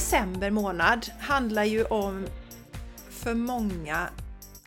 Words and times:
december 0.00 0.50
månad 0.50 1.06
handlar 1.18 1.64
ju 1.64 1.84
om 1.84 2.26
för 3.10 3.34
många 3.34 4.08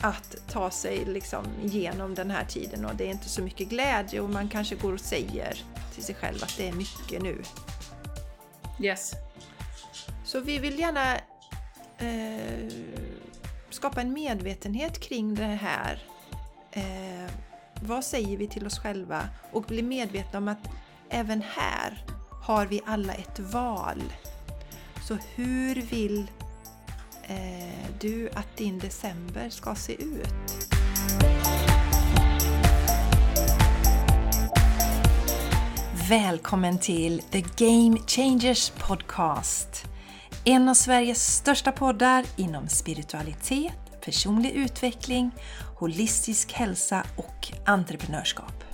att 0.00 0.36
ta 0.48 0.70
sig 0.70 1.04
liksom 1.04 1.44
igenom 1.62 2.14
den 2.14 2.30
här 2.30 2.44
tiden 2.44 2.84
och 2.84 2.96
det 2.96 3.04
är 3.04 3.10
inte 3.10 3.28
så 3.28 3.42
mycket 3.42 3.68
glädje 3.68 4.20
och 4.20 4.30
man 4.30 4.48
kanske 4.48 4.74
går 4.74 4.92
och 4.92 5.00
säger 5.00 5.62
till 5.94 6.04
sig 6.04 6.14
själv 6.14 6.38
att 6.42 6.56
det 6.56 6.68
är 6.68 6.72
mycket 6.72 7.22
nu. 7.22 7.42
Yes. 8.80 9.12
Så 10.24 10.40
vi 10.40 10.58
vill 10.58 10.78
gärna 10.78 11.14
eh, 11.98 12.72
skapa 13.70 14.00
en 14.00 14.12
medvetenhet 14.12 15.00
kring 15.00 15.34
det 15.34 15.44
här. 15.44 16.02
Eh, 16.72 17.30
vad 17.82 18.04
säger 18.04 18.36
vi 18.36 18.48
till 18.48 18.66
oss 18.66 18.78
själva? 18.78 19.28
Och 19.52 19.62
bli 19.62 19.82
medvetna 19.82 20.38
om 20.38 20.48
att 20.48 20.68
även 21.08 21.42
här 21.42 22.04
har 22.42 22.66
vi 22.66 22.80
alla 22.86 23.14
ett 23.14 23.38
val. 23.38 24.02
Så 25.08 25.18
hur 25.34 25.74
vill 25.74 26.30
eh, 27.22 27.36
du 28.00 28.30
att 28.34 28.56
din 28.56 28.78
december 28.78 29.48
ska 29.48 29.74
se 29.74 30.02
ut? 30.02 30.28
Välkommen 36.08 36.78
till 36.78 37.22
The 37.30 37.44
Game 37.56 37.98
Changers 38.06 38.70
Podcast. 38.70 39.84
En 40.44 40.68
av 40.68 40.74
Sveriges 40.74 41.36
största 41.36 41.72
poddar 41.72 42.24
inom 42.36 42.68
spiritualitet, 42.68 44.00
personlig 44.04 44.50
utveckling, 44.50 45.30
holistisk 45.78 46.52
hälsa 46.52 47.04
och 47.16 47.52
entreprenörskap. 47.66 48.64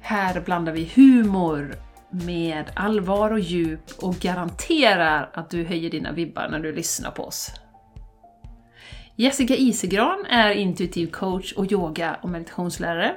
Här 0.00 0.40
blandar 0.40 0.72
vi 0.72 0.90
humor 0.94 1.89
med 2.10 2.70
allvar 2.76 3.30
och 3.30 3.40
djup 3.40 3.90
och 4.02 4.14
garanterar 4.14 5.30
att 5.34 5.50
du 5.50 5.64
höjer 5.64 5.90
dina 5.90 6.12
vibbar 6.12 6.48
när 6.48 6.60
du 6.60 6.72
lyssnar 6.72 7.10
på 7.10 7.24
oss. 7.24 7.52
Jessica 9.16 9.54
Isegran 9.56 10.26
är 10.26 10.50
intuitiv 10.50 11.10
coach 11.10 11.52
och 11.52 11.72
yoga 11.72 12.16
och 12.22 12.28
meditationslärare. 12.28 13.16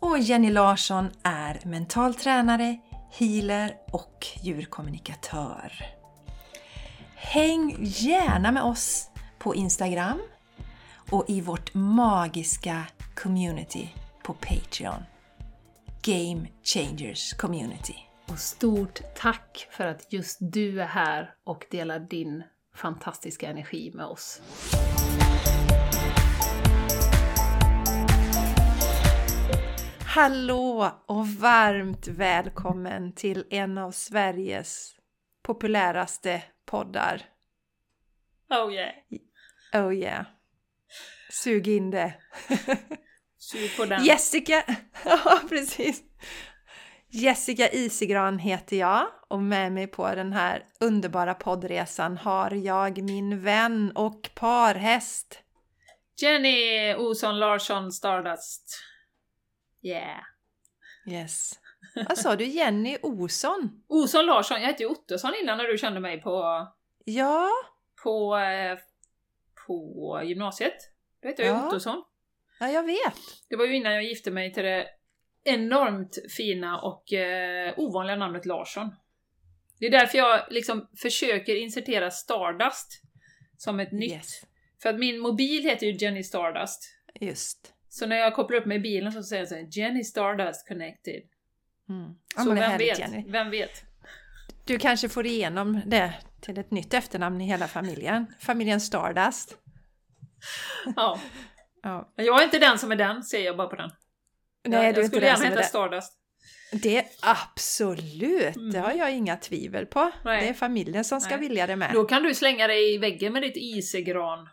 Och 0.00 0.18
Jenny 0.18 0.50
Larsson 0.50 1.10
är 1.22 1.60
mental 1.64 2.14
tränare, 2.14 2.78
healer 3.18 3.74
och 3.92 4.26
djurkommunikatör. 4.42 5.72
Häng 7.14 7.76
gärna 7.80 8.52
med 8.52 8.62
oss 8.62 9.10
på 9.38 9.54
Instagram 9.54 10.20
och 11.10 11.24
i 11.28 11.40
vårt 11.40 11.74
magiska 11.74 12.82
community 13.14 13.88
på 14.22 14.32
Patreon. 14.32 15.02
Game 16.06 16.48
Changers 16.62 17.32
Community. 17.32 17.96
Och 18.28 18.38
stort 18.38 19.00
tack 19.14 19.68
för 19.70 19.86
att 19.86 20.12
just 20.12 20.38
du 20.40 20.82
är 20.82 20.86
här 20.86 21.34
och 21.44 21.66
delar 21.70 21.98
din 21.98 22.42
fantastiska 22.74 23.48
energi 23.48 23.90
med 23.94 24.06
oss. 24.06 24.42
Hallå 30.06 30.90
och 31.06 31.28
varmt 31.28 32.06
välkommen 32.08 33.12
till 33.12 33.44
en 33.50 33.78
av 33.78 33.90
Sveriges 33.90 34.94
populäraste 35.42 36.42
poddar. 36.66 37.22
Oh 38.50 38.74
yeah! 38.74 38.94
Oh 39.72 39.94
yeah! 39.94 40.26
Sug 41.30 41.68
in 41.68 41.90
det! 41.90 42.14
Sug 43.50 43.76
på 43.76 43.84
den! 43.84 44.04
Jessica! 44.04 44.64
Ja, 45.04 45.40
precis! 45.48 46.02
Jessica 47.08 47.68
Isigran 47.68 48.38
heter 48.38 48.76
jag 48.76 49.06
och 49.28 49.42
med 49.42 49.72
mig 49.72 49.86
på 49.86 50.14
den 50.14 50.32
här 50.32 50.64
underbara 50.80 51.34
poddresan 51.34 52.16
har 52.16 52.50
jag 52.50 53.02
min 53.02 53.42
vän 53.42 53.92
och 53.94 54.30
parhäst. 54.34 55.38
Jenny 56.20 56.94
Olsson 56.94 57.38
Larsson 57.38 57.92
Stardust. 57.92 58.80
Yeah! 59.82 60.20
Yes. 61.06 61.52
Vad 62.08 62.18
sa 62.18 62.36
du? 62.36 62.44
Jenny 62.44 62.98
Olsson? 63.02 63.82
Olsson 63.88 64.26
Larsson, 64.26 64.60
jag 64.60 64.66
hette 64.66 64.82
ju 64.82 64.88
Ottosson 64.88 65.32
innan 65.42 65.58
när 65.58 65.64
du 65.64 65.78
kände 65.78 66.00
mig 66.00 66.22
på, 66.22 66.66
Ja, 67.04 67.48
på, 68.02 68.36
eh, 68.36 68.78
på 69.66 70.20
gymnasiet. 70.24 70.76
Då 71.22 71.28
hette 71.28 71.42
jag 71.42 71.56
Ja. 71.56 71.66
Ottosson. 71.66 72.04
Ja, 72.60 72.70
jag 72.70 72.86
vet. 72.86 73.14
Det 73.48 73.56
var 73.56 73.64
ju 73.64 73.76
innan 73.76 73.92
jag 73.92 74.04
gifte 74.04 74.30
mig 74.30 74.52
till 74.52 74.62
det 74.62 74.86
enormt 75.44 76.18
fina 76.36 76.80
och 76.80 77.12
eh, 77.12 77.74
ovanliga 77.76 78.16
namnet 78.16 78.46
Larsson. 78.46 78.94
Det 79.78 79.86
är 79.86 79.90
därför 79.90 80.18
jag 80.18 80.46
liksom 80.50 80.88
försöker 81.02 81.56
insertera 81.56 82.10
Stardust 82.10 83.02
som 83.56 83.80
ett 83.80 83.92
nytt. 83.92 84.12
Yes. 84.12 84.40
För 84.82 84.88
att 84.88 84.98
min 84.98 85.18
mobil 85.18 85.62
heter 85.62 85.86
ju 85.86 85.92
Jenny 85.92 86.22
Stardust. 86.22 86.90
Just. 87.20 87.74
Så 87.88 88.06
när 88.06 88.16
jag 88.16 88.34
kopplar 88.34 88.58
upp 88.58 88.66
mig 88.66 88.76
i 88.76 88.80
bilen 88.80 89.12
så 89.12 89.22
säger 89.22 89.42
jag 89.42 89.48
så 89.48 89.54
här, 89.54 89.68
Jenny 89.70 90.04
Stardust 90.04 90.68
connected. 90.68 91.22
Mm. 91.88 92.14
Ja, 92.36 92.42
så 92.42 92.50
vem 92.50 92.78
vet? 92.78 92.98
Jenny. 92.98 93.24
Vem 93.26 93.50
vet? 93.50 93.82
Du 94.64 94.78
kanske 94.78 95.08
får 95.08 95.26
igenom 95.26 95.80
det 95.86 96.14
till 96.40 96.58
ett 96.58 96.70
nytt 96.70 96.94
efternamn 96.94 97.40
i 97.40 97.46
hela 97.46 97.68
familjen. 97.68 98.26
Familjen 98.40 98.80
Stardust. 98.80 99.56
Ja. 100.96 101.20
Ja. 101.84 102.12
Jag 102.16 102.40
är 102.40 102.44
inte 102.44 102.58
den 102.58 102.78
som 102.78 102.92
är 102.92 102.96
den, 102.96 103.22
ser 103.22 103.40
jag 103.44 103.56
bara 103.56 103.68
på 103.68 103.76
den. 103.76 103.90
Nej, 104.64 104.86
jag, 104.86 104.94
du 104.94 104.98
är 105.00 105.02
jag 105.02 105.10
skulle 105.10 105.20
den 105.26 105.30
gärna 105.30 105.44
är 105.44 105.48
heta 105.50 105.60
det. 105.60 105.66
Stardust. 105.66 106.12
Det 106.82 107.04
absolut, 107.22 108.56
Mm. 108.56 108.70
det 108.72 108.78
har 108.78 108.92
jag 108.92 109.12
inga 109.12 109.36
tvivel 109.36 109.86
på. 109.86 110.10
Nej. 110.24 110.42
Det 110.42 110.48
är 110.48 110.54
familjen 110.54 111.04
som 111.04 111.20
ska 111.20 111.36
Nej. 111.36 111.48
vilja 111.48 111.66
det 111.66 111.76
med. 111.76 111.90
Då 111.92 112.04
kan 112.04 112.22
du 112.22 112.34
slänga 112.34 112.66
dig 112.66 112.94
i 112.94 112.98
väggen 112.98 113.32
med 113.32 113.42
ditt 113.42 113.56
isegran. 113.56 114.38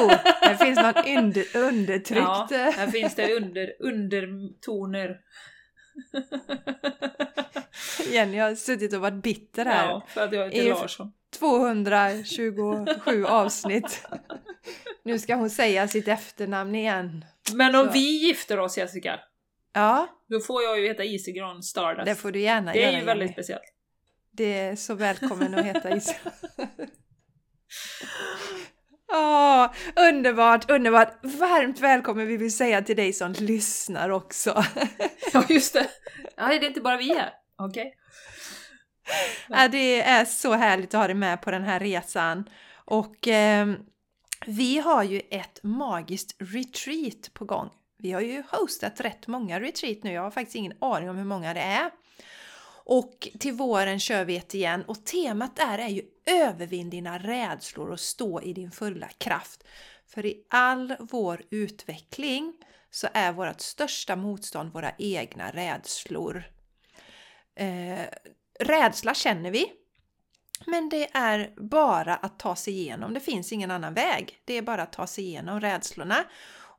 oh, 0.00 0.14
det 0.42 0.56
finns 0.60 0.78
något 0.82 1.06
under, 1.06 1.56
undertryckt. 1.56 2.20
Ja, 2.22 2.48
här 2.50 2.86
finns 2.86 3.14
det 3.14 3.36
under, 3.36 3.72
undertoner. 3.80 5.16
Jenny 8.12 8.38
har 8.38 8.54
suttit 8.54 8.92
och 8.94 9.00
varit 9.00 9.22
bitter 9.22 9.64
här. 9.64 9.86
Ja, 9.88 10.06
för 10.08 10.20
att 10.24 10.32
jag 10.32 10.44
heter 10.44 10.66
Är- 10.66 10.70
Larsson. 10.70 11.12
227 11.38 13.24
avsnitt. 13.26 14.06
Nu 15.04 15.18
ska 15.18 15.34
hon 15.34 15.50
säga 15.50 15.88
sitt 15.88 16.08
efternamn 16.08 16.74
igen. 16.74 17.24
Men 17.54 17.74
om 17.74 17.86
Så. 17.86 17.92
vi 17.92 18.26
gifter 18.26 18.58
oss 18.58 18.78
Jessica, 18.78 19.20
Ja, 19.72 20.06
då 20.28 20.40
får 20.40 20.62
jag 20.62 20.80
ju 20.80 20.86
heta 20.88 21.04
Isegran 21.04 21.62
Stardust. 21.62 22.06
det 22.06 22.14
får 22.14 22.32
du 22.32 22.40
gärna 22.40 22.72
Det 22.72 22.78
göra 22.80 22.90
är 22.92 22.98
ju 22.98 23.04
väldigt 23.04 23.24
Jenny. 23.26 23.32
speciellt. 23.32 23.62
Det 24.30 24.58
är 24.58 24.76
så 24.76 24.94
välkommen 24.94 25.54
att 25.54 25.64
heta 25.64 25.96
Is. 25.96 26.14
Åh, 29.12 29.70
underbart, 29.96 30.70
underbart! 30.70 31.18
Varmt 31.22 31.80
välkommen 31.80 32.26
vill 32.26 32.38
vi 32.38 32.50
säga 32.50 32.82
till 32.82 32.96
dig 32.96 33.12
som 33.12 33.32
lyssnar 33.32 34.10
också. 34.10 34.64
Ja, 35.32 35.44
just 35.48 35.72
det. 35.72 35.86
Ja, 36.36 36.46
det 36.48 36.54
är 36.54 36.64
inte 36.64 36.80
bara 36.80 36.96
vi 36.96 37.14
här. 37.14 37.30
Okej. 37.58 37.94
Ja, 39.48 39.68
det 39.68 40.02
är 40.02 40.24
så 40.24 40.54
härligt 40.54 40.94
att 40.94 41.00
ha 41.00 41.06
dig 41.06 41.16
med 41.16 41.42
på 41.42 41.50
den 41.50 41.64
här 41.64 41.80
resan. 41.80 42.48
Och 42.74 43.28
eh, 43.28 43.68
vi 44.46 44.78
har 44.78 45.02
ju 45.02 45.20
ett 45.30 45.60
magiskt 45.62 46.36
retreat 46.38 47.34
på 47.34 47.44
gång. 47.44 47.70
Vi 47.98 48.12
har 48.12 48.20
ju 48.20 48.42
hostat 48.50 49.00
rätt 49.00 49.26
många 49.26 49.60
retreat 49.60 50.02
nu, 50.02 50.12
jag 50.12 50.22
har 50.22 50.30
faktiskt 50.30 50.56
ingen 50.56 50.72
aning 50.80 51.10
om 51.10 51.16
hur 51.16 51.24
många 51.24 51.54
det 51.54 51.60
är. 51.60 51.90
Och 52.84 53.28
till 53.38 53.52
våren 53.52 54.00
kör 54.00 54.24
vi 54.24 54.36
ett 54.36 54.54
igen 54.54 54.84
och 54.86 55.04
temat 55.04 55.56
där 55.56 55.78
är 55.78 55.88
ju 55.88 56.02
övervinn 56.26 56.90
dina 56.90 57.18
rädslor 57.18 57.90
och 57.90 58.00
stå 58.00 58.42
i 58.42 58.52
din 58.52 58.70
fulla 58.70 59.08
kraft. 59.18 59.64
För 60.06 60.26
i 60.26 60.44
all 60.48 60.96
vår 61.00 61.42
utveckling 61.50 62.54
så 62.90 63.08
är 63.12 63.32
vårt 63.32 63.60
största 63.60 64.16
motstånd 64.16 64.72
våra 64.72 64.92
egna 64.98 65.50
rädslor. 65.50 66.44
Eh, 67.54 68.06
rädsla 68.58 69.14
känner 69.14 69.50
vi, 69.50 69.72
men 70.66 70.88
det 70.88 71.08
är 71.12 71.52
bara 71.56 72.16
att 72.16 72.38
ta 72.38 72.56
sig 72.56 72.74
igenom. 72.74 73.14
Det 73.14 73.20
finns 73.20 73.52
ingen 73.52 73.70
annan 73.70 73.94
väg. 73.94 74.38
Det 74.44 74.54
är 74.54 74.62
bara 74.62 74.82
att 74.82 74.92
ta 74.92 75.06
sig 75.06 75.24
igenom 75.24 75.60
rädslorna. 75.60 76.24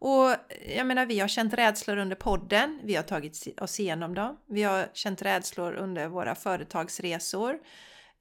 Och 0.02 0.36
jag 0.76 0.88
menar, 0.88 1.06
vi 1.06 1.20
har 1.20 1.28
känt 1.28 1.54
rädslor 1.54 1.98
under 1.98 2.16
podden. 2.16 2.80
Vi 2.84 2.96
har 2.96 3.04
tagit 3.04 3.62
oss 3.62 3.80
igenom 3.80 4.14
dem. 4.14 4.38
Vi 4.50 4.64
har 4.64 4.90
känt 4.94 5.22
rädslor 5.22 5.74
under 5.74 6.08
våra 6.08 6.36
företagsresor. 6.36 7.60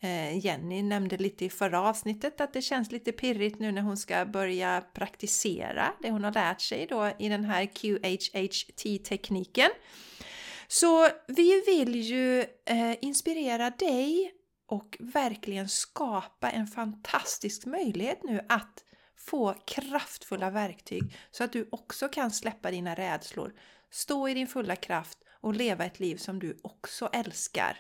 Eh, 0.01 0.39
Jenny 0.39 0.83
nämnde 0.83 1.17
lite 1.17 1.45
i 1.45 1.51
förra 1.51 1.83
avsnittet 1.83 2.41
att 2.41 2.53
det 2.53 2.63
känns 2.63 2.93
lite 2.93 3.13
pirrigt 3.13 3.61
nu 3.61 3.73
när 3.73 3.83
hon 3.83 3.97
ska 3.97 4.25
börja 4.25 4.83
praktisera 4.95 5.93
det 6.03 6.11
hon 6.11 6.25
har 6.25 6.33
lärt 6.33 6.61
sig 6.61 6.87
då 6.87 7.11
i 7.19 7.29
den 7.29 7.45
här 7.45 7.67
QHHT-tekniken. 7.67 9.71
Så 10.69 11.09
vi 11.27 11.63
vill 11.67 11.95
ju 11.95 12.41
eh, 12.65 12.97
inspirera 13.01 13.71
dig 13.71 14.33
och 14.67 14.97
verkligen 15.01 15.69
skapa 15.69 16.51
en 16.51 16.67
fantastisk 16.67 17.67
möjlighet 17.67 18.23
nu 18.23 18.41
att 18.49 18.85
få 19.17 19.55
kraftfulla 19.67 20.51
verktyg 20.51 21.03
så 21.31 21.45
att 21.45 21.53
du 21.53 21.69
också 21.73 22.09
kan 22.09 22.31
släppa 22.31 22.71
dina 22.71 22.95
rädslor, 22.95 23.53
stå 23.91 24.29
i 24.29 24.35
din 24.35 24.47
fulla 24.47 24.77
kraft 24.77 25.19
och 25.41 25.55
leva 25.55 25.85
ett 25.85 26.01
liv 26.01 26.17
som 26.17 26.39
du 26.39 26.59
också 26.63 27.11
älskar. 27.13 27.79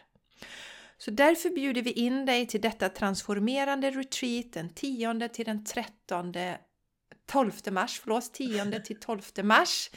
Så 0.98 1.10
därför 1.10 1.50
bjuder 1.50 1.82
vi 1.82 1.92
in 1.92 2.26
dig 2.26 2.46
till 2.46 2.60
detta 2.60 2.88
transformerande 2.88 3.90
retreat 3.90 4.52
den 4.52 4.74
10 4.74 5.28
till 5.28 5.44
den 5.44 5.64
13 5.64 6.34
12 7.26 7.52
mars, 7.70 8.00
förlåt, 8.00 8.32
10 8.32 8.80
till 8.80 9.00
12 9.00 9.22
mars 9.42 9.90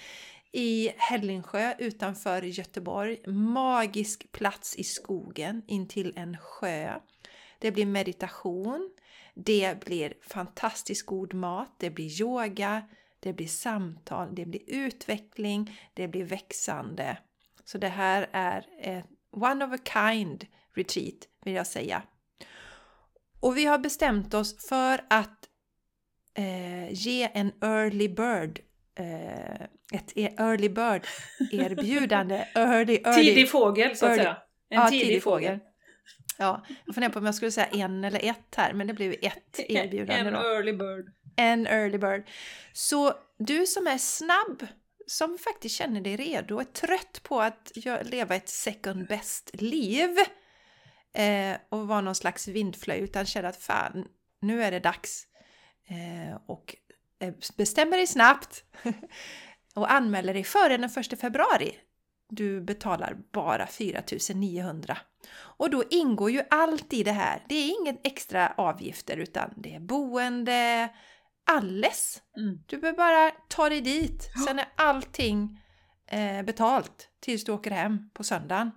i 0.52 0.92
Hällingsjö 0.98 1.74
utanför 1.78 2.42
Göteborg. 2.42 3.32
Magisk 3.32 4.32
plats 4.32 4.76
i 4.76 4.84
skogen 4.84 5.62
intill 5.68 6.14
en 6.16 6.38
sjö. 6.38 7.00
Det 7.60 7.72
blir 7.72 7.86
meditation, 7.86 8.92
det 9.34 9.80
blir 9.80 10.14
fantastiskt 10.22 11.06
god 11.06 11.34
mat, 11.34 11.76
det 11.78 11.90
blir 11.90 12.22
yoga, 12.22 12.84
det 13.20 13.34
blir 13.34 13.48
samtal, 13.48 14.36
det 14.36 14.46
blir 14.46 14.62
utveckling, 14.68 15.80
det 15.94 16.08
blir 16.08 16.24
växande. 16.24 17.18
Så 17.66 17.78
det 17.78 17.88
här 17.88 18.30
är 18.32 18.66
ett 18.80 19.06
one 19.32 19.66
of 19.66 19.74
a 19.74 19.78
kind 19.94 20.46
retreat 20.74 21.28
vill 21.44 21.54
jag 21.54 21.68
säga. 21.68 22.04
Och 23.40 23.58
vi 23.58 23.66
har 23.66 23.78
bestämt 23.78 24.34
oss 24.34 24.68
för 24.70 25.06
att 25.10 25.50
eh, 26.34 26.94
ge 26.94 27.30
en 27.34 27.52
early 27.62 28.10
bird 28.10 28.60
eh, 28.96 29.68
ett 29.92 30.12
e- 30.16 30.36
early 30.38 30.70
bird 30.70 31.08
erbjudande. 31.52 32.36
early, 32.56 33.02
early, 33.06 33.24
tidig 33.24 33.50
fågel 33.50 33.96
så 33.96 34.06
att 34.06 34.12
early, 34.12 34.24
säga. 34.24 34.38
En 34.70 34.82
ja, 34.82 34.90
tidig, 34.90 35.06
tidig 35.08 35.24
fågel. 35.24 35.48
fågel. 35.48 35.60
Ja, 36.38 36.66
jag 36.86 36.96
funderar 36.96 37.14
på 37.14 37.20
om 37.20 37.26
jag 37.26 37.36
skulle 37.36 37.52
säga 37.52 37.68
en 37.68 38.04
eller 38.04 38.26
ett 38.30 38.56
här, 38.56 38.74
men 38.74 38.88
det 38.88 38.94
blev 38.94 39.16
ett 39.22 39.60
erbjudande 39.70 40.28
En 40.30 40.34
då. 40.34 40.40
early 40.40 40.74
bird. 40.74 41.06
En 41.36 41.68
early 41.68 41.98
bird. 41.98 42.28
Så 42.74 43.14
du 43.40 43.66
som 43.66 43.88
är 43.88 43.98
snabb, 43.98 44.68
som 45.08 45.38
faktiskt 45.38 45.76
känner 45.76 46.02
dig 46.02 46.16
redo, 46.16 46.60
är 46.60 46.64
trött 46.64 47.20
på 47.24 47.42
att 47.42 47.72
leva 48.04 48.36
ett 48.36 48.50
second 48.50 49.08
best-liv 49.08 50.10
eh, 51.14 51.58
och 51.70 51.88
vara 51.88 52.02
någon 52.02 52.16
slags 52.16 52.48
vindflöjt, 52.48 53.04
utan 53.04 53.26
känner 53.26 53.50
att 53.50 53.58
fan, 53.64 54.06
nu 54.42 54.64
är 54.64 54.72
det 54.72 54.80
dags. 54.80 55.28
Eh, 55.90 56.36
och 56.48 56.76
eh, 57.20 57.34
bestämmer 57.58 57.98
dig 57.98 58.08
snabbt 58.08 58.64
och 59.76 59.92
anmäler 59.92 60.34
dig 60.34 60.44
före 60.44 60.78
den 60.78 60.90
1 60.98 61.20
februari. 61.20 61.76
Du 62.30 62.62
betalar 62.62 63.18
bara 63.34 63.68
4900. 63.68 64.98
Och 65.34 65.70
då 65.70 65.84
ingår 65.90 66.32
ju 66.32 66.44
allt 66.50 66.94
i 66.94 67.04
det 67.04 67.12
här. 67.12 67.46
Det 67.50 67.56
är 67.56 67.82
ingen 67.82 67.98
extra 68.04 68.54
avgifter 68.58 69.18
utan 69.18 69.54
det 69.58 69.76
är 69.76 69.80
boende, 69.80 70.90
alles. 71.52 72.22
Mm. 72.38 72.60
Du 72.66 72.78
behöver 72.78 72.98
bara 72.98 73.32
ta 73.48 73.70
dig 73.70 73.82
dit. 73.82 74.30
Sen 74.48 74.60
är 74.60 74.68
allting 74.76 75.60
eh, 76.08 76.44
betalt 76.44 77.10
tills 77.20 77.44
du 77.44 77.52
åker 77.52 77.72
hem 77.72 78.10
på 78.14 78.24
söndagen. 78.24 78.72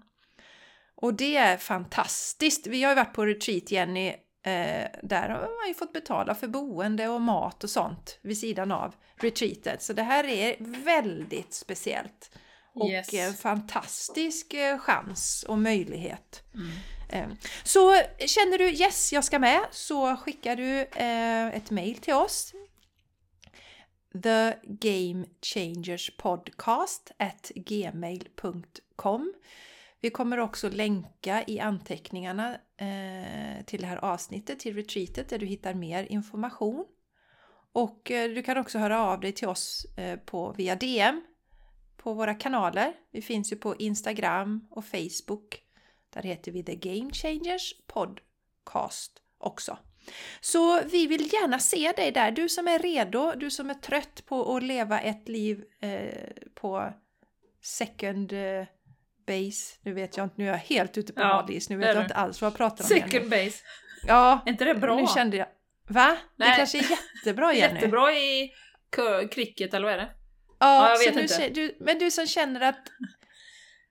Och 0.97 1.15
det 1.15 1.37
är 1.37 1.57
fantastiskt. 1.57 2.67
Vi 2.67 2.83
har 2.83 2.91
ju 2.91 2.97
varit 2.97 3.15
på 3.15 3.27
retreat 3.27 3.71
Jenny. 3.71 4.15
Eh, 4.47 4.87
där 5.03 5.29
har 5.29 5.61
man 5.61 5.69
ju 5.69 5.75
fått 5.75 5.93
betala 5.93 6.35
för 6.35 6.49
boende 6.49 7.09
och 7.09 7.21
mat 7.21 7.65
och 7.65 7.71
sånt 7.71 8.19
vid 8.23 8.39
sidan 8.39 8.73
av 8.73 8.95
retreatet. 9.17 9.83
Så 9.83 9.93
det 9.93 10.03
här 10.03 10.25
är 10.25 10.57
väldigt 10.85 11.55
speciellt. 11.55 12.31
Och 12.75 12.91
Yes. 12.91 13.15
en 13.15 13.35
fantastisk 13.35 14.55
eh, 14.55 14.79
chans 14.79 15.45
och 15.49 15.59
möjlighet. 15.59 16.43
Mm. 16.55 16.71
Eh, 17.09 17.37
Så 17.65 17.95
känner 18.27 18.59
du 18.59 18.71
yes, 18.71 19.13
jag 19.13 19.25
ska 19.25 19.39
med 19.39 19.61
så 19.71 20.17
skickar 20.17 20.57
du 20.57 20.81
eh, 20.81 21.47
ett 21.47 21.71
mail 21.71 21.97
till 21.99 22.15
oss. 22.15 22.53
The 24.23 24.53
Game 24.63 25.27
Changers 25.43 26.17
Podcast 26.17 27.11
at 27.19 27.51
gmail.com 27.55 29.33
vi 30.05 30.11
kommer 30.11 30.39
också 30.39 30.69
länka 30.69 31.45
i 31.47 31.61
anteckningarna 31.61 32.55
eh, 32.77 33.65
till 33.67 33.81
det 33.81 33.87
här 33.87 34.05
avsnittet, 34.05 34.61
till 34.61 34.77
retreatet 34.77 35.29
där 35.29 35.39
du 35.39 35.47
hittar 35.47 35.75
mer 35.75 36.07
information. 36.13 36.87
Och 37.73 38.11
eh, 38.11 38.31
du 38.31 38.43
kan 38.43 38.59
också 38.59 38.79
höra 38.79 39.01
av 39.01 39.21
dig 39.21 39.33
till 39.33 39.49
oss 39.49 39.87
eh, 39.97 40.19
på, 40.19 40.55
via 40.57 40.77
DM 40.77 41.23
på 41.97 42.15
våra 42.15 42.35
kanaler. 42.35 42.93
Vi 43.11 43.23
finns 43.23 43.53
ju 43.53 43.57
på 43.57 43.77
Instagram 43.77 44.67
och 44.71 44.85
Facebook. 44.85 45.63
Där 46.11 46.23
heter 46.23 46.53
vi 46.53 46.63
The 46.65 46.77
Game 46.77 47.11
Changers 47.13 47.75
Podcast 47.87 49.23
också. 49.39 49.79
Så 50.41 50.81
vi 50.83 51.07
vill 51.07 51.33
gärna 51.33 51.59
se 51.59 51.93
dig 51.93 52.13
där, 52.13 52.31
du 52.31 52.49
som 52.49 52.69
är 52.69 52.79
redo, 52.79 53.33
du 53.37 53.51
som 53.51 53.71
är 53.71 53.75
trött 53.75 54.27
på 54.27 54.57
att 54.57 54.63
leva 54.63 55.01
ett 55.01 55.29
liv 55.29 55.65
eh, 55.81 56.31
på 56.55 56.93
second 57.61 58.33
eh, 58.33 58.67
base. 59.27 59.75
Nu 59.83 59.93
vet 59.95 60.17
jag 60.17 60.25
inte, 60.27 60.35
nu 60.39 60.45
är 60.45 60.51
jag 60.51 60.59
helt 60.59 60.99
ute 60.99 61.13
på 61.13 61.21
Ja, 61.21 61.27
hal 61.27 61.51
is, 61.51 61.69
nu 61.69 61.77
det 61.77 61.81
vet 61.81 61.89
jag 61.89 61.97
du. 61.97 62.03
inte 62.03 62.15
alls 62.15 62.41
vad 62.41 62.51
jag 62.51 62.57
pratar 62.57 62.85
om. 62.85 62.91
igen. 62.97 63.11
Second 63.11 63.31
base. 63.31 63.63
Ja, 64.07 64.43
Är 64.47 64.51
inte 64.51 64.65
det 64.65 64.75
bra? 64.75 64.97
nu 64.97 65.07
kände 65.15 65.37
jag... 65.37 65.47
Va? 65.89 66.17
Det 66.37 66.45
Nej. 66.45 66.57
kanske 66.57 66.79
är 66.79 66.85
jättebra 66.91 67.53
Jenny? 67.55 67.75
Jättebra 67.75 68.13
i 68.13 68.51
cricket 69.31 69.75
eller 69.75 69.85
vad 69.85 69.95
är 69.95 69.99
det? 69.99 70.11
Ja, 70.59 70.89
Ja, 70.89 70.91
jag 70.91 70.99
vet 71.13 71.23
inte. 71.31 71.49
Du, 71.49 71.77
men 71.81 71.99
du 71.99 72.11
som 72.11 72.27
känner 72.27 72.61
att 72.61 72.89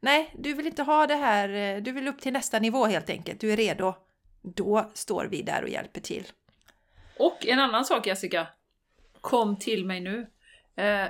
nej, 0.01 0.31
du 0.37 0.53
vill 0.53 0.67
inte 0.67 0.83
ha 0.83 1.07
det 1.07 1.15
här, 1.15 1.49
eh, 1.49 1.81
du 1.83 1.91
vill 1.91 2.07
upp 2.07 2.21
till 2.21 2.33
nästa 2.33 2.59
nivå 2.59 2.85
helt 2.85 3.09
enkelt, 3.09 3.39
du 3.41 3.51
är 3.53 3.57
redo. 3.57 3.93
Då 4.55 4.91
står 4.93 5.25
vi 5.25 5.41
där 5.41 5.63
och 5.63 5.69
hjälper 5.69 6.01
till. 6.01 6.23
Och 7.17 7.47
en 7.47 7.59
annan 7.59 7.85
sak 7.85 8.07
Jessica. 8.07 8.47
Kom 9.21 9.59
till 9.59 9.85
mig 9.85 9.99
nu. 9.99 10.27
Eh, 10.75 11.07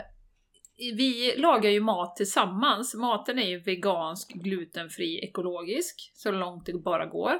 vi 0.78 1.34
lagar 1.38 1.70
ju 1.70 1.80
mat 1.80 2.16
tillsammans. 2.16 2.96
Maten 2.96 3.40
är 3.40 3.48
ju 3.48 3.60
vegansk, 3.60 4.34
glutenfri, 4.34 5.20
ekologisk. 5.24 6.12
Så 6.14 6.32
långt 6.32 6.66
det 6.66 6.74
bara 6.74 7.06
går. 7.06 7.34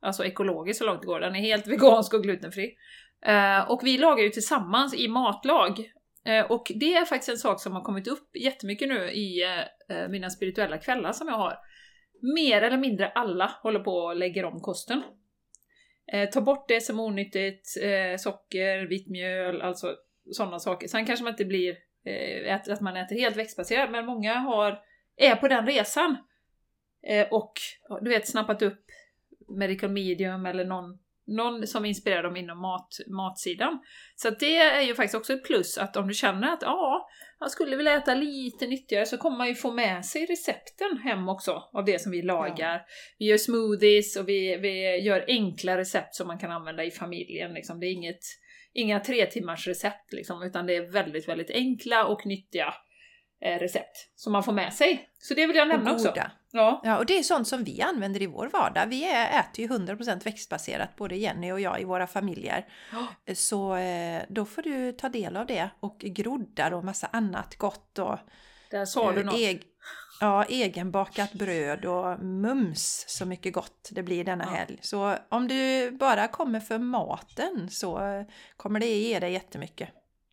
Alltså 0.00 0.24
ekologisk 0.24 0.78
så 0.78 0.84
långt 0.84 1.00
det 1.00 1.06
går. 1.06 1.20
Den 1.20 1.36
är 1.36 1.40
helt 1.40 1.66
vegansk 1.68 2.14
och 2.14 2.22
glutenfri. 2.22 2.74
Eh, 3.26 3.70
och 3.70 3.80
vi 3.84 3.98
lagar 3.98 4.22
ju 4.24 4.30
tillsammans 4.30 4.94
i 4.94 5.08
matlag. 5.08 5.92
Eh, 6.24 6.50
och 6.50 6.72
det 6.74 6.94
är 6.94 7.04
faktiskt 7.04 7.30
en 7.30 7.38
sak 7.38 7.60
som 7.60 7.72
har 7.72 7.82
kommit 7.82 8.08
upp 8.08 8.36
jättemycket 8.36 8.88
nu 8.88 9.10
i 9.10 9.42
eh, 9.42 9.96
eh 9.96 10.08
mina 10.08 10.30
spirituella 10.30 10.78
kvällar 10.78 11.12
som 11.12 11.28
jag 11.28 11.36
har. 11.36 11.58
Mer 12.34 12.62
eller 12.62 12.78
mindre 12.78 13.08
alla 13.08 13.50
håller 13.62 13.80
på 13.80 13.90
och 13.90 14.16
lägger 14.16 14.44
om 14.44 14.60
kosten. 14.60 15.02
Eh, 16.12 16.28
ta 16.28 16.40
bort 16.40 16.68
det 16.68 16.80
som 16.80 16.98
är 16.98 17.02
onyttigt, 17.02 17.76
eh, 17.82 18.16
socker, 18.18 18.86
vitt 18.86 19.10
mjöl, 19.10 19.62
alltså 19.62 19.96
sådana 20.30 20.58
saker. 20.58 20.88
Sen 20.88 21.06
kanske 21.06 21.24
man 21.24 21.32
inte 21.32 21.44
blir, 21.44 21.76
äter, 22.06 22.72
att 22.72 22.80
man 22.80 22.96
äter 22.96 23.16
helt 23.16 23.36
växtbaserat, 23.36 23.90
men 23.90 24.06
många 24.06 24.34
har, 24.34 24.78
är 25.16 25.36
på 25.36 25.48
den 25.48 25.66
resan. 25.66 26.16
Eh, 27.06 27.26
och 27.30 27.52
du 28.00 28.10
vet, 28.10 28.28
snappat 28.28 28.62
upp 28.62 28.84
Medical 29.48 29.90
Medium 29.90 30.46
eller 30.46 30.64
någon, 30.64 30.98
någon 31.26 31.66
som 31.66 31.84
inspirerar 31.84 32.22
dem 32.22 32.36
inom 32.36 32.60
mat, 32.60 32.88
matsidan. 33.06 33.78
Så 34.16 34.30
det 34.30 34.56
är 34.56 34.82
ju 34.82 34.94
faktiskt 34.94 35.14
också 35.14 35.32
ett 35.32 35.44
plus 35.44 35.78
att 35.78 35.96
om 35.96 36.08
du 36.08 36.14
känner 36.14 36.52
att 36.52 36.62
ja, 36.62 37.08
jag 37.40 37.50
skulle 37.50 37.76
vilja 37.76 37.96
äta 37.96 38.14
lite 38.14 38.66
nyttigare 38.66 39.06
så 39.06 39.18
kommer 39.18 39.36
man 39.36 39.48
ju 39.48 39.54
få 39.54 39.72
med 39.72 40.04
sig 40.04 40.26
recepten 40.26 40.98
hem 40.98 41.28
också 41.28 41.62
av 41.72 41.84
det 41.84 42.00
som 42.00 42.12
vi 42.12 42.22
lagar. 42.22 42.82
Vi 43.18 43.26
gör 43.26 43.36
smoothies 43.36 44.16
och 44.16 44.28
vi, 44.28 44.56
vi 44.56 44.96
gör 44.96 45.24
enkla 45.28 45.78
recept 45.78 46.14
som 46.14 46.26
man 46.26 46.38
kan 46.38 46.50
använda 46.50 46.84
i 46.84 46.90
familjen. 46.90 47.54
Liksom. 47.54 47.80
Det 47.80 47.86
är 47.86 47.92
inget, 47.92 48.24
inga 48.74 49.00
tre 49.00 49.26
timmars 49.26 49.66
recept 49.66 50.12
liksom, 50.12 50.42
utan 50.42 50.66
det 50.66 50.76
är 50.76 50.90
väldigt, 50.92 51.28
väldigt 51.28 51.50
enkla 51.50 52.04
och 52.06 52.26
nyttiga 52.26 52.74
eh, 53.44 53.58
recept 53.58 53.96
som 54.14 54.32
man 54.32 54.42
får 54.44 54.52
med 54.52 54.72
sig. 54.74 55.08
Så 55.18 55.34
det 55.34 55.46
vill 55.46 55.56
jag 55.56 55.68
nämna 55.68 55.90
och 55.90 55.96
också. 55.96 56.08
goda. 56.08 56.30
Ja, 56.52 56.80
Ja, 56.84 56.98
och 56.98 57.06
det 57.06 57.18
är 57.18 57.22
sånt 57.22 57.48
som 57.48 57.64
vi 57.64 57.82
använder 57.82 58.22
i 58.22 58.26
vår 58.26 58.48
vardag. 58.52 58.86
Vi 58.86 59.04
äter 59.12 59.60
ju 59.60 59.66
100% 59.68 60.24
växtbaserat, 60.24 60.96
både 60.96 61.16
Jenny 61.16 61.52
och 61.52 61.60
jag 61.60 61.80
i 61.80 61.84
våra 61.84 62.06
familjer. 62.06 62.66
Så 63.34 63.76
eh, 63.76 64.22
då 64.28 64.44
får 64.44 64.62
du 64.62 64.92
ta 64.92 65.08
del 65.08 65.36
av 65.36 65.46
det 65.46 65.68
och 65.80 65.98
groddar 65.98 66.72
och 66.72 66.84
massa 66.84 67.06
annat 67.12 67.56
gott 67.56 67.98
och 67.98 68.18
där 68.70 68.84
sa 68.84 69.12
du 69.12 69.20
eh, 69.20 69.26
något. 69.26 69.34
eg- 69.34 69.62
ja, 70.20 70.44
egenbakat 70.44 71.32
bröd 71.32 71.84
och 71.84 72.18
mums 72.24 73.04
så 73.08 73.26
mycket 73.26 73.52
gott 73.52 73.88
det 73.92 74.02
blir 74.02 74.24
denna 74.24 74.44
Ja. 74.44 74.50
helg. 74.50 74.78
Så 74.82 75.16
om 75.28 75.48
du 75.48 75.90
bara 75.90 76.28
kommer 76.28 76.60
för 76.60 76.78
maten 76.78 77.70
så 77.70 78.24
kommer 78.56 78.80
det 78.80 78.86
ge 78.86 79.18
dig 79.18 79.32
jättemycket. 79.32 79.88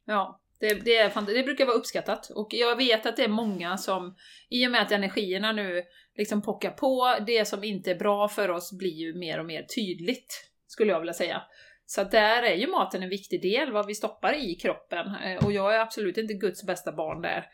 Ja, 0.06 0.40
det, 0.60 0.74
det, 0.74 0.98
är, 0.98 1.34
det 1.36 1.44
brukar 1.44 1.66
vara 1.66 1.76
uppskattat. 1.76 2.30
Och 2.30 2.48
jag 2.52 2.76
vet 2.76 3.06
att 3.06 3.18
det 3.18 3.24
är 3.24 3.28
många 3.28 3.78
som, 3.78 4.16
i 4.50 4.68
och 4.68 4.72
med 4.72 4.82
att 4.82 4.92
energierna 4.92 5.52
nu 5.52 5.84
liksom 6.18 6.42
pockar 6.42 6.72
på, 6.72 7.16
det 7.28 7.46
som 7.46 7.64
inte 7.64 7.92
är 7.92 7.96
bra 7.96 8.28
för 8.28 8.50
oss 8.50 8.72
blir 8.78 8.94
ju 8.94 9.14
mer 9.20 9.40
och 9.40 9.46
mer 9.46 9.64
tydligt, 9.76 10.50
skulle 10.68 10.92
jag 10.92 11.00
vilja 11.00 11.14
säga. 11.14 11.42
Så 11.86 12.04
där 12.04 12.44
är 12.44 12.56
ju 12.56 12.68
maten 12.68 13.04
en 13.04 13.10
viktig 13.10 13.42
del, 13.42 13.72
vad 13.72 13.88
vi 13.88 13.96
stoppar 13.96 14.34
i 14.34 14.56
kroppen. 14.56 15.16
Eh, 15.16 15.46
Och 15.46 15.52
jag 15.52 15.76
är 15.76 15.80
absolut 15.80 16.18
inte 16.18 16.34
Guds 16.34 16.64
bästa 16.66 16.92
barn 16.92 17.22
där. 17.22 17.46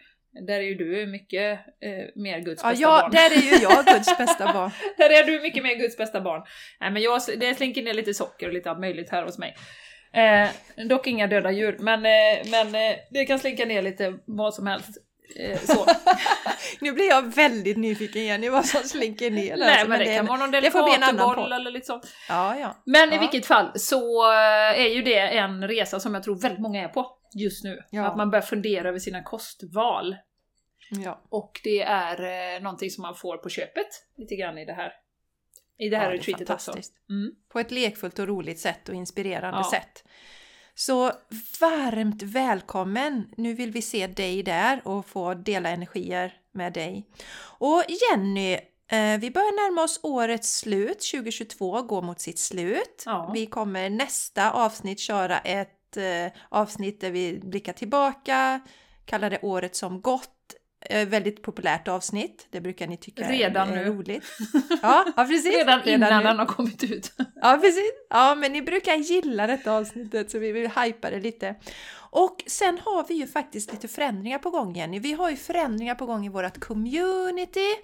Där 0.47 0.53
är 0.59 0.61
ju 0.61 0.75
du 0.75 1.05
mycket 1.07 1.59
eh, 1.59 2.05
mer 2.21 2.39
Guds 2.39 2.63
Ja, 2.63 2.69
bästa 2.69 2.81
ja 2.81 3.01
barn. 3.01 3.11
där 3.11 3.31
är 3.37 3.41
ju 3.57 3.63
jag 3.63 3.85
Guds 3.85 4.17
bästa 4.17 4.45
barn. 4.53 4.71
Där 4.97 5.09
är 5.09 5.23
du 5.23 5.39
mycket 5.41 5.63
mer 5.63 5.75
Guds 5.75 5.97
bästa 5.97 6.21
barn. 6.21 6.41
Nej, 6.81 6.91
men 6.91 7.01
jag, 7.01 7.21
det 7.37 7.55
slinker 7.55 7.81
ner 7.83 7.93
lite 7.93 8.13
socker 8.13 8.47
och 8.47 8.53
lite 8.53 8.69
allt 8.69 8.79
möjligt 8.79 9.09
här 9.09 9.23
hos 9.23 9.37
mig. 9.37 9.55
Eh, 10.13 10.49
dock 10.87 11.07
inga 11.07 11.27
döda 11.27 11.51
djur, 11.51 11.77
men, 11.79 12.05
eh, 12.05 12.51
men 12.51 12.75
eh, 12.75 12.95
det 13.11 13.25
kan 13.25 13.39
slinka 13.39 13.65
ner 13.65 13.81
lite 13.81 14.13
vad 14.25 14.53
som 14.53 14.67
helst. 14.67 14.89
Eh, 15.39 15.59
så. 15.59 15.85
Nu 16.81 16.91
blir 16.91 17.07
jag 17.09 17.35
väldigt 17.35 17.77
nyfiken 17.77 18.25
Jenny 18.25 18.49
vad 18.49 18.65
som 18.65 18.83
slinker 18.83 19.31
ner 19.31 19.57
där. 19.57 19.65
Nej 19.65 19.69
alltså, 19.71 19.87
men 19.89 19.99
det, 19.99 20.05
kan 20.15 20.25
vara 20.25 20.37
någon 20.37 20.51
det 20.51 20.71
podd. 20.71 20.89
eller 21.53 21.81
sånt. 21.81 22.07
Ja, 22.29 22.59
ja. 22.59 22.81
Men 22.85 23.11
i 23.11 23.15
Ja. 23.15 23.19
vilket 23.21 23.45
fall 23.45 23.71
så 23.75 24.31
eh, 24.31 24.79
är 24.85 24.87
ju 24.95 25.01
det 25.01 25.19
en 25.19 25.67
resa 25.67 25.99
som 25.99 26.13
jag 26.13 26.23
tror 26.23 26.35
väldigt 26.41 26.59
många 26.61 26.83
är 26.83 26.87
på 26.87 27.16
just 27.33 27.63
nu. 27.63 27.79
Ja. 27.89 28.05
Att 28.07 28.17
man 28.17 28.29
börjar 28.31 28.43
fundera 28.43 28.89
över 28.89 28.99
sina 28.99 29.23
kostval. 29.23 30.15
ja. 30.89 31.21
Och 31.29 31.59
det 31.63 31.81
är 31.81 32.55
eh, 32.55 32.61
någonting 32.63 32.89
som 32.89 33.01
man 33.01 33.15
får 33.15 33.37
på 33.37 33.49
köpet 33.49 33.87
lite 34.17 34.35
grann 34.35 34.57
i 34.57 34.65
det 34.65 34.73
här, 34.73 34.91
i 35.77 35.89
det 35.89 35.97
här 35.97 36.05
Ja, 36.11 36.13
retreatet 36.17 36.49
också. 36.49 36.71
fantastiskt. 36.71 36.93
Mm. 37.09 37.31
På 37.49 37.59
ett 37.59 37.71
lekfullt 37.71 38.19
och 38.19 38.27
roligt 38.27 38.59
sätt 38.59 38.89
och 38.89 38.95
inspirerande 38.95 39.59
Ja. 39.59 39.69
sätt. 39.71 40.03
Så 40.75 41.11
varmt 41.61 42.23
välkommen! 42.23 43.33
Nu 43.37 43.53
vill 43.53 43.71
vi 43.71 43.81
se 43.81 44.07
dig 44.07 44.43
där 44.43 44.81
och 44.85 45.05
få 45.05 45.33
dela 45.33 45.69
energier 45.69 46.33
med 46.51 46.73
dig. 46.73 47.07
Och 47.59 47.83
Jenny, 47.87 48.53
eh, 48.87 49.19
vi 49.19 49.31
börjar 49.31 49.67
närma 49.69 49.83
oss 49.83 49.99
årets 50.03 50.57
slut. 50.57 51.01
2022 51.11 51.81
går 51.81 52.01
mot 52.01 52.19
sitt 52.21 52.39
slut. 52.39 53.03
Ja. 53.05 53.31
Vi 53.33 53.45
kommer 53.45 53.89
nästa 53.89 54.51
avsnitt 54.51 54.99
köra 54.99 55.39
ett 55.39 55.76
eh, 55.97 56.27
avsnitt 56.49 57.01
där 57.01 57.11
vi 57.11 57.39
blickar 57.43 57.73
tillbaka, 57.73 58.59
kallar 59.05 59.29
det 59.29 59.39
året 59.41 59.75
som 59.75 60.01
gått. 60.01 60.33
Eh, 60.89 61.07
väldigt 61.07 61.41
populärt 61.41 61.87
avsnitt. 61.87 62.47
Det 62.49 62.61
brukar 62.61 62.87
ni 62.87 62.97
tycka 62.97 63.29
Redan 63.31 63.69
är, 63.69 63.77
är 63.77 63.85
nu. 63.85 63.91
roligt. 63.91 64.23
Ja, 64.81 65.05
ja 65.15 65.25
precis. 65.25 65.55
Redan, 65.57 65.87
innan 65.87 66.23
nu. 66.23 66.29
den 66.29 66.39
har 66.39 66.45
kommit 66.45 66.83
ut. 66.83 67.11
Ja, 67.41 67.59
precis. 67.61 67.91
Ja, 68.09 68.35
men 68.35 68.53
ni 68.53 68.61
brukar 68.61 68.95
gilla 68.95 69.47
detta 69.47 69.71
avsnittet 69.71 70.31
så 70.31 70.39
vi 70.39 70.51
vill 70.51 70.71
hypa 70.71 71.09
det 71.09 71.19
lite. 71.19 71.55
Och 72.09 72.43
sen 72.47 72.79
har 72.85 73.05
vi 73.07 73.13
ju 73.13 73.27
faktiskt 73.27 73.71
lite 73.71 73.87
förändringar 73.87 74.39
på 74.39 74.49
gång 74.49 74.75
Jenny. 74.75 74.99
Vi 74.99 75.13
har 75.13 75.29
ju 75.29 75.35
förändringar 75.35 75.95
på 75.95 76.05
gång 76.05 76.25
i 76.25 76.29
vårt 76.29 76.59
community 76.59 77.75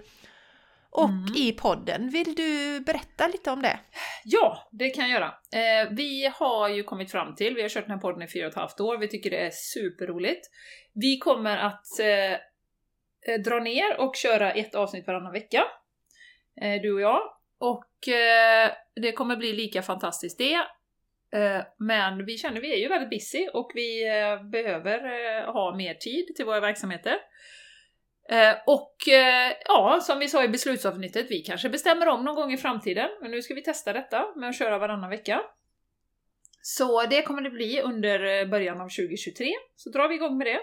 och 0.94 1.08
Mm. 1.08 1.34
i 1.36 1.52
podden. 1.52 2.08
Vill 2.08 2.34
du 2.34 2.80
berätta 2.80 3.28
lite 3.28 3.50
om 3.50 3.62
det? 3.62 3.78
Ja, 4.24 4.68
det 4.72 4.90
kan 4.90 5.10
jag 5.10 5.20
göra. 5.20 5.34
Eh, 5.52 5.88
vi 5.90 6.30
har 6.34 6.68
ju 6.68 6.82
kommit 6.82 7.10
fram 7.10 7.34
till, 7.34 7.54
vi 7.54 7.62
har 7.62 7.68
kört 7.68 7.84
den 7.84 7.90
här 7.94 8.00
podden 8.00 8.22
i 8.22 8.28
fyra 8.28 8.46
och 8.46 8.52
ett 8.52 8.58
halvt 8.58 8.80
år, 8.80 8.98
vi 8.98 9.08
tycker 9.08 9.30
det 9.30 9.46
är 9.46 9.50
superroligt. 9.52 10.46
Vi 10.94 11.18
kommer 11.18 11.56
att 11.56 12.00
eh, 12.00 12.32
eh, 12.32 13.40
dra 13.44 13.58
ner 13.60 14.00
och 14.00 14.16
köra 14.16 14.52
ett 14.52 14.74
avsnitt 14.74 15.06
varannan 15.06 15.32
vecka, 15.32 15.64
eh, 16.62 16.82
du 16.82 16.94
och 16.94 17.00
jag. 17.00 17.20
Och 17.58 18.08
eh, 18.08 18.70
det 19.02 19.12
kommer 19.12 19.36
bli 19.36 19.52
lika 19.52 19.82
fantastiskt 19.82 20.38
det. 20.38 20.54
Eh, 21.38 21.62
men 21.78 22.24
vi 22.24 22.38
känner, 22.38 22.60
vi 22.60 22.72
är 22.74 22.78
ju 22.78 22.88
väldigt 22.88 23.10
busy 23.10 23.48
och 23.48 23.70
vi 23.74 24.08
eh, 24.08 24.42
behöver 24.42 24.98
eh, 25.04 25.52
ha 25.52 25.76
mer 25.76 25.94
tid 25.94 26.36
till 26.36 26.44
våra 26.44 26.60
verksamheter. 26.60 27.16
Eh, 28.30 28.54
och 28.66 29.08
eh, 29.08 29.52
ja, 29.64 30.00
som 30.02 30.18
vi 30.18 30.28
sa 30.28 30.44
i 30.44 30.48
beslutsavsnittet, 30.48 31.26
vi 31.30 31.42
kanske 31.42 31.68
bestämmer 31.68 32.08
om 32.08 32.24
någon 32.24 32.34
gång 32.34 32.52
i 32.52 32.56
framtiden, 32.56 33.08
men 33.22 33.30
nu 33.30 33.42
ska 33.42 33.54
vi 33.54 33.62
testa 33.62 33.92
detta 33.92 34.24
med 34.36 34.48
att 34.48 34.58
köra 34.58 34.78
varannan 34.78 35.10
vecka. 35.10 35.40
Så 36.62 37.06
det 37.06 37.22
kommer 37.22 37.42
det 37.42 37.50
bli 37.50 37.80
under 37.80 38.40
eh, 38.40 38.48
början 38.48 38.80
av 38.80 38.88
2023, 38.88 39.46
så 39.76 39.90
drar 39.90 40.08
vi 40.08 40.14
igång 40.14 40.38
med 40.38 40.46
det. 40.46 40.60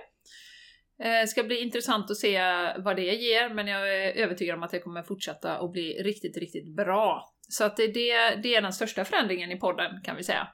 Eh, 1.07 1.25
ska 1.25 1.43
bli 1.43 1.61
intressant 1.61 2.11
att 2.11 2.17
se 2.17 2.41
vad 2.77 2.95
det 2.95 3.15
ger, 3.15 3.49
men 3.49 3.67
jag 3.67 3.95
är 3.95 4.11
övertygad 4.11 4.57
om 4.57 4.63
att 4.63 4.71
det 4.71 4.79
kommer 4.79 5.03
fortsätta 5.03 5.57
att 5.57 5.71
bli 5.71 6.03
riktigt, 6.03 6.37
riktigt 6.37 6.75
bra. 6.75 7.33
Så 7.49 7.63
att 7.63 7.77
det, 7.77 7.87
det, 7.87 8.35
det 8.43 8.55
är 8.55 8.61
den 8.61 8.73
största 8.73 9.05
förändringen 9.05 9.51
i 9.51 9.59
podden, 9.59 10.01
kan 10.03 10.15
vi 10.15 10.23
säga. 10.23 10.47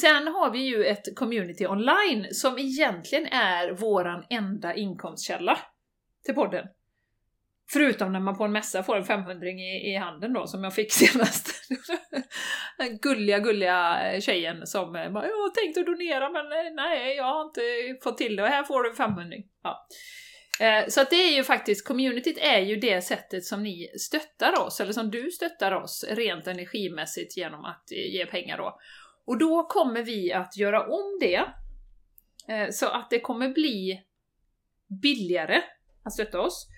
Sen 0.00 0.28
har 0.28 0.50
vi 0.50 0.58
ju 0.58 0.84
ett 0.84 1.16
community 1.16 1.66
online 1.66 2.26
som 2.30 2.58
egentligen 2.58 3.26
är 3.26 3.70
våran 3.72 4.24
enda 4.30 4.74
inkomstkälla 4.74 5.58
till 6.30 6.42
podden. 6.42 6.66
Förutom 7.72 8.12
när 8.12 8.20
man 8.20 8.36
på 8.36 8.44
en 8.44 8.52
mässa 8.52 8.82
får 8.82 8.96
en 8.96 9.04
500 9.04 9.48
i, 9.48 9.92
i 9.92 9.96
handen 9.96 10.32
då, 10.32 10.46
som 10.46 10.64
jag 10.64 10.74
fick 10.74 10.92
senast. 11.02 11.68
Den 12.78 12.98
gulliga, 12.98 13.38
gulliga 13.38 14.10
eh, 14.12 14.20
tjejen 14.20 14.66
som 14.66 14.96
eh, 14.96 15.10
bara 15.10 15.26
“Jag 15.26 15.54
tänkte 15.54 15.82
donera 15.82 16.30
men 16.30 16.46
eh, 16.46 16.74
nej, 16.74 17.16
jag 17.16 17.24
har 17.24 17.44
inte 17.44 17.60
fått 18.02 18.18
till 18.18 18.36
det 18.36 18.42
och 18.42 18.48
här 18.48 18.64
får 18.64 18.82
du 18.82 18.90
en 18.90 18.96
500 18.96 19.36
ja. 19.62 19.86
Så 20.88 21.00
att 21.00 21.10
det 21.10 21.16
är 21.16 21.36
ju 21.36 21.44
faktiskt, 21.44 21.88
communityt 21.88 22.38
är 22.38 22.58
ju 22.58 22.76
det 22.76 23.02
sättet 23.02 23.44
som 23.44 23.62
ni 23.62 23.88
stöttar 23.98 24.60
oss, 24.60 24.80
eller 24.80 24.92
som 24.92 25.10
du 25.10 25.30
stöttar 25.30 25.72
oss 25.72 26.04
rent 26.10 26.46
energimässigt 26.46 27.36
genom 27.36 27.64
att 27.64 27.84
ge 28.12 28.26
pengar 28.26 28.58
då. 28.58 28.78
Och 29.26 29.38
då 29.38 29.62
kommer 29.62 30.02
vi 30.02 30.32
att 30.32 30.56
göra 30.56 30.86
om 30.86 31.18
det, 31.20 31.44
så 32.72 32.88
att 32.88 33.10
det 33.10 33.20
kommer 33.20 33.48
bli 33.48 34.00
billigare 35.02 35.62
att 36.04 36.12
stötta 36.12 36.40
oss. 36.40 36.68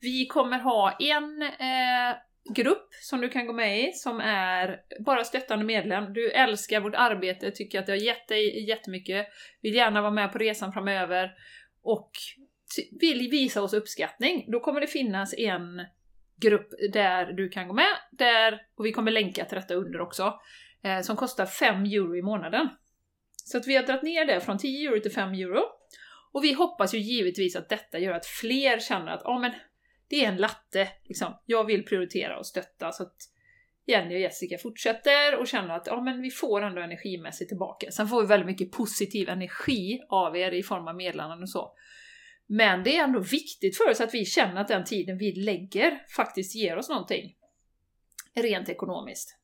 Vi 0.00 0.26
kommer 0.26 0.58
ha 0.58 0.96
en 1.00 1.42
eh, 1.42 2.16
grupp 2.54 2.88
som 3.02 3.20
du 3.20 3.28
kan 3.28 3.46
gå 3.46 3.52
med 3.52 3.80
i 3.80 3.92
som 3.92 4.20
är 4.20 4.80
bara 5.04 5.24
stöttande 5.24 5.64
medlem. 5.64 6.12
Du 6.12 6.30
älskar 6.30 6.80
vårt 6.80 6.94
arbete, 6.94 7.50
tycker 7.50 7.78
att 7.78 7.86
det 7.86 7.92
har 7.92 7.96
gett 7.98 8.28
dig 8.28 8.68
jättemycket, 8.68 9.26
vill 9.62 9.74
gärna 9.74 10.00
vara 10.00 10.12
med 10.12 10.32
på 10.32 10.38
resan 10.38 10.72
framöver 10.72 11.30
och 11.82 12.10
vill 13.00 13.30
visa 13.30 13.62
oss 13.62 13.74
uppskattning. 13.74 14.44
Då 14.52 14.60
kommer 14.60 14.80
det 14.80 14.86
finnas 14.86 15.34
en 15.38 15.86
grupp 16.36 16.68
där 16.92 17.32
du 17.32 17.48
kan 17.48 17.68
gå 17.68 17.74
med, 17.74 17.96
där, 18.10 18.62
och 18.74 18.86
vi 18.86 18.92
kommer 18.92 19.10
länka 19.10 19.44
till 19.44 19.56
detta 19.56 19.74
under 19.74 20.00
också, 20.00 20.34
eh, 20.84 21.00
som 21.00 21.16
kostar 21.16 21.46
5 21.46 21.84
euro 21.84 22.16
i 22.16 22.22
månaden. 22.22 22.68
Så 23.44 23.58
att 23.58 23.66
vi 23.66 23.76
har 23.76 23.82
dragit 23.82 24.02
ner 24.02 24.24
det 24.24 24.40
från 24.40 24.58
10 24.58 24.88
euro 24.88 25.00
till 25.00 25.12
5 25.12 25.32
euro. 25.32 25.62
Och 26.32 26.44
vi 26.44 26.52
hoppas 26.52 26.94
ju 26.94 26.98
givetvis 26.98 27.56
att 27.56 27.68
detta 27.68 27.98
gör 27.98 28.12
att 28.12 28.26
fler 28.26 28.78
känner 28.78 29.12
att 29.12 29.22
ja 29.24 29.38
men 29.38 29.52
det 30.08 30.24
är 30.24 30.28
en 30.28 30.36
latte, 30.36 30.88
liksom. 31.04 31.34
jag 31.46 31.64
vill 31.64 31.84
prioritera 31.84 32.38
och 32.38 32.46
stötta 32.46 32.92
så 32.92 33.02
att 33.02 33.16
Jenny 33.86 34.14
och 34.14 34.20
Jessica 34.20 34.58
fortsätter 34.58 35.38
och 35.38 35.48
känner 35.48 35.74
att 35.74 35.86
ja 35.86 36.00
men 36.00 36.22
vi 36.22 36.30
får 36.30 36.62
ändå 36.62 36.80
energimässigt 36.80 37.48
tillbaka. 37.48 37.90
Sen 37.90 38.08
får 38.08 38.20
vi 38.20 38.26
väldigt 38.26 38.46
mycket 38.46 38.72
positiv 38.72 39.28
energi 39.28 40.00
av 40.08 40.36
er 40.36 40.52
i 40.52 40.62
form 40.62 40.88
av 40.88 40.96
meddelanden 40.96 41.42
och 41.42 41.50
så. 41.50 41.72
Men 42.46 42.82
det 42.82 42.96
är 42.96 43.04
ändå 43.04 43.20
viktigt 43.20 43.76
för 43.76 43.90
oss 43.90 44.00
att 44.00 44.14
vi 44.14 44.24
känner 44.24 44.60
att 44.60 44.68
den 44.68 44.84
tiden 44.84 45.18
vi 45.18 45.32
lägger 45.32 46.02
faktiskt 46.16 46.54
ger 46.54 46.76
oss 46.76 46.88
någonting. 46.88 47.34
Rent 48.34 48.68
ekonomiskt. 48.68 49.38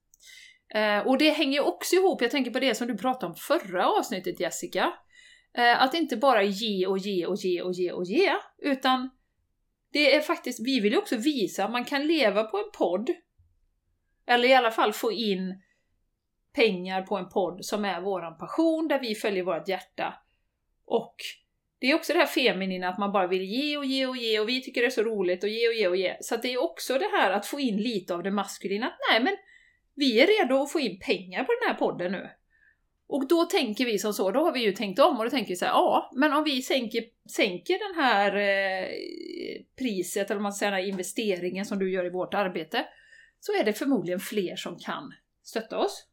Eh, 0.74 0.98
och 0.98 1.18
det 1.18 1.30
hänger 1.30 1.66
också 1.66 1.96
ihop, 1.96 2.22
jag 2.22 2.30
tänker 2.30 2.50
på 2.50 2.58
det 2.58 2.74
som 2.74 2.86
du 2.86 2.96
pratade 2.96 3.26
om 3.26 3.34
förra 3.34 3.88
avsnittet 3.88 4.40
Jessica. 4.40 4.92
Eh, 5.56 5.82
att 5.82 5.94
inte 5.94 6.16
bara 6.16 6.42
ge 6.42 6.86
och 6.86 6.98
ge 6.98 7.26
och 7.26 7.36
ge 7.36 7.62
och 7.62 7.72
ge 7.72 7.92
och 7.92 8.04
ge, 8.04 8.32
utan 8.58 9.10
det 9.92 10.14
är 10.14 10.20
faktiskt, 10.20 10.66
vi 10.66 10.80
vill 10.80 10.92
ju 10.92 10.98
också 10.98 11.16
visa 11.16 11.64
att 11.64 11.70
man 11.70 11.84
kan 11.84 12.06
leva 12.06 12.44
på 12.44 12.58
en 12.58 12.70
podd, 12.78 13.10
eller 14.26 14.48
i 14.48 14.54
alla 14.54 14.70
fall 14.70 14.92
få 14.92 15.12
in 15.12 15.62
pengar 16.52 17.02
på 17.02 17.16
en 17.16 17.28
podd 17.28 17.64
som 17.64 17.84
är 17.84 18.00
våran 18.00 18.38
passion, 18.38 18.88
där 18.88 19.00
vi 19.00 19.14
följer 19.14 19.44
vårt 19.44 19.68
hjärta. 19.68 20.14
Och 20.84 21.14
det 21.80 21.90
är 21.90 21.94
också 21.94 22.12
det 22.12 22.18
här 22.18 22.26
feminina, 22.26 22.88
att 22.88 22.98
man 22.98 23.12
bara 23.12 23.26
vill 23.26 23.42
ge 23.42 23.76
och 23.76 23.84
ge 23.84 24.06
och 24.06 24.16
ge 24.16 24.40
och 24.40 24.48
vi 24.48 24.62
tycker 24.62 24.80
det 24.80 24.86
är 24.86 24.90
så 24.90 25.02
roligt 25.02 25.42
och 25.42 25.48
ge 25.48 25.68
och 25.68 25.74
ge 25.74 25.88
och 25.88 25.96
ge. 25.96 26.16
Så 26.20 26.34
att 26.34 26.42
det 26.42 26.52
är 26.52 26.62
också 26.62 26.98
det 26.98 27.10
här 27.12 27.30
att 27.30 27.46
få 27.46 27.60
in 27.60 27.76
lite 27.76 28.14
av 28.14 28.22
det 28.22 28.30
maskulina, 28.30 28.86
att 28.86 28.98
nej 29.12 29.22
men 29.22 29.36
vi 29.94 30.20
är 30.20 30.26
redo 30.26 30.62
att 30.62 30.72
få 30.72 30.80
in 30.80 30.98
pengar 30.98 31.44
på 31.44 31.52
den 31.60 31.68
här 31.68 31.78
podden 31.78 32.12
nu. 32.12 32.30
Och 33.08 33.28
då 33.28 33.44
tänker 33.44 33.84
vi 33.84 33.98
som 33.98 34.12
så, 34.12 34.30
då 34.30 34.40
har 34.40 34.52
vi 34.52 34.60
ju 34.60 34.72
tänkt 34.72 34.98
om 34.98 35.18
och 35.18 35.24
då 35.24 35.30
tänker 35.30 35.48
vi 35.48 35.56
så 35.56 35.64
här, 35.64 35.72
ja, 35.72 36.10
men 36.14 36.32
om 36.32 36.44
vi 36.44 36.62
sänker, 36.62 37.04
sänker 37.30 37.88
den 37.88 38.04
här 38.04 38.36
eh, 38.36 38.88
priset, 39.78 40.30
eller 40.30 40.36
om 40.36 40.42
man 40.42 40.52
säger 40.52 40.72
den 40.72 40.80
här 40.80 40.88
investeringen 40.88 41.64
som 41.64 41.78
du 41.78 41.90
gör 41.92 42.06
i 42.06 42.10
vårt 42.10 42.34
arbete, 42.34 42.86
så 43.40 43.52
är 43.52 43.64
det 43.64 43.72
förmodligen 43.72 44.20
fler 44.20 44.56
som 44.56 44.78
kan 44.78 45.12
stötta 45.42 45.78
oss. 45.78 46.06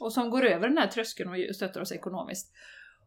Och 0.00 0.12
som 0.12 0.30
går 0.30 0.44
över 0.44 0.68
den 0.68 0.78
här 0.78 0.86
tröskeln 0.86 1.30
och 1.30 1.56
stöttar 1.56 1.80
oss 1.80 1.92
ekonomiskt. 1.92 2.52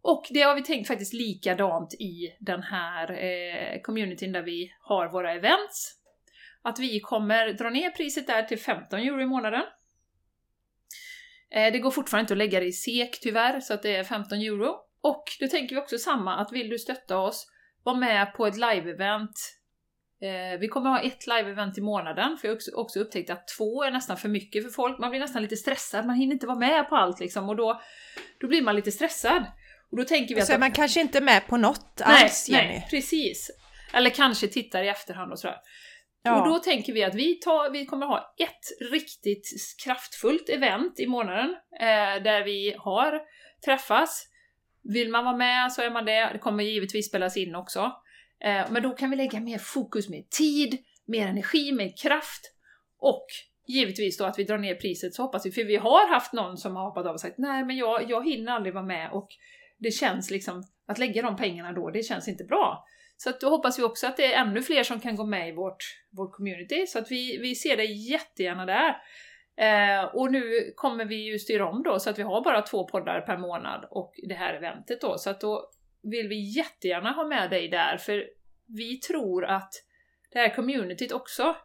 Och 0.01 0.27
det 0.29 0.41
har 0.41 0.55
vi 0.55 0.63
tänkt 0.63 0.87
faktiskt 0.87 1.13
likadant 1.13 1.93
i 1.93 2.35
den 2.39 2.63
här 2.63 3.11
eh, 3.11 3.81
communityn 3.81 4.31
där 4.31 4.41
vi 4.41 4.73
har 4.79 5.09
våra 5.09 5.33
events. 5.33 5.95
Att 6.61 6.79
vi 6.79 6.99
kommer 6.99 7.53
dra 7.53 7.69
ner 7.69 7.89
priset 7.89 8.27
där 8.27 8.43
till 8.43 8.59
15 8.59 8.99
euro 8.99 9.21
i 9.21 9.25
månaden. 9.25 9.63
Eh, 11.55 11.71
Det 11.71 11.79
går 11.79 11.91
fortfarande 11.91 12.21
inte 12.23 12.33
att 12.33 12.37
lägga 12.37 12.59
det 12.59 12.65
i 12.65 12.71
SEK 12.71 13.19
tyvärr, 13.21 13.59
så 13.59 13.73
att 13.73 13.83
det 13.83 13.95
är 13.95 14.03
15 14.03 14.37
euro. 14.41 14.75
Och 15.03 15.23
då 15.39 15.47
tänker 15.47 15.75
vi 15.75 15.81
också 15.81 15.97
samma, 15.97 16.35
att 16.35 16.51
vill 16.51 16.69
du 16.69 16.79
stötta 16.79 17.17
oss, 17.17 17.47
var 17.83 17.95
med 17.95 18.33
på 18.33 18.47
ett 18.47 18.55
live-event. 18.57 19.33
Eh, 20.21 20.59
Vi 20.59 20.67
kommer 20.67 20.89
ha 20.89 20.99
ett 20.99 21.27
live-event 21.27 21.77
i 21.77 21.81
månaden, 21.81 22.37
för 22.37 22.47
jag 22.47 22.55
har 22.55 22.77
också- 22.83 22.99
upptäckt 22.99 23.29
att 23.29 23.47
två 23.57 23.83
är 23.83 23.91
nästan 23.91 24.17
för 24.17 24.29
mycket 24.29 24.63
för 24.63 24.69
folk. 24.69 24.99
Man 24.99 25.09
blir 25.09 25.19
nästan 25.19 25.41
lite 25.41 25.55
stressad, 25.57 26.05
man 26.05 26.15
hinner 26.15 26.33
inte 26.33 26.47
vara 26.47 26.57
med 26.59 26.89
på 26.89 26.95
allt 26.95 27.19
liksom, 27.19 27.49
och 27.49 27.55
då, 27.55 27.81
då 28.39 28.47
blir 28.47 28.61
man 28.61 28.75
lite 28.75 28.91
stressad. 28.91 29.43
Och 29.91 29.97
då 29.97 30.03
tänker 30.03 30.35
vi 30.35 30.41
Så 30.41 30.51
är 30.51 30.55
att... 30.55 30.59
man 30.59 30.71
kanske 30.71 31.01
inte 31.01 31.21
med 31.21 31.47
på 31.47 31.57
något 31.57 32.01
nej, 32.07 32.23
alls 32.23 32.49
Jenny. 32.49 32.67
nej, 32.67 32.87
precis. 32.89 33.51
Eller 33.93 34.09
kanske 34.09 34.47
tittar 34.47 34.83
i 34.83 34.87
efterhand 34.87 35.31
och 35.31 35.39
sådär. 35.39 35.57
Ja. 36.23 36.41
Och 36.41 36.47
då 36.47 36.59
tänker 36.59 36.93
vi 36.93 37.03
att 37.03 37.15
vi, 37.15 37.35
tar, 37.35 37.71
vi 37.71 37.85
kommer 37.85 38.05
ha 38.05 38.35
ett 38.37 38.91
riktigt 38.91 39.47
kraftfullt 39.83 40.49
event 40.49 40.99
i 40.99 41.07
månaden 41.07 41.49
eh, 41.79 42.23
där 42.23 42.43
vi 42.43 42.75
har 42.77 43.21
träffas. 43.65 44.27
Vill 44.83 45.09
man 45.09 45.25
vara 45.25 45.37
med 45.37 45.71
så 45.71 45.81
är 45.81 45.89
man 45.89 46.05
det. 46.05 46.29
Det 46.33 46.39
kommer 46.39 46.63
givetvis 46.63 47.07
spelas 47.07 47.37
in 47.37 47.55
också. 47.55 47.91
Eh, 48.43 48.71
men 48.71 48.83
då 48.83 48.89
kan 48.89 49.09
vi 49.09 49.15
lägga 49.15 49.39
mer 49.39 49.57
fokus, 49.57 50.09
mer 50.09 50.23
tid, 50.29 50.77
mer 51.07 51.27
energi, 51.27 51.71
mer 51.71 51.97
kraft 51.97 52.41
och 52.99 53.25
givetvis 53.67 54.17
då 54.17 54.25
att 54.25 54.39
vi 54.39 54.43
drar 54.43 54.57
ner 54.57 54.75
priset 54.75 55.13
så 55.13 55.23
hoppas 55.23 55.45
vi, 55.45 55.51
för 55.51 55.63
vi 55.63 55.75
har 55.75 56.13
haft 56.13 56.33
någon 56.33 56.57
som 56.57 56.75
har 56.75 56.83
hoppat 56.83 57.05
av 57.05 57.13
och 57.13 57.21
sagt 57.21 57.37
nej 57.37 57.65
men 57.65 57.77
jag, 57.77 58.09
jag 58.09 58.29
hinner 58.29 58.51
aldrig 58.51 58.73
vara 58.73 58.85
med 58.85 59.11
och 59.11 59.27
det 59.77 59.91
känns 59.91 60.31
liksom, 60.31 60.63
att 60.87 60.97
lägga 60.97 61.21
de 61.21 61.35
pengarna 61.35 61.73
då, 61.73 61.89
det 61.89 62.03
känns 62.03 62.27
inte 62.27 62.43
bra. 62.43 62.85
Så 63.23 63.29
att 63.29 63.39
då 63.39 63.49
hoppas 63.49 63.79
vi 63.79 63.83
också 63.83 64.07
att 64.07 64.17
det 64.17 64.33
är 64.33 64.41
ännu 64.41 64.61
fler 64.61 64.83
som 64.83 64.99
kan 64.99 65.15
gå 65.15 65.25
med 65.25 65.49
i 65.49 65.51
vårt, 65.51 65.83
vårt 66.09 66.31
community, 66.31 66.87
så 66.87 66.99
att 66.99 67.11
vi, 67.11 67.37
vi 67.37 67.55
ser 67.55 67.77
dig 67.77 68.11
jättegärna 68.11 68.65
där. 68.65 68.97
Eh, 69.55 70.03
och 70.03 70.31
nu 70.31 70.73
kommer 70.75 71.05
vi 71.05 71.15
ju 71.15 71.39
styra 71.39 71.69
om 71.69 71.83
då 71.83 71.99
så 71.99 72.09
att 72.09 72.19
vi 72.19 72.23
har 72.23 72.43
bara 72.43 72.61
två 72.61 72.87
poddar 72.87 73.21
per 73.21 73.37
månad 73.37 73.87
och 73.91 74.13
det 74.27 74.33
här 74.33 74.53
eventet 74.53 75.01
då, 75.01 75.17
så 75.17 75.29
att 75.29 75.41
då 75.41 75.69
vill 76.03 76.27
vi 76.27 76.57
jättegärna 76.57 77.11
ha 77.11 77.27
med 77.27 77.49
dig 77.49 77.67
där, 77.67 77.97
för 77.97 78.25
vi 78.67 78.97
tror 78.97 79.45
att 79.45 79.73
det 80.31 80.39
här 80.39 80.55
communityt 80.55 81.11
också 81.11 81.55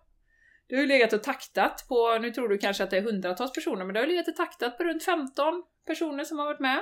du 0.68 0.76
har 0.76 0.82
ju 0.82 0.88
legat 0.88 1.12
och 1.12 1.22
taktat 1.22 1.86
på, 1.88 2.18
nu 2.18 2.30
tror 2.30 2.48
du 2.48 2.58
kanske 2.58 2.84
att 2.84 2.90
det 2.90 2.96
är 2.96 3.02
hundratals 3.02 3.52
personer, 3.52 3.84
men 3.84 3.94
det 3.94 4.00
har 4.00 4.06
ju 4.06 4.12
legat 4.12 4.28
och 4.28 4.36
taktat 4.36 4.78
på 4.78 4.84
runt 4.84 5.04
15 5.04 5.62
personer 5.86 6.24
som 6.24 6.38
har 6.38 6.46
varit 6.46 6.60
med. 6.60 6.80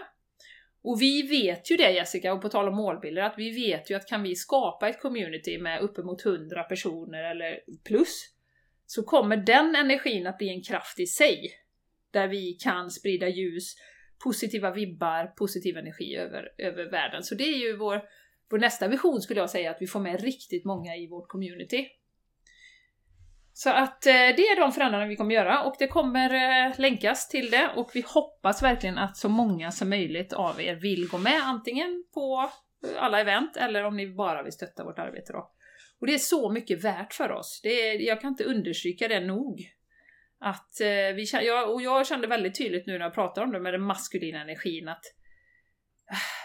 Och 0.85 1.03
vi 1.03 1.23
vet 1.23 1.71
ju 1.71 1.77
det 1.77 1.93
Jessica, 1.93 2.33
och 2.33 2.43
på 2.43 2.49
tal 2.49 2.69
om 2.69 2.77
målbilder, 2.77 3.23
att 3.23 3.35
vi 3.39 3.51
vet 3.51 3.91
ju 3.91 3.95
att 3.95 4.09
kan 4.09 4.23
vi 4.23 4.35
skapa 4.35 4.89
ett 4.89 5.01
community 5.01 5.59
med 5.59 5.81
uppemot 5.81 6.27
100 6.27 6.63
personer 6.63 7.31
eller 7.31 7.61
plus, 7.85 8.35
så 8.87 9.03
kommer 9.03 9.37
den 9.37 9.75
energin 9.75 10.27
att 10.27 10.39
bli 10.39 10.49
en 10.49 10.63
kraft 10.63 11.01
i 11.01 11.07
sig. 11.07 11.51
Där 12.11 12.29
vi 12.29 12.53
kan 12.53 12.91
sprida 12.91 13.29
ljus, 13.29 13.75
positiva 14.25 14.71
vibbar, 14.71 15.27
positiv 15.27 15.77
energi 15.77 16.17
över, 16.17 16.49
över 16.59 16.91
världen. 16.91 17.23
Så 17.23 17.35
det 17.35 17.45
är 17.45 17.59
ju 17.59 17.77
vår, 17.77 18.03
vår 18.51 18.59
nästa 18.59 18.89
vision 18.89 19.21
skulle 19.21 19.41
jag 19.41 19.51
säga, 19.51 19.71
att 19.71 19.83
vi 19.83 19.87
får 19.87 20.01
med 20.01 20.21
riktigt 20.21 20.65
många 20.65 20.97
i 20.97 21.07
vårt 21.07 21.29
community. 21.29 21.89
Så 23.57 23.71
att 23.71 24.07
eh, 24.07 24.13
det 24.13 24.43
är 24.43 24.61
de 24.61 24.73
förändringarna 24.73 25.09
vi 25.09 25.17
kommer 25.17 25.35
göra 25.35 25.63
och 25.63 25.75
det 25.79 25.87
kommer 25.87 26.35
eh, 26.35 26.81
länkas 26.81 27.29
till 27.29 27.51
det 27.51 27.71
och 27.77 27.91
vi 27.95 28.05
hoppas 28.07 28.63
verkligen 28.63 28.99
att 28.99 29.17
så 29.17 29.29
många 29.29 29.71
som 29.71 29.91
möjligt 29.91 30.33
av 30.33 30.61
er 30.61 30.75
vill 30.75 31.09
gå 31.09 31.19
med 31.19 31.41
antingen 31.43 32.05
på 32.15 32.51
eh, 32.87 33.03
alla 33.03 33.21
event 33.21 33.57
eller 33.57 33.85
om 33.85 33.97
ni 33.97 34.15
bara 34.15 34.43
vill 34.43 34.53
stötta 34.53 34.85
vårt 34.85 34.99
arbete 34.99 35.33
då. 35.33 35.51
Och 36.01 36.07
det 36.07 36.15
är 36.15 36.19
så 36.19 36.51
mycket 36.51 36.85
värt 36.85 37.15
för 37.15 37.33
oss. 37.33 37.61
Det 37.63 37.69
är, 37.69 38.01
jag 38.01 38.21
kan 38.21 38.31
inte 38.31 38.45
understryka 38.45 39.09
det 39.09 39.21
nog. 39.21 39.61
Att 40.41 40.77
vi, 41.15 41.27
jag, 41.33 41.73
och 41.73 41.83
jag 41.83 42.07
kände 42.07 42.27
väldigt 42.27 42.59
tydligt 42.59 42.87
nu 42.87 42.93
när 42.99 43.05
jag 43.05 43.15
pratar 43.15 43.43
om 43.43 43.53
det 43.53 43.61
med 43.61 43.75
den 43.75 43.83
maskulina 43.83 44.41
energin 44.41 44.89
att 44.89 45.05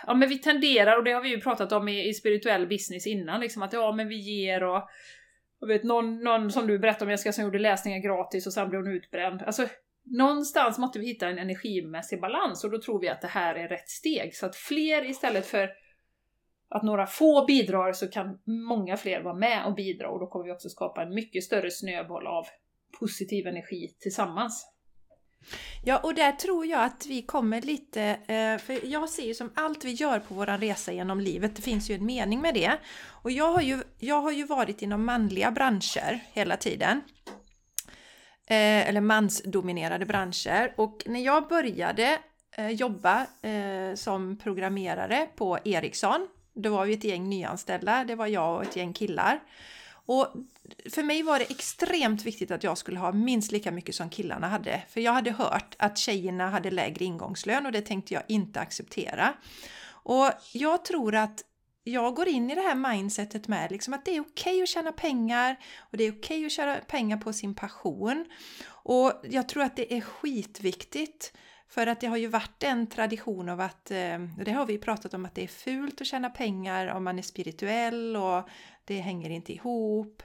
Ja 0.07 0.13
men 0.13 0.29
vi 0.29 0.39
tenderar, 0.39 0.97
och 0.97 1.03
det 1.03 1.11
har 1.11 1.21
vi 1.21 1.29
ju 1.29 1.41
pratat 1.41 1.71
om 1.71 1.87
i, 1.87 2.09
i 2.09 2.13
spirituell 2.13 2.67
business 2.67 3.07
innan, 3.07 3.41
liksom 3.41 3.63
att 3.63 3.73
ja 3.73 3.91
men 3.91 4.07
vi 4.07 4.15
ger 4.15 4.63
och 4.63 4.89
jag 5.59 5.67
vet 5.67 5.83
någon, 5.83 6.23
någon 6.23 6.51
som 6.51 6.67
du 6.67 6.79
berättade 6.79 7.05
om 7.05 7.11
Jessica 7.11 7.33
som 7.33 7.43
gjorde 7.43 7.59
läsningar 7.59 7.99
gratis 7.99 8.47
och 8.47 8.53
sen 8.53 8.69
blev 8.69 8.81
hon 8.81 8.91
utbränd. 8.91 9.41
Alltså, 9.41 9.67
någonstans 10.03 10.77
måste 10.77 10.99
vi 10.99 11.05
hitta 11.05 11.27
en 11.27 11.37
energimässig 11.37 12.21
balans 12.21 12.63
och 12.63 12.71
då 12.71 12.81
tror 12.81 13.01
vi 13.01 13.09
att 13.09 13.21
det 13.21 13.27
här 13.27 13.55
är 13.55 13.67
rätt 13.67 13.89
steg. 13.89 14.35
Så 14.35 14.45
att 14.45 14.55
fler 14.55 15.09
istället 15.09 15.45
för 15.45 15.69
att 16.69 16.83
några 16.83 17.05
få 17.07 17.45
bidrar 17.45 17.93
så 17.93 18.07
kan 18.07 18.39
många 18.45 18.97
fler 18.97 19.21
vara 19.21 19.35
med 19.35 19.65
och 19.65 19.75
bidra 19.75 20.09
och 20.09 20.19
då 20.19 20.27
kommer 20.27 20.45
vi 20.45 20.51
också 20.51 20.69
skapa 20.69 21.03
en 21.03 21.13
mycket 21.13 21.43
större 21.43 21.71
snöboll 21.71 22.27
av 22.27 22.45
positiv 22.99 23.47
energi 23.47 23.95
tillsammans. 23.99 24.65
Ja, 25.83 25.97
och 25.97 26.13
där 26.13 26.31
tror 26.31 26.65
jag 26.65 26.83
att 26.83 27.05
vi 27.05 27.21
kommer 27.21 27.61
lite, 27.61 28.01
eh, 28.01 28.57
för 28.57 28.85
jag 28.85 29.09
ser 29.09 29.23
ju 29.23 29.33
som 29.33 29.51
allt 29.55 29.85
vi 29.85 29.91
gör 29.91 30.19
på 30.19 30.33
våran 30.33 30.59
resa 30.59 30.91
genom 30.91 31.19
livet, 31.19 31.55
det 31.55 31.61
finns 31.61 31.89
ju 31.89 31.95
en 31.95 32.05
mening 32.05 32.41
med 32.41 32.53
det. 32.53 32.71
Och 33.07 33.31
jag 33.31 33.53
har 33.53 33.61
ju, 33.61 33.81
jag 33.99 34.21
har 34.21 34.31
ju 34.31 34.43
varit 34.43 34.81
inom 34.81 35.05
manliga 35.05 35.51
branscher 35.51 36.19
hela 36.33 36.57
tiden. 36.57 37.01
Eh, 38.49 38.89
eller 38.89 39.01
mansdominerade 39.01 40.05
branscher. 40.05 40.73
Och 40.77 41.03
när 41.05 41.19
jag 41.19 41.47
började 41.47 42.17
eh, 42.57 42.69
jobba 42.69 43.25
som 43.95 44.37
programmerare 44.37 45.27
på 45.35 45.59
Ericsson, 45.65 46.27
då 46.53 46.69
var 46.69 46.85
vi 46.85 46.93
ett 46.93 47.03
gäng 47.03 47.29
nyanställda, 47.29 48.03
det 48.03 48.15
var 48.15 48.27
jag 48.27 48.55
och 48.55 48.63
ett 48.63 48.75
gäng 48.75 48.93
killar. 48.93 49.39
Och 50.09 50.27
för 50.89 51.03
mig 51.03 51.23
var 51.23 51.39
det 51.39 51.51
extremt 51.51 52.25
viktigt 52.25 52.51
att 52.51 52.63
jag 52.63 52.77
skulle 52.77 52.99
ha 52.99 53.11
minst 53.11 53.51
lika 53.51 53.71
mycket 53.71 53.95
som 53.95 54.09
killarna 54.09 54.47
hade. 54.47 54.83
För 54.89 55.01
jag 55.01 55.13
hade 55.13 55.31
hört 55.31 55.75
att 55.79 55.97
tjejerna 55.97 56.49
hade 56.49 56.71
lägre 56.71 57.05
ingångslön 57.05 57.65
och 57.65 57.71
det 57.71 57.81
tänkte 57.81 58.13
jag 58.13 58.23
inte 58.27 58.59
acceptera. 58.59 59.33
Och 59.87 60.31
jag 60.53 60.85
tror 60.85 61.15
att 61.15 61.43
jag 61.83 62.15
går 62.15 62.27
in 62.27 62.51
i 62.51 62.55
det 62.55 62.61
här 62.61 62.75
mindsetet 62.75 63.47
med 63.47 63.71
liksom 63.71 63.93
att 63.93 64.05
det 64.05 64.15
är 64.15 64.21
okej 64.21 64.53
okay 64.53 64.63
att 64.63 64.69
tjäna 64.69 64.91
pengar 64.91 65.55
och 65.79 65.97
det 65.97 66.03
är 66.03 66.11
okej 66.11 66.19
okay 66.19 66.45
att 66.45 66.51
tjäna 66.51 66.75
pengar 66.75 67.17
på 67.17 67.33
sin 67.33 67.55
passion. 67.55 68.25
Och 68.67 69.13
jag 69.23 69.49
tror 69.49 69.63
att 69.63 69.75
det 69.75 69.93
är 69.93 70.01
skitviktigt 70.01 71.33
för 71.69 71.87
att 71.87 72.01
det 72.01 72.07
har 72.07 72.17
ju 72.17 72.27
varit 72.27 72.63
en 72.63 72.87
tradition 72.87 73.49
av 73.49 73.61
att, 73.61 73.91
eh, 73.91 74.19
det 74.45 74.51
har 74.51 74.65
vi 74.65 74.77
pratat 74.77 75.13
om, 75.13 75.25
att 75.25 75.35
det 75.35 75.43
är 75.43 75.47
fult 75.47 76.01
att 76.01 76.07
tjäna 76.07 76.29
pengar 76.29 76.87
om 76.87 77.03
man 77.03 77.19
är 77.19 77.23
spirituell 77.23 78.15
och 78.15 78.49
det 78.85 78.99
hänger 78.99 79.29
inte 79.29 79.53
ihop. 79.53 80.23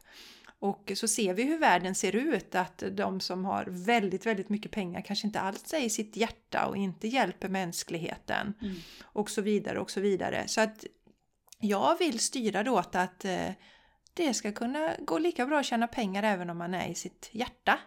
Och 0.58 0.92
så 0.94 1.08
ser 1.08 1.34
vi 1.34 1.42
hur 1.42 1.58
världen 1.58 1.94
ser 1.94 2.16
ut, 2.16 2.54
att 2.54 2.82
de 2.92 3.20
som 3.20 3.44
har 3.44 3.64
väldigt, 3.68 4.26
väldigt 4.26 4.48
mycket 4.48 4.70
pengar 4.70 5.00
kanske 5.00 5.26
inte 5.26 5.40
alls 5.40 5.74
är 5.74 5.84
i 5.84 5.90
sitt 5.90 6.16
hjärta 6.16 6.66
och 6.66 6.76
inte 6.76 7.08
hjälper 7.08 7.48
mänskligheten. 7.48 8.54
Mm. 8.62 8.76
Och 9.02 9.30
så 9.30 9.42
vidare 9.42 9.78
och 9.78 9.90
så 9.90 10.00
vidare. 10.00 10.48
Så 10.48 10.60
att 10.60 10.84
jag 11.58 11.98
vill 11.98 12.18
styra 12.18 12.62
det 12.62 12.70
åt 12.70 12.94
att 12.94 13.24
eh, 13.24 13.50
det 14.14 14.34
ska 14.34 14.52
kunna 14.52 14.94
gå 14.98 15.18
lika 15.18 15.46
bra 15.46 15.58
att 15.58 15.66
tjäna 15.66 15.86
pengar 15.86 16.22
även 16.22 16.50
om 16.50 16.58
man 16.58 16.74
är 16.74 16.88
i 16.88 16.94
sitt 16.94 17.28
hjärta. 17.32 17.78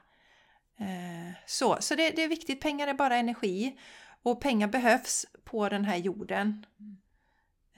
Eh, 0.80 1.34
så 1.46 1.78
så 1.80 1.96
det, 1.96 2.10
det, 2.10 2.24
är 2.24 2.28
viktigt, 2.28 2.62
pengar 2.62 2.88
är 2.88 2.94
bara 2.94 3.16
energi 3.16 3.78
och 4.24 4.42
pengar 4.42 4.68
behövs 4.68 5.26
på 5.44 5.70
den 5.70 5.86
här 5.86 5.98
jorden. 5.98 6.66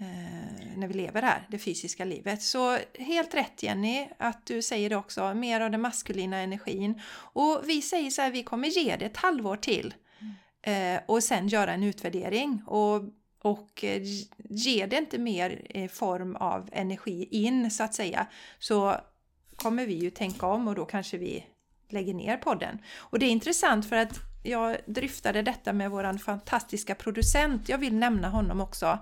Eh, 0.02 0.78
när 0.78 0.88
vi 0.88 0.94
lever 0.94 1.22
här, 1.22 1.48
det 1.50 1.58
fysiska 1.58 2.06
livet. 2.06 2.42
Så 2.42 2.78
helt 2.94 3.34
rätt 3.34 3.64
Jenny 3.64 4.08
att 4.18 4.46
du 4.46 4.62
säger 4.62 4.90
det 4.90 4.96
också, 4.96 5.34
mer 5.34 5.62
av 5.62 5.72
den 5.72 5.82
maskulina 5.82 6.38
energin. 6.38 7.02
Och 7.12 7.62
vi 7.66 7.82
säger 7.82 8.10
så 8.10 8.22
här, 8.22 8.32
vi 8.32 8.44
kommer 8.44 8.68
ge 8.68 8.96
det 8.96 9.06
ett 9.06 9.18
halvår 9.18 9.56
till 9.56 9.94
eh, 10.62 11.00
och 11.06 11.24
sen 11.24 11.48
göra 11.48 11.74
en 11.74 11.84
utvärdering. 11.84 12.62
Och, 12.68 13.04
och 13.42 13.84
eh, 13.84 14.02
ge 14.50 14.86
det 14.86 14.98
inte 14.98 15.18
mer 15.18 15.78
i 15.78 15.88
form 15.88 16.36
av 16.36 16.70
energi 16.72 17.28
in 17.32 17.72
så 17.72 17.84
att 17.84 17.94
säga, 17.94 18.28
så 18.60 18.96
kommer 19.56 19.86
vi 19.86 19.94
ju 19.94 20.10
tänka 20.10 20.48
om 20.48 20.68
och 20.68 20.76
då 20.76 20.86
kanske 20.86 21.18
vi 21.18 21.46
lägger 21.92 22.14
ner 22.14 22.38
podden. 22.38 22.80
Och 22.98 23.20
det 23.20 23.26
är 23.26 23.32
intressant 23.32 23.90
för 23.90 23.96
att 23.96 24.20
jag 24.44 24.78
dryftade 24.86 25.42
detta 25.42 25.74
med 25.74 25.92
våran 25.92 26.20
fantastiska 26.20 26.96
producent. 26.96 27.70
Jag 27.70 27.78
vill 27.78 27.96
nämna 27.96 28.30
honom 28.30 28.62
också. 28.62 29.00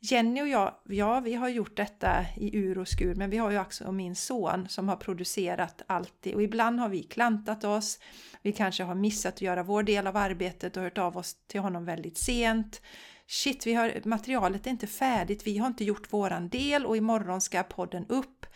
Jenny 0.00 0.42
och 0.42 0.48
jag, 0.48 0.74
ja 0.88 1.20
vi 1.20 1.34
har 1.34 1.48
gjort 1.48 1.76
detta 1.76 2.24
i 2.36 2.56
ur 2.56 2.78
och 2.78 2.88
skur 2.88 3.14
men 3.14 3.30
vi 3.30 3.38
har 3.38 3.50
ju 3.50 3.60
också 3.60 3.92
min 3.92 4.16
son 4.16 4.68
som 4.68 4.88
har 4.88 4.96
producerat 4.96 5.82
alltid 5.86 6.34
och 6.34 6.42
ibland 6.42 6.80
har 6.80 6.88
vi 6.88 7.02
klantat 7.02 7.64
oss. 7.64 7.98
Vi 8.42 8.52
kanske 8.52 8.82
har 8.82 8.94
missat 8.94 9.34
att 9.34 9.42
göra 9.42 9.62
vår 9.62 9.82
del 9.82 10.06
av 10.06 10.16
arbetet 10.16 10.76
och 10.76 10.82
hört 10.82 10.98
av 10.98 11.16
oss 11.16 11.36
till 11.46 11.60
honom 11.60 11.84
väldigt 11.84 12.18
sent. 12.18 12.82
Shit, 13.26 13.66
vi 13.66 13.74
har, 13.74 14.00
materialet 14.04 14.66
är 14.66 14.70
inte 14.70 14.86
färdigt, 14.86 15.46
vi 15.46 15.58
har 15.58 15.66
inte 15.66 15.84
gjort 15.84 16.12
våran 16.12 16.48
del 16.48 16.86
och 16.86 16.96
imorgon 16.96 17.40
ska 17.40 17.62
podden 17.62 18.06
upp. 18.08 18.46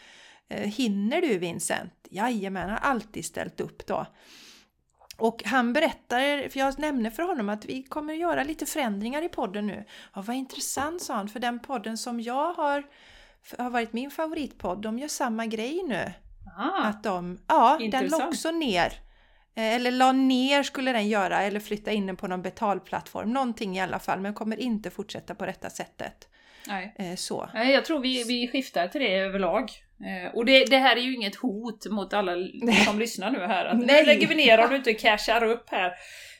Eh, 0.48 0.68
hinner 0.68 1.20
du 1.20 1.38
Vincent? 1.38 1.92
Jajamän, 2.10 2.70
har 2.70 2.76
alltid 2.76 3.24
ställt 3.24 3.60
upp 3.60 3.86
då. 3.86 4.06
Och 5.18 5.42
han 5.44 5.72
berättar, 5.72 6.48
för 6.48 6.60
jag 6.60 6.78
nämner 6.78 7.10
för 7.10 7.22
honom 7.22 7.48
att 7.48 7.64
vi 7.64 7.82
kommer 7.82 8.12
att 8.12 8.18
göra 8.18 8.44
lite 8.44 8.66
förändringar 8.66 9.22
i 9.22 9.28
podden 9.28 9.66
nu. 9.66 9.84
Ja, 10.14 10.22
vad 10.26 10.36
intressant 10.36 11.02
sa 11.02 11.14
han, 11.14 11.28
för 11.28 11.40
den 11.40 11.58
podden 11.58 11.98
som 11.98 12.20
jag 12.20 12.52
har, 12.52 12.84
har 13.58 13.70
varit 13.70 13.92
min 13.92 14.10
favoritpodd, 14.10 14.82
de 14.82 14.98
gör 14.98 15.08
samma 15.08 15.46
grej 15.46 15.82
nu. 15.84 16.12
Ah, 16.56 16.88
att 16.88 17.02
de, 17.02 17.38
ja, 17.46 17.78
den 17.90 18.06
la 18.06 18.26
också 18.26 18.50
ner. 18.50 18.92
Eh, 19.54 19.74
eller 19.74 19.90
la 19.90 20.12
ner 20.12 20.62
skulle 20.62 20.92
den 20.92 21.08
göra, 21.08 21.42
eller 21.42 21.60
flytta 21.60 21.92
in 21.92 22.06
den 22.06 22.16
på 22.16 22.26
någon 22.26 22.42
betalplattform. 22.42 23.32
Någonting 23.32 23.76
i 23.76 23.80
alla 23.80 23.98
fall, 23.98 24.20
men 24.20 24.34
kommer 24.34 24.60
inte 24.60 24.90
fortsätta 24.90 25.34
på 25.34 25.46
detta 25.46 25.70
sättet. 25.70 26.28
Nej. 26.66 26.94
Eh, 26.98 27.16
så. 27.16 27.48
Nej, 27.54 27.72
jag 27.72 27.84
tror 27.84 28.00
vi, 28.00 28.24
vi 28.24 28.48
skiftar 28.48 28.88
till 28.88 29.00
det 29.00 29.14
överlag. 29.14 29.70
Eh, 30.04 30.34
och 30.34 30.44
det, 30.44 30.64
det, 30.64 30.76
här 30.76 30.96
är 30.96 31.00
ju 31.00 31.14
inget 31.14 31.36
hot 31.36 31.86
mot 31.86 32.12
alla 32.12 32.32
som 32.84 32.98
lyssnar 32.98 33.30
nu 33.30 33.38
här, 33.38 33.64
att 33.64 33.78
nu 33.78 33.86
lägger 33.86 34.26
vi 34.26 34.34
ner 34.34 34.58
om 34.64 34.70
du 34.70 34.76
inte 34.76 34.92
cashar 34.94 35.44
upp 35.44 35.70
här. 35.70 35.92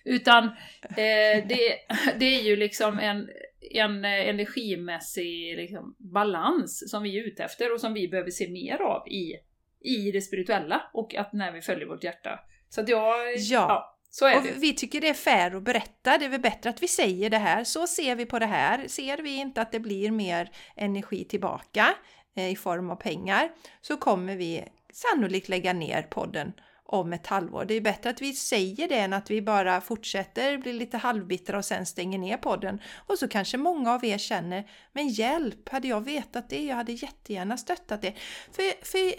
Utan 0.04 0.44
eh, 0.84 1.46
det, 1.48 1.76
det 2.18 2.24
är 2.24 2.42
ju 2.42 2.56
liksom 2.56 2.98
en, 2.98 3.28
en 3.70 4.04
energimässig 4.04 5.56
liksom, 5.56 5.96
balans 5.98 6.90
som 6.90 7.02
vi 7.02 7.18
är 7.18 7.26
ute 7.26 7.44
efter 7.44 7.72
och 7.72 7.80
som 7.80 7.94
vi 7.94 8.08
behöver 8.08 8.30
se 8.30 8.48
mer 8.48 8.82
av 8.82 9.08
i, 9.08 9.34
i 9.80 10.10
det 10.10 10.20
spirituella 10.20 10.90
och 10.92 11.14
att 11.14 11.32
när 11.32 11.52
vi 11.52 11.60
följer 11.60 11.86
vårt 11.86 12.04
hjärta. 12.04 12.40
Så 12.68 12.80
att 12.80 12.88
jag... 12.88 13.36
Ja. 13.36 13.66
ja 13.68 13.94
så 14.10 14.26
är 14.26 14.36
och 14.36 14.42
det. 14.42 14.52
Vi 14.56 14.74
tycker 14.74 15.00
det 15.00 15.08
är 15.08 15.14
fair 15.14 15.56
att 15.56 15.62
berätta, 15.62 16.18
det 16.18 16.24
är 16.24 16.28
väl 16.28 16.40
bättre 16.40 16.70
att 16.70 16.82
vi 16.82 16.88
säger 16.88 17.30
det 17.30 17.38
här. 17.38 17.64
Så 17.64 17.86
ser 17.86 18.16
vi 18.16 18.26
på 18.26 18.38
det 18.38 18.46
här. 18.46 18.88
Ser 18.88 19.18
vi 19.18 19.36
inte 19.36 19.60
att 19.60 19.72
det 19.72 19.80
blir 19.80 20.10
mer 20.10 20.50
energi 20.76 21.24
tillbaka 21.24 21.94
Eh, 22.38 22.50
i 22.50 22.56
form 22.56 22.90
av 22.90 22.96
pengar 22.96 23.50
så 23.80 23.96
kommer 23.96 24.36
vi 24.36 24.64
sannolikt 24.92 25.48
lägga 25.48 25.72
ner 25.72 26.02
podden 26.02 26.52
om 26.84 27.12
ett 27.12 27.26
halvår. 27.26 27.64
Det 27.64 27.74
är 27.74 27.80
bättre 27.80 28.10
att 28.10 28.22
vi 28.22 28.32
säger 28.32 28.88
det 28.88 28.98
än 28.98 29.12
att 29.12 29.30
vi 29.30 29.42
bara 29.42 29.80
fortsätter, 29.80 30.58
blir 30.58 30.72
lite 30.72 30.96
halvbittra 30.96 31.58
och 31.58 31.64
sen 31.64 31.86
stänger 31.86 32.18
ner 32.18 32.36
podden. 32.36 32.80
Och 33.06 33.18
så 33.18 33.28
kanske 33.28 33.58
många 33.58 33.92
av 33.92 34.04
er 34.04 34.18
känner, 34.18 34.70
men 34.92 35.08
hjälp, 35.08 35.68
hade 35.68 35.88
jag 35.88 36.00
vetat 36.00 36.48
det, 36.48 36.64
jag 36.64 36.76
hade 36.76 36.92
jättegärna 36.92 37.56
stöttat 37.56 38.02
det. 38.02 38.14
För, 38.52 38.84
för 38.84 39.14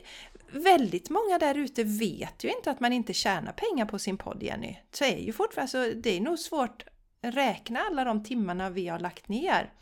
väldigt 0.60 1.10
många 1.10 1.38
där 1.40 1.58
ute 1.58 1.84
vet 1.84 2.44
ju 2.44 2.50
inte 2.50 2.72
att 2.72 2.80
man 2.80 2.94
inte 2.94 3.14
tjänar 3.14 3.52
pengar 3.52 3.86
på 3.86 4.00
sin 4.00 4.18
podd, 4.18 4.44
Jenny. 4.44 4.78
Så 4.92 5.04
är 5.04 5.18
ju 5.18 5.34
fortfarande, 5.34 5.80
alltså, 5.80 6.02
det 6.02 6.18
är 6.18 6.22
nog 6.22 6.40
svårt 6.40 6.84
att 7.24 7.36
räkna 7.36 7.80
alla 7.80 8.04
de 8.04 8.24
timmarna 8.24 8.70
vi 8.70 8.88
har 8.88 9.00
lagt 9.00 9.28
ner. 9.28 9.74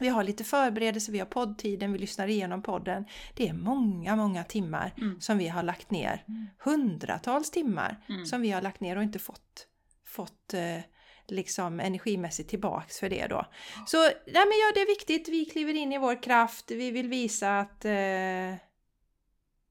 Vi 0.00 0.08
har 0.08 0.24
lite 0.24 0.44
förberedelse, 0.44 1.12
vi 1.12 1.18
har 1.18 1.26
poddtiden, 1.26 1.92
vi 1.92 1.98
lyssnar 1.98 2.28
igenom 2.28 2.62
podden. 2.62 3.04
Det 3.34 3.48
är 3.48 3.52
många, 3.52 4.16
många 4.16 4.44
timmar 4.44 4.94
mm. 4.96 5.20
som 5.20 5.38
vi 5.38 5.48
har 5.48 5.62
lagt 5.62 5.90
ner. 5.90 6.24
Mm. 6.28 6.46
Hundratals 6.58 7.50
timmar 7.50 8.04
mm. 8.08 8.26
som 8.26 8.42
vi 8.42 8.50
har 8.50 8.62
lagt 8.62 8.80
ner 8.80 8.96
och 8.96 9.02
inte 9.02 9.18
fått, 9.18 9.66
fått 10.06 10.54
eh, 10.54 10.78
liksom 11.28 11.80
energimässigt 11.80 12.50
tillbaks 12.50 12.98
för 12.98 13.08
det 13.08 13.26
då. 13.26 13.46
Så 13.86 13.98
nej 14.02 14.14
men 14.26 14.58
ja, 14.60 14.72
det 14.74 14.80
är 14.80 14.86
viktigt, 14.86 15.28
vi 15.28 15.44
kliver 15.44 15.74
in 15.74 15.92
i 15.92 15.98
vår 15.98 16.22
kraft, 16.22 16.70
vi 16.70 16.90
vill 16.90 17.08
visa 17.08 17.58
att 17.58 17.84
eh, 17.84 17.92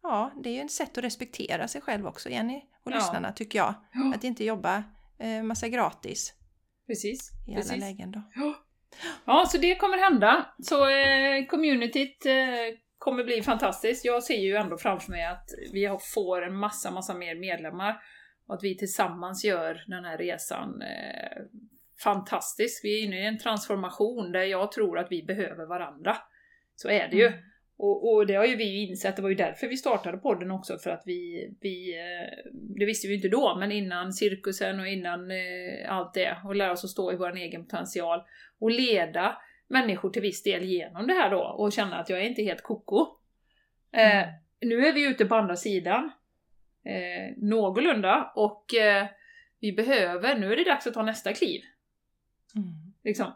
ja, 0.04 0.32
det 0.44 0.50
är 0.50 0.54
ju 0.54 0.62
ett 0.62 0.72
sätt 0.72 0.98
att 0.98 1.04
respektera 1.04 1.68
sig 1.68 1.82
själv 1.82 2.08
också, 2.08 2.30
Jenny 2.30 2.62
och 2.84 2.92
ja. 2.92 2.96
lyssnarna 2.96 3.32
tycker 3.32 3.60
jag. 3.60 3.74
Ja. 3.94 4.14
Att 4.16 4.24
inte 4.24 4.44
jobba 4.44 4.84
eh, 5.20 5.44
massa 5.44 5.68
gratis. 5.70 6.34
Precis. 6.88 7.32
I 7.48 7.56
precis. 7.56 7.72
alla 7.72 7.80
lägen 7.80 8.12
då. 8.12 8.22
Ja. 9.26 9.46
Så 9.48 9.58
det 9.58 9.76
kommer 9.76 9.98
hända. 9.98 10.46
Så 10.64 10.90
eh, 10.90 11.46
communityt 11.46 12.26
eh, 12.26 12.78
kommer 12.98 13.24
bli 13.24 13.42
fantastiskt. 13.42 14.06
Jag 14.06 14.24
ser 14.24 14.38
ju 14.38 14.56
ändå 14.56 14.78
framför 14.78 15.12
mig 15.12 15.26
att 15.26 15.50
vi 15.74 15.98
får 16.16 16.42
en 16.42 16.56
massa, 16.56 16.92
massa 16.92 17.14
mer 17.14 17.36
medlemmar 17.36 18.02
och 18.48 18.56
att 18.56 18.64
vi 18.64 18.78
tillsammans 18.78 19.46
gör 19.46 19.84
den 19.88 20.06
här 20.06 20.18
resan 20.18 20.82
eh, 20.82 21.42
fantastisk. 22.04 22.84
Vi 22.84 23.00
är 23.00 23.06
inne 23.06 23.24
i 23.24 23.26
en 23.26 23.38
transformation 23.38 24.32
där 24.32 24.44
jag 24.44 24.72
tror 24.72 25.00
att 25.00 25.12
vi 25.12 25.24
behöver 25.24 25.66
varandra. 25.66 26.18
Så 26.76 26.90
är 26.90 27.08
det 27.08 27.16
ju. 27.16 27.28
Mm. 27.28 27.40
Och, 27.82 28.14
och, 28.14 28.28
det 28.28 28.36
har 28.36 28.46
ju 28.46 28.56
vi 28.56 28.88
insett, 28.88 29.16
det 29.16 29.22
var 29.22 29.30
ju 29.30 29.36
därför 29.36 29.68
vi 29.68 29.78
startade 29.78 30.18
podden 30.18 30.52
också, 30.52 30.78
för 30.78 30.90
att 30.90 31.04
vi, 31.06 31.50
vi 31.62 31.98
eh, 31.98 32.52
det 32.52 32.86
visste 32.86 33.08
vi 33.08 33.16
inte 33.16 33.28
då, 33.28 33.56
men 33.60 33.72
innan 33.72 34.14
cirkusen 34.14 34.80
och 34.80 34.88
innan 34.88 35.32
eh, 35.32 35.92
allt 35.94 36.14
det, 36.14 36.38
och 36.46 36.56
lära 36.56 36.72
oss 36.72 36.84
att 36.84 36.90
stå 36.90 37.12
i 37.12 37.16
vår 37.16 37.36
egen 37.38 37.64
potential 37.66 38.22
och 38.60 38.72
leda 38.72 39.38
människor 39.68 40.10
till 40.10 40.22
viss 40.22 40.44
del 40.44 40.64
genom 40.64 41.08
det 41.08 41.14
här 41.14 41.30
då 41.30 41.40
och 41.40 41.72
känna 41.72 42.00
att 42.00 42.10
jag 42.10 42.20
är 42.20 42.24
inte 42.24 42.44
helt 42.44 42.64
koko. 42.64 43.08
Eh, 43.92 44.18
mm. 44.18 44.34
nu 44.62 44.86
är 44.86 44.94
vi 44.94 45.08
ute 45.08 45.26
på 45.26 45.36
andra 45.36 45.56
sidan, 45.56 46.12
eh, 46.86 47.34
någorlunda, 47.38 48.32
och 48.36 48.74
eh, 48.74 49.08
vi 49.60 49.72
behöver, 49.74 50.36
nu 50.36 50.54
är 50.54 50.56
det 50.56 50.64
dags 50.64 50.88
att 50.88 50.94
ta 50.94 51.04
nästa 51.04 51.34
kliv. 51.34 51.62
Mm. 52.56 52.94
Liksom. 53.04 53.34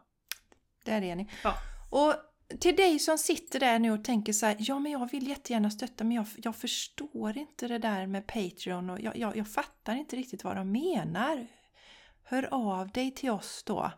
Där 0.86 1.02
är 1.02 1.16
ni. 1.16 1.30
Ja. 1.44 1.54
Och 1.90 2.14
till 2.60 2.76
dig 2.76 3.00
som 3.00 3.18
sitter 3.18 3.60
där 3.60 3.80
nu 3.80 3.92
och 3.92 4.04
tänker 4.04 4.34
så 4.34 4.46
här, 4.46 4.56
ja 4.60 4.80
men 4.80 4.92
jag 4.92 5.12
vill 5.12 5.28
jättegärna 5.28 5.70
stötta 5.70 6.04
men 6.04 6.16
jag, 6.16 6.26
jag 6.36 6.56
förstår 6.56 7.38
inte 7.38 7.68
det 7.68 7.78
där 7.78 8.08
med 8.08 8.28
Patreon 8.28 8.90
och 8.90 9.00
jag, 9.00 9.18
jag, 9.18 9.38
jag 9.38 9.48
fattar 9.48 9.96
inte 9.96 10.16
riktigt 10.16 10.44
vad 10.44 10.56
de 10.56 10.72
menar. 10.72 11.48
Hör 12.24 12.54
av 12.54 12.92
dig 12.92 13.12
till 13.12 13.30
oss 13.30 13.64
då. 13.64 13.92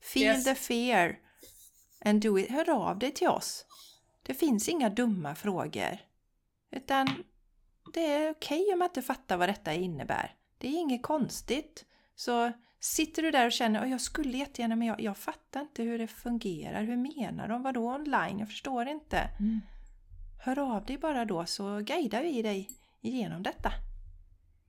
Feel 0.00 0.36
yes. 0.36 0.44
the 0.44 0.54
fear 0.54 1.18
and 2.04 2.22
do 2.22 2.38
it. 2.38 2.50
Hör 2.50 2.70
av 2.70 2.98
dig 2.98 3.10
till 3.10 3.28
oss. 3.28 3.66
Det 4.22 4.34
finns 4.34 4.68
inga 4.68 4.90
dumma 4.90 5.34
frågor. 5.34 5.98
Utan 6.70 7.08
det 7.94 8.06
är 8.06 8.30
okej 8.30 8.60
okay 8.60 8.72
om 8.72 8.78
man 8.78 8.88
inte 8.88 9.02
fattar 9.02 9.36
vad 9.36 9.48
detta 9.48 9.74
innebär. 9.74 10.34
Det 10.58 10.68
är 10.68 10.72
inget 10.72 11.02
konstigt. 11.02 11.84
Så 12.14 12.52
Sitter 12.80 13.22
du 13.22 13.30
där 13.30 13.46
och 13.46 13.52
känner 13.52 13.82
att 13.82 13.90
jag 13.90 14.00
skulle 14.00 14.38
jättegärna 14.38 14.76
men 14.76 14.88
jag, 14.88 15.00
jag 15.00 15.16
fattar 15.16 15.60
inte 15.60 15.82
hur 15.82 15.98
det 15.98 16.06
fungerar. 16.06 16.82
Hur 16.82 16.96
menar 16.96 17.48
de? 17.48 17.62
Vadå 17.62 17.94
online? 17.94 18.38
Jag 18.38 18.48
förstår 18.48 18.88
inte. 18.88 19.16
Mm. 19.40 19.60
Hör 20.40 20.76
av 20.76 20.84
dig 20.86 20.98
bara 20.98 21.24
då 21.24 21.46
så 21.46 21.80
guidar 21.80 22.22
vi 22.22 22.42
dig 22.42 22.68
igenom 23.00 23.42
detta. 23.42 23.72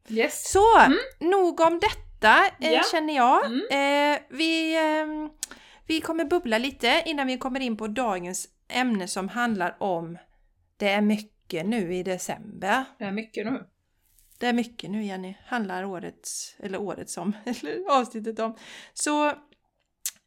Yes. 0.08 0.52
Så, 0.52 0.80
mm. 0.80 0.98
nog 1.20 1.60
om 1.60 1.80
detta 1.80 2.48
eh, 2.60 2.72
ja. 2.72 2.82
känner 2.92 3.16
jag. 3.16 3.46
Mm. 3.46 3.62
Eh, 3.72 4.22
vi, 4.30 4.76
eh, 4.76 5.32
vi 5.88 6.02
kommer 6.02 6.26
bubbla 6.26 6.58
lite 6.58 7.04
innan 7.06 7.28
vi 7.28 7.38
kommer 7.38 7.60
in 7.60 7.78
på 7.78 7.88
dagens 7.88 8.48
ämne 8.68 9.08
som 9.08 9.30
handlar 9.30 9.76
om 9.80 10.18
Det 10.78 10.90
är 10.90 11.02
mycket 11.02 11.66
nu 11.66 11.96
i 11.96 12.04
december. 12.04 12.86
Det 12.98 13.04
är 13.04 13.12
mycket 13.12 13.46
nu. 13.46 13.68
Det 14.40 14.48
är 14.48 14.54
mycket 14.54 14.90
nu 14.90 15.04
Jenny, 15.04 15.36
handlar 15.46 15.84
årets, 15.84 16.56
eller 16.60 16.82
årets 16.82 17.18
om, 17.18 17.34
eller 17.46 17.92
avsnittet 18.00 18.40
om. 18.40 18.56
Så 18.94 19.28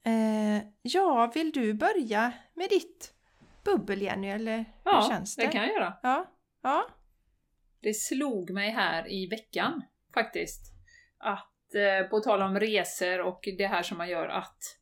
eh, 0.04 0.58
ja, 0.82 1.32
vill 1.34 1.52
du 1.52 1.74
börja 1.74 2.32
med 2.54 2.68
ditt 2.68 3.14
bubbel 3.64 4.02
Jenny 4.02 4.28
eller 4.28 4.64
ja, 4.84 5.00
hur 5.00 5.08
känns 5.08 5.36
det? 5.36 5.42
det 5.42 5.52
kan 5.52 5.62
jag 5.62 5.72
göra. 5.74 5.94
Ja, 6.02 6.32
ja. 6.62 6.86
Det 7.80 7.94
slog 7.94 8.50
mig 8.50 8.70
här 8.70 9.12
i 9.12 9.26
veckan 9.26 9.82
faktiskt 10.14 10.72
att 11.18 11.74
eh, 11.74 12.08
på 12.08 12.20
tal 12.20 12.42
om 12.42 12.60
resor 12.60 13.20
och 13.20 13.48
det 13.58 13.66
här 13.66 13.82
som 13.82 13.98
man 13.98 14.08
gör 14.08 14.28
att 14.28 14.78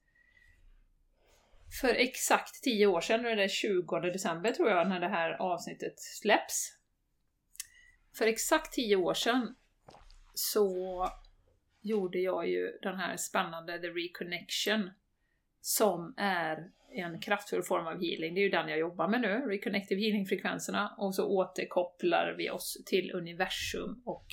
för 1.81 1.95
exakt 1.95 2.63
tio 2.63 2.87
år 2.87 3.01
sedan, 3.01 3.23
det 3.23 3.45
är 3.45 3.49
20 3.49 4.01
december 4.01 4.53
tror 4.53 4.71
jag, 4.71 4.89
när 4.89 5.01
det 5.01 5.09
här 5.09 5.43
avsnittet 5.43 6.01
släpps, 6.01 6.80
för 8.19 8.27
exakt 8.27 8.73
tio 8.73 8.97
år 8.97 9.15
sedan 9.15 9.55
så 10.35 11.09
gjorde 11.83 12.19
jag 12.19 12.49
ju 12.49 12.79
den 12.83 12.97
här 12.97 13.17
spännande 13.17 13.79
The 13.79 13.89
Reconnection 13.89 14.91
som 15.61 16.15
är 16.17 16.71
en 16.93 17.21
kraftfull 17.21 17.63
form 17.63 17.87
av 17.87 17.93
healing. 17.93 18.35
Det 18.35 18.41
är 18.41 18.43
ju 18.43 18.49
den 18.49 18.69
jag 18.69 18.79
jobbar 18.79 19.09
med 19.09 19.21
nu, 19.21 19.29
Reconnective 19.29 20.01
Healing-frekvenserna. 20.01 20.95
Och 20.99 21.15
så 21.15 21.29
återkopplar 21.29 22.35
vi 22.39 22.51
oss 22.51 22.83
till 22.87 23.13
universum 23.15 24.03
och 24.07 24.27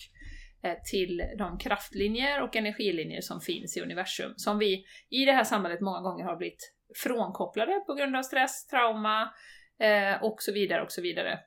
eh, 0.64 0.78
till 0.92 1.24
de 1.38 1.58
kraftlinjer 1.58 2.42
och 2.42 2.56
energilinjer 2.56 3.22
som 3.22 3.42
finns 3.42 3.78
i 3.78 3.82
universum. 3.82 4.34
Som 4.36 4.60
vi 4.60 4.86
i 5.10 5.26
det 5.26 5.32
här 5.32 5.44
samhället 5.44 5.82
många 5.82 6.02
gånger 6.02 6.26
har 6.26 6.36
blivit 6.36 6.74
frånkopplade 7.04 7.80
på 7.88 7.94
grund 7.94 8.16
av 8.16 8.22
stress, 8.22 8.68
trauma 8.68 9.34
eh, 9.80 10.24
och 10.24 10.42
så 10.42 10.54
vidare 10.54 10.82
och 10.82 10.92
så 10.92 11.02
vidare. 11.02 11.40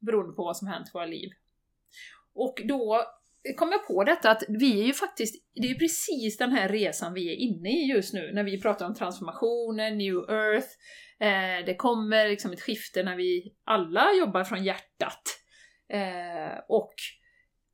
Beroende 0.00 0.34
på 0.34 0.44
vad 0.44 0.56
som 0.56 0.68
hänt 0.68 0.88
i 0.88 0.90
våra 0.94 1.06
liv. 1.06 1.30
Och 2.34 2.62
då 2.64 3.04
kom 3.56 3.72
jag 3.72 3.86
på 3.86 4.04
detta 4.04 4.30
att 4.30 4.42
vi 4.48 4.80
är 4.80 4.84
ju 4.84 4.92
faktiskt, 4.92 5.34
det 5.54 5.66
är 5.66 5.72
ju 5.72 5.78
precis 5.78 6.36
den 6.36 6.52
här 6.52 6.68
resan 6.68 7.14
vi 7.14 7.32
är 7.32 7.36
inne 7.36 7.70
i 7.70 7.88
just 7.94 8.14
nu 8.14 8.32
när 8.32 8.44
vi 8.44 8.60
pratar 8.62 8.86
om 8.86 8.94
transformationen, 8.94 9.98
new 9.98 10.16
earth, 10.16 10.68
eh, 11.20 11.66
det 11.66 11.74
kommer 11.74 12.28
liksom 12.28 12.52
ett 12.52 12.60
skifte 12.60 13.02
när 13.02 13.16
vi 13.16 13.54
alla 13.64 14.06
jobbar 14.18 14.44
från 14.44 14.64
hjärtat. 14.64 15.22
Eh, 15.92 16.58
och 16.68 16.94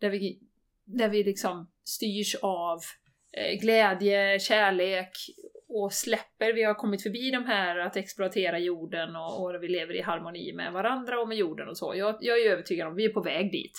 där 0.00 0.10
vi, 0.10 0.40
där 0.84 1.08
vi 1.08 1.24
liksom 1.24 1.70
styrs 1.84 2.34
av 2.42 2.78
eh, 3.32 3.60
glädje, 3.60 4.38
kärlek 4.40 5.10
och 5.68 5.92
släpper, 5.92 6.52
vi 6.52 6.62
har 6.62 6.74
kommit 6.74 7.02
förbi 7.02 7.30
de 7.30 7.44
här 7.44 7.78
att 7.78 7.96
exploatera 7.96 8.58
jorden 8.58 9.16
och, 9.16 9.42
och 9.42 9.62
vi 9.62 9.68
lever 9.68 9.96
i 9.96 10.02
harmoni 10.02 10.52
med 10.52 10.72
varandra 10.72 11.20
och 11.20 11.28
med 11.28 11.36
jorden 11.36 11.68
och 11.68 11.78
så. 11.78 11.94
Jag, 11.96 12.18
jag 12.20 12.40
är 12.40 12.50
övertygad 12.50 12.86
om 12.86 12.92
att 12.92 12.98
vi 12.98 13.04
är 13.04 13.12
på 13.12 13.22
väg 13.22 13.52
dit. 13.52 13.72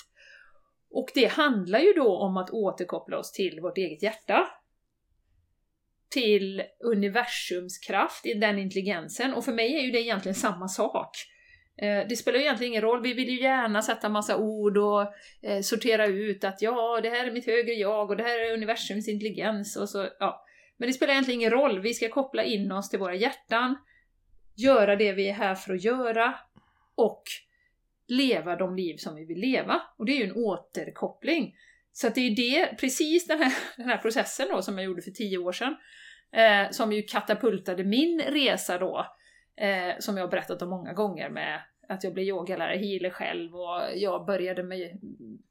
Och 0.92 1.12
det 1.14 1.26
handlar 1.26 1.80
ju 1.80 1.94
då 1.94 2.18
om 2.18 2.38
att 2.38 2.50
återkoppla 2.50 3.18
oss 3.18 3.32
till 3.32 3.60
vårt 3.62 3.78
eget 3.78 4.04
hjärta. 4.04 4.48
Till 6.10 6.64
universums 6.84 7.78
kraft, 7.78 8.24
den 8.36 8.60
intelligensen. 8.60 9.34
Och 9.34 9.46
för 9.46 9.54
mig 9.54 9.76
är 9.76 9.82
ju 9.82 9.92
det 9.92 10.02
egentligen 10.02 10.36
samma 10.36 10.68
sak. 10.68 11.10
Eh, 11.82 12.08
det 12.10 12.16
spelar 12.16 12.40
ju 12.40 12.44
egentligen 12.44 12.72
ingen 12.74 12.82
roll, 12.82 13.02
vi 13.02 13.14
vill 13.14 13.30
ju 13.30 13.42
gärna 13.42 13.82
sätta 13.82 14.10
massa 14.10 14.38
ord 14.38 14.78
och 14.78 15.02
eh, 15.42 15.62
sortera 15.62 16.08
ut 16.08 16.44
att 16.44 16.62
ja, 16.62 17.00
det 17.04 17.10
här 17.10 17.28
är 17.28 17.32
mitt 17.32 17.46
högre 17.46 17.74
jag 17.74 18.10
och 18.10 18.18
det 18.18 18.24
här 18.24 18.40
är 18.40 18.54
universums 18.54 19.08
intelligens 19.08 19.78
och 19.78 19.90
så, 19.90 20.10
ja. 20.20 20.46
Men 20.78 20.88
det 20.88 20.94
spelar 20.94 21.14
egentligen 21.14 21.40
ingen 21.40 21.52
roll, 21.52 21.80
vi 21.80 21.94
ska 21.94 22.10
koppla 22.10 22.44
in 22.44 22.72
oss 22.72 22.90
till 22.90 23.00
våra 23.00 23.16
hjärtan, 23.16 23.78
göra 24.56 24.96
det 24.96 25.14
vi 25.14 25.30
är 25.30 25.34
här 25.34 25.56
för 25.56 25.74
att 25.74 25.84
göra 25.84 26.36
och 26.96 27.24
leva 28.12 28.56
de 28.56 28.76
liv 28.76 28.98
som 28.98 29.16
vi 29.16 29.26
vill 29.26 29.40
leva. 29.40 29.82
Och 29.98 30.06
det 30.06 30.12
är 30.12 30.18
ju 30.18 30.24
en 30.24 30.36
återkoppling. 30.36 31.56
Så 31.92 32.08
att 32.08 32.16
det 32.16 32.22
är 32.22 32.36
det, 32.36 32.78
precis 32.80 33.28
den 33.28 33.38
här, 33.38 33.54
den 33.78 33.90
här 33.90 33.98
processen 33.98 34.48
då 34.52 34.62
som 34.62 34.78
jag 34.78 34.86
gjorde 34.86 35.02
för 35.02 35.12
tio 35.12 35.38
år 35.38 35.52
sedan, 35.52 35.76
eh, 36.32 36.70
som 36.72 36.92
ju 36.94 37.02
katapultade 37.02 37.84
min 37.84 38.22
resa 38.22 38.78
då, 38.78 39.08
eh, 39.56 40.00
som 40.00 40.18
jag 40.18 40.24
har 40.24 40.32
berättat 40.32 40.62
om 40.62 40.70
många 40.70 40.94
gånger 40.94 41.30
med 41.30 41.62
att 41.88 42.04
jag 42.04 42.14
blev 42.14 42.26
yogalärare, 42.26 42.78
healer 42.78 43.10
själv 43.10 43.56
och 43.56 43.82
jag 43.96 44.26
började 44.26 44.64
med 44.64 45.00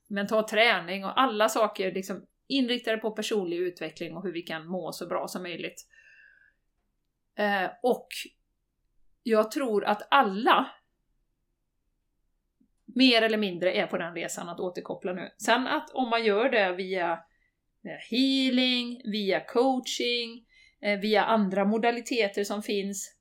mental 0.09 0.45
träning 0.45 1.05
och 1.05 1.21
alla 1.21 1.49
saker 1.49 1.93
liksom 1.93 2.27
inriktade 2.49 2.99
på 2.99 3.11
personlig 3.11 3.57
utveckling 3.57 4.17
och 4.17 4.23
hur 4.23 4.33
vi 4.33 4.43
kan 4.43 4.67
må 4.67 4.93
så 4.93 5.07
bra 5.07 5.29
som 5.29 5.43
möjligt. 5.43 5.87
Eh, 7.39 7.71
och 7.83 8.09
jag 9.23 9.51
tror 9.51 9.85
att 9.85 10.09
alla 10.11 10.71
mer 12.95 13.23
eller 13.23 13.39
mindre 13.39 13.73
är 13.73 13.87
på 13.87 13.99
den 13.99 14.15
resan 14.15 14.49
att 14.49 14.61
återkoppla 14.61 15.13
nu. 15.13 15.31
Sen 15.39 15.67
att 15.67 15.91
om 15.91 16.09
man 16.09 16.25
gör 16.25 16.49
det 16.51 16.73
via 16.73 17.13
eh, 17.85 18.11
healing, 18.11 19.03
via 19.05 19.41
coaching, 19.41 20.47
eh, 20.83 21.01
via 21.01 21.25
andra 21.25 21.65
modaliteter 21.65 22.45
som 22.45 22.63
finns, 22.63 23.17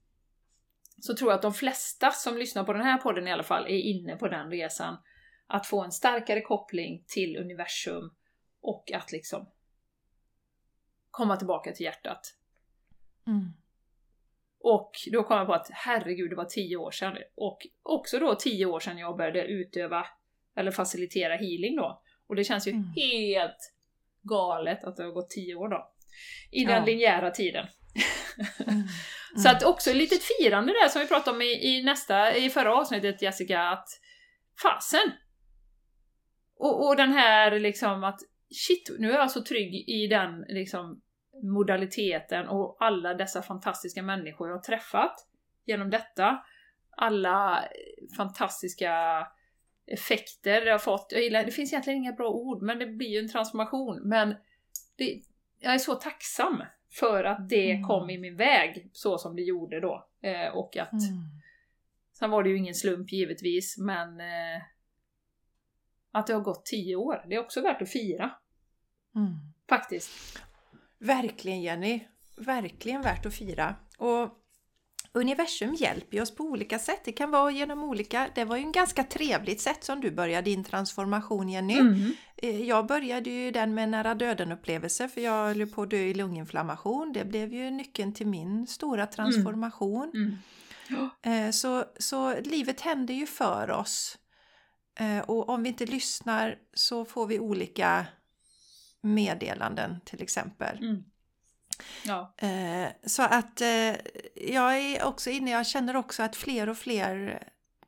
så 1.02 1.16
tror 1.16 1.32
jag 1.32 1.36
att 1.36 1.42
de 1.42 1.54
flesta 1.54 2.12
som 2.12 2.38
lyssnar 2.38 2.64
på 2.64 2.74
den 2.74 2.82
här 2.82 2.98
podden 2.98 3.28
i 3.28 3.32
alla 3.32 3.44
fall 3.44 3.66
är 3.66 3.80
inne 3.80 4.16
på 4.16 4.28
den 4.28 4.52
resan. 4.52 4.98
Att 5.48 5.68
få 5.68 5.84
en 5.84 5.92
starkare 5.92 6.42
koppling 6.42 7.04
till 7.08 7.38
universum 7.38 8.14
och 8.62 8.92
att 8.92 9.12
liksom 9.12 9.50
komma 11.12 11.38
tillbaka 11.38 11.72
till 11.72 11.84
hjärtat. 11.84 12.36
Mm. 13.28 13.54
Och 14.62 14.92
då 15.12 15.24
kom 15.24 15.38
jag 15.38 15.48
på 15.48 15.54
att 15.54 15.68
herregud, 15.72 16.30
det 16.30 16.36
var 16.36 16.46
tio 16.46 16.78
år 16.78 16.92
sedan. 16.92 17.18
Och 17.36 17.58
också 17.84 18.20
då 18.20 18.36
tio 18.36 18.66
år 18.66 18.80
sedan 18.80 18.98
jag 18.98 19.18
började 19.18 19.44
utöva 19.46 20.06
eller 20.58 20.72
facilitera 20.72 21.36
healing 21.36 21.76
då. 21.76 22.02
Och 22.28 22.36
det 22.36 22.44
känns 22.44 22.68
ju 22.68 22.72
Mm. 22.72 22.84
helt 22.96 23.74
galet 24.24 24.84
att 24.84 24.96
det 24.96 25.04
har 25.04 25.12
gått 25.12 25.30
tio 25.30 25.56
år 25.56 25.70
då. 25.70 25.92
I 26.52 26.64
Ja. 26.64 26.70
den 26.70 26.86
linjära 26.86 27.32
tiden. 27.32 27.68
Mm. 28.68 28.84
Så 29.44 29.50
att 29.50 29.64
också 29.64 29.90
ett 29.90 29.96
litet 29.96 30.24
firande 30.24 30.74
där 30.74 30.88
som 30.88 31.02
vi 31.02 31.08
pratade 31.08 31.36
om 31.36 31.42
i, 31.42 31.46
i 31.46 31.84
nästa, 31.84 32.36
i 32.36 32.50
förra 32.50 32.76
avsnittet 32.76 33.22
Jessica, 33.22 33.62
att 33.62 33.88
fasen! 34.64 35.12
Och, 36.56 36.88
och 36.88 36.96
den 36.96 37.12
här 37.12 37.60
liksom 37.60 38.04
att 38.04 38.20
shit, 38.68 38.90
nu 39.00 39.12
är 39.12 39.18
jag 39.18 39.32
så 39.32 39.44
trygg 39.44 39.90
i 39.90 40.08
den 40.08 40.42
liksom 40.48 41.02
modaliteten 41.42 42.48
och 42.48 42.78
alla 42.80 43.14
dessa 43.14 43.42
fantastiska 43.42 44.04
människor 44.04 44.48
jag 44.50 44.56
har 44.56 44.62
träffat 44.62 45.28
genom 45.66 45.90
detta. 45.90 46.44
Alla 46.98 47.64
fantastiska 48.18 49.28
effekter 49.86 50.62
jag 50.66 50.74
har 50.74 50.80
fått. 50.80 51.08
Jag 51.12 51.22
gillar, 51.24 51.44
det 51.44 51.52
finns 51.52 51.74
egentligen 51.74 51.98
inga 51.98 52.14
bra 52.14 52.30
ord, 52.30 52.62
men 52.62 52.80
det 52.80 52.86
blir 52.86 53.08
ju 53.08 53.20
en 53.20 53.30
transformation. 53.32 54.02
Men 54.04 54.36
det, 54.96 55.22
jag 55.60 55.74
är 55.74 55.78
så 55.78 55.96
tacksam 55.96 56.64
för 57.00 57.24
att 57.24 57.50
det 57.50 57.72
Mm. 57.72 57.88
kom 57.88 58.10
i 58.10 58.18
min 58.18 58.36
väg 58.36 58.90
så 58.94 59.18
som 59.18 59.36
det 59.36 59.42
gjorde 59.42 59.80
då. 59.80 60.08
Eh, 60.22 60.48
och 60.48 60.78
att, 60.78 60.92
Mm. 60.92 61.24
sen 62.14 62.30
var 62.30 62.44
det 62.44 62.50
ju 62.50 62.58
ingen 62.58 62.76
slump 62.76 63.12
givetvis, 63.12 63.78
men 63.78 64.20
eh, 64.22 64.62
att 66.12 66.28
det 66.28 66.34
har 66.34 66.42
gått 66.42 66.66
tio 66.66 66.96
år, 66.96 67.26
det 67.28 67.36
är 67.36 67.40
också 67.40 67.62
värt 67.62 67.82
att 67.82 67.92
fira. 67.92 68.32
Mm. 69.16 69.34
Faktiskt. 69.70 70.10
Verkligen 71.00 71.62
Jenny! 71.62 72.04
Verkligen 72.38 73.02
värt 73.02 73.26
att 73.26 73.34
fira. 73.36 73.76
Och 73.98 74.30
universum 75.14 75.74
hjälper 75.76 76.22
oss 76.22 76.36
på 76.36 76.44
olika 76.44 76.80
sätt. 76.80 77.02
Det 77.06 77.12
kan 77.12 77.32
vara 77.32 77.52
genom 77.52 77.84
olika... 77.84 78.30
Det 78.36 78.46
var 78.46 78.58
ju 78.58 78.64
en 78.64 78.72
ganska 78.72 79.04
trevligt 79.04 79.62
sätt 79.62 79.84
som 79.84 80.02
du 80.02 80.12
började 80.12 80.46
din 80.52 80.64
transformation 80.64 81.50
Jenny. 81.50 81.80
Mm. 81.80 82.14
Jag 82.66 82.88
började 82.88 83.30
ju 83.30 83.52
den 83.52 83.74
med 83.74 83.90
nära 83.90 84.16
döden 84.16 84.52
upplevelse 84.52 85.10
för 85.10 85.22
jag 85.22 85.48
höll 85.48 85.68
på 85.68 85.82
att 85.82 85.90
dö 85.90 85.98
i 85.98 86.14
lunginflammation. 86.14 87.14
Det 87.14 87.26
blev 87.26 87.54
ju 87.54 87.72
nyckeln 87.72 88.14
till 88.14 88.28
min 88.28 88.68
stora 88.68 89.06
transformation. 89.06 90.12
Mm. 90.14 90.38
Eh, 91.22 91.52
Så, 91.52 91.86
så 92.00 92.40
livet 92.40 92.82
händer 92.82 93.14
ju 93.14 93.26
för 93.26 93.72
oss. 93.72 94.18
Eh, 95.00 95.20
Och 95.20 95.50
om 95.50 95.64
vi 95.64 95.70
inte 95.70 95.86
lyssnar 95.86 96.56
så 96.74 97.06
får 97.06 97.28
vi 97.28 97.40
olika 97.40 98.06
meddelanden 99.02 100.00
till 100.06 100.22
exempel. 100.22 100.78
Mm. 100.78 101.04
Ja. 102.06 102.34
Eh, 102.38 102.88
Så 103.06 103.24
att 103.24 103.62
eh, 103.62 103.96
jag 104.36 104.78
är 104.80 105.04
också 105.06 105.30
inne, 105.30 105.52
jag 105.52 105.68
känner 105.68 105.96
också 105.96 106.24
att 106.24 106.36
fler 106.36 106.70
och 106.70 106.78
fler, 106.78 107.44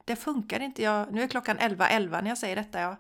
det 0.06 0.16
funkar 0.16 0.60
inte. 0.60 0.82
Jag, 0.84 1.14
nu 1.14 1.24
är 1.24 1.28
klockan 1.28 1.58
11.11 1.60 2.22
när 2.22 2.30
jag 2.30 2.38
säger 2.38 2.56
detta. 2.56 2.82
Jag 2.82 2.96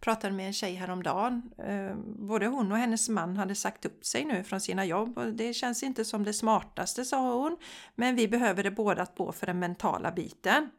pratade 0.00 0.34
med 0.34 0.46
en 0.46 0.52
tjej 0.52 0.74
häromdagen. 0.74 1.52
Eh, 1.58 1.94
Både 2.28 2.46
hon 2.46 2.72
och 2.72 2.78
hennes 2.78 3.08
man 3.08 3.36
hade 3.36 3.54
sagt 3.54 3.84
upp 3.84 4.04
sig 4.06 4.24
nu 4.24 4.44
från 4.44 4.60
sina 4.60 4.84
jobb 4.84 5.18
och 5.18 5.32
det 5.32 5.54
känns 5.54 5.82
inte 5.82 6.04
som 6.04 6.24
det 6.24 6.32
smartaste 6.32 7.04
sa 7.04 7.34
hon. 7.42 7.56
Men 7.94 8.16
vi 8.16 8.28
behöver 8.28 8.62
det 8.62 8.70
båda 8.70 9.06
två 9.06 9.32
för 9.32 9.46
den 9.46 9.58
mentala 9.58 10.12
biten. 10.12 10.70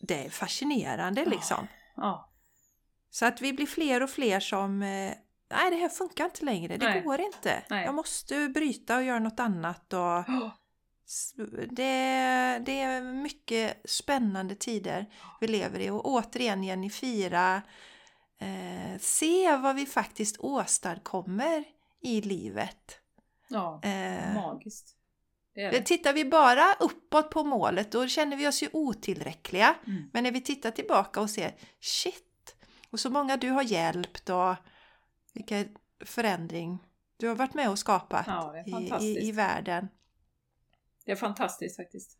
Det 0.00 0.24
är 0.26 0.30
fascinerande 0.30 1.20
Ja. 1.22 1.30
liksom. 1.30 1.66
ja. 1.96 2.30
Så 3.10 3.26
att 3.26 3.40
vi 3.40 3.52
blir 3.52 3.66
fler 3.66 4.02
och 4.02 4.10
fler 4.10 4.40
som 4.40 4.82
Nej, 5.50 5.70
det 5.70 5.76
här 5.76 5.88
funkar 5.88 6.24
inte 6.24 6.44
längre. 6.44 6.76
Det 6.76 6.88
Nej. 6.88 7.00
går 7.02 7.20
inte. 7.20 7.62
Nej. 7.70 7.84
Jag 7.84 7.94
måste 7.94 8.48
bryta 8.48 8.96
och 8.96 9.02
göra 9.02 9.18
något 9.18 9.40
annat. 9.40 9.92
Och 9.92 10.24
det, 11.70 12.62
det 12.66 12.80
är 12.80 13.02
mycket 13.02 13.90
spännande 13.90 14.54
tider 14.54 15.06
vi 15.40 15.46
lever 15.48 15.80
i. 15.80 15.90
Och 15.90 16.06
återigen 16.08 16.64
Jenny, 16.64 16.90
fira. 16.90 17.62
Eh, 18.40 18.98
se 19.00 19.56
vad 19.56 19.76
vi 19.76 19.86
faktiskt 19.86 20.36
åstadkommer 20.38 21.64
i 22.02 22.20
livet. 22.20 22.98
ja. 23.48 23.80
Eh, 23.82 24.34
Magiskt. 24.34 24.94
Det 25.54 25.70
det. 25.70 25.82
tittar 25.82 26.12
vi 26.12 26.24
bara 26.24 26.74
uppåt 26.80 27.30
på 27.30 27.44
målet 27.44 27.92
då 27.92 28.08
känner 28.08 28.36
vi 28.36 28.48
oss 28.48 28.62
ju 28.62 28.68
otillräckliga. 28.72 29.74
Mm. 29.86 30.10
Men 30.12 30.24
när 30.24 30.30
vi 30.30 30.40
tittar 30.40 30.70
tillbaka 30.70 31.20
och 31.20 31.30
ser 31.30 31.54
shit, 31.80 32.56
och 32.90 33.00
så 33.00 33.10
många 33.10 33.36
du 33.36 33.50
har 33.50 33.62
hjälpt 33.62 34.28
och 34.30 34.54
vilken 35.38 35.76
förändring 36.04 36.78
du 37.16 37.28
har 37.28 37.34
varit 37.34 37.54
med 37.54 37.70
och 37.70 37.78
skapat 37.78 38.26
Ja, 38.26 38.54
i, 38.66 39.06
i, 39.06 39.28
i 39.28 39.32
världen. 39.32 39.88
Det 41.04 41.12
är 41.12 41.16
fantastiskt 41.16 41.76
faktiskt. 41.76 42.18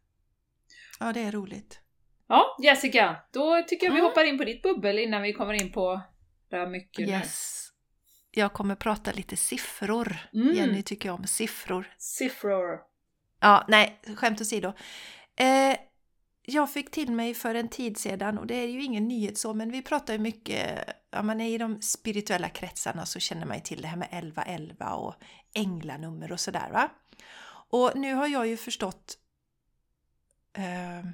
Ja, 1.00 1.12
det 1.12 1.20
är 1.20 1.32
roligt. 1.32 1.80
Ja, 2.28 2.56
Jessica, 2.62 3.16
då 3.32 3.62
tycker 3.68 3.86
jag 3.86 3.94
vi 3.94 4.00
hoppar 4.00 4.24
in 4.24 4.38
på 4.38 4.44
ditt 4.44 4.62
bubbel 4.62 4.98
innan 4.98 5.22
vi 5.22 5.32
kommer 5.32 5.52
in 5.52 5.72
på 5.72 6.00
det 6.50 6.56
här 6.56 6.66
mycket 6.66 7.06
nu. 7.06 7.12
Yes. 7.12 7.68
Jag 8.30 8.52
kommer 8.52 8.74
prata 8.74 9.12
lite 9.12 9.36
siffror. 9.36 10.16
Mm. 10.32 10.54
Jenny 10.54 10.82
tycker 10.82 11.10
om 11.10 11.26
siffror. 11.26 11.94
Siffror. 11.98 12.80
Ja, 13.40 13.64
nej, 13.68 14.00
skämt 14.16 14.40
åsido. 14.40 14.72
Eh, 15.36 15.76
jag 16.50 16.72
fick 16.72 16.90
till 16.90 17.12
mig 17.12 17.34
för 17.34 17.54
en 17.54 17.68
tid 17.68 17.98
sedan, 17.98 18.38
och 18.38 18.46
det 18.46 18.54
är 18.54 18.66
ju 18.66 18.82
ingen 18.82 19.08
nyhet 19.08 19.38
så, 19.38 19.54
men 19.54 19.70
vi 19.70 19.82
pratar 19.82 20.12
ju 20.12 20.18
mycket, 20.18 20.84
ja 21.10 21.22
man 21.22 21.40
är 21.40 21.48
i 21.48 21.58
de 21.58 21.82
spirituella 21.82 22.48
kretsarna 22.48 23.06
så 23.06 23.18
känner 23.18 23.46
man 23.46 23.56
ju 23.56 23.62
till 23.62 23.82
det 23.82 23.88
här 23.88 23.96
med 23.96 24.08
1111 24.10 24.94
och 24.94 25.14
änglanummer 25.54 26.32
och 26.32 26.40
sådär 26.40 26.70
va. 26.72 26.88
Och 27.70 27.92
nu 27.94 28.14
har 28.14 28.26
jag 28.26 28.46
ju 28.46 28.56
förstått 28.56 29.18
eh, 30.52 31.10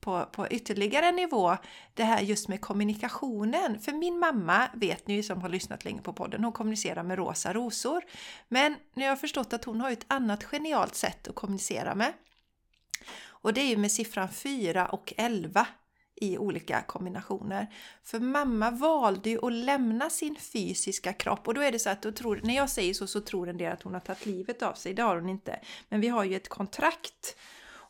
på, 0.00 0.26
på 0.32 0.48
ytterligare 0.48 1.06
en 1.06 1.16
nivå 1.16 1.56
det 1.94 2.04
här 2.04 2.20
just 2.20 2.48
med 2.48 2.60
kommunikationen. 2.60 3.80
För 3.80 3.92
min 3.92 4.18
mamma, 4.18 4.68
vet 4.74 5.06
ni 5.06 5.22
som 5.22 5.42
har 5.42 5.48
lyssnat 5.48 5.84
länge 5.84 6.02
på 6.02 6.12
podden, 6.12 6.44
hon 6.44 6.52
kommunicerar 6.52 7.02
med 7.02 7.18
rosa 7.18 7.52
rosor. 7.52 8.02
Men 8.48 8.76
nu 8.94 9.02
har 9.02 9.08
jag 9.08 9.20
förstått 9.20 9.52
att 9.52 9.64
hon 9.64 9.80
har 9.80 9.90
ett 9.90 10.04
annat 10.08 10.44
genialt 10.44 10.94
sätt 10.94 11.28
att 11.28 11.34
kommunicera 11.34 11.94
med. 11.94 12.12
Och 13.42 13.54
det 13.54 13.60
är 13.60 13.68
ju 13.68 13.76
med 13.76 13.92
siffran 13.92 14.28
4 14.28 14.86
och 14.86 15.12
11 15.16 15.66
i 16.14 16.38
olika 16.38 16.82
kombinationer. 16.82 17.74
För 18.04 18.20
mamma 18.20 18.70
valde 18.70 19.30
ju 19.30 19.46
att 19.46 19.52
lämna 19.52 20.10
sin 20.10 20.36
fysiska 20.36 21.12
kropp 21.12 21.48
och 21.48 21.54
då 21.54 21.60
är 21.60 21.72
det 21.72 21.78
så 21.78 21.90
att 21.90 22.02
då 22.02 22.12
tror, 22.12 22.40
när 22.42 22.56
jag 22.56 22.70
säger 22.70 22.94
så 22.94 23.06
så 23.06 23.20
tror 23.20 23.48
en 23.48 23.58
del 23.58 23.72
att 23.72 23.82
hon 23.82 23.92
har 23.92 24.00
tagit 24.00 24.26
livet 24.26 24.62
av 24.62 24.74
sig. 24.74 24.94
Det 24.94 25.02
har 25.02 25.16
hon 25.16 25.28
inte. 25.28 25.60
Men 25.88 26.00
vi 26.00 26.08
har 26.08 26.24
ju 26.24 26.36
ett 26.36 26.48
kontrakt 26.48 27.36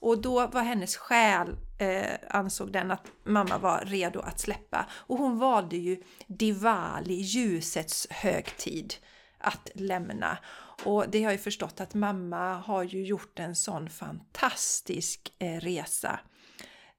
och 0.02 0.22
då 0.22 0.46
var 0.46 0.62
hennes 0.62 0.96
själ, 0.96 1.56
eh, 1.78 2.18
ansåg 2.28 2.72
den 2.72 2.90
att 2.90 3.06
mamma 3.24 3.58
var 3.58 3.84
redo 3.86 4.20
att 4.20 4.40
släppa. 4.40 4.86
Och 4.92 5.18
hon 5.18 5.38
valde 5.38 5.76
ju 5.76 6.02
Diwali, 6.26 7.14
ljusets 7.14 8.06
högtid, 8.10 8.94
att 9.38 9.70
lämna. 9.74 10.38
Och 10.84 11.08
det 11.08 11.18
har 11.18 11.24
jag 11.24 11.32
ju 11.32 11.38
förstått 11.38 11.80
att 11.80 11.94
mamma 11.94 12.54
har 12.54 12.82
ju 12.82 13.04
gjort 13.04 13.38
en 13.38 13.56
sån 13.56 13.90
fantastisk 13.90 15.34
eh, 15.38 15.60
resa 15.60 16.20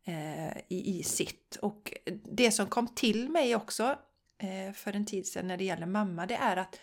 eh, 0.04 0.58
i, 0.58 1.00
i 1.00 1.04
sitt. 1.04 1.58
Och 1.62 1.94
det 2.24 2.52
som 2.52 2.68
kom 2.68 2.88
till 2.88 3.30
mig 3.30 3.56
också 3.56 3.96
eh, 4.38 4.74
för 4.74 4.94
en 4.94 5.06
tid 5.06 5.28
sedan 5.28 5.48
när 5.48 5.58
det 5.58 5.64
gäller 5.64 5.86
mamma, 5.86 6.26
det 6.26 6.36
är 6.36 6.58
att 6.58 6.80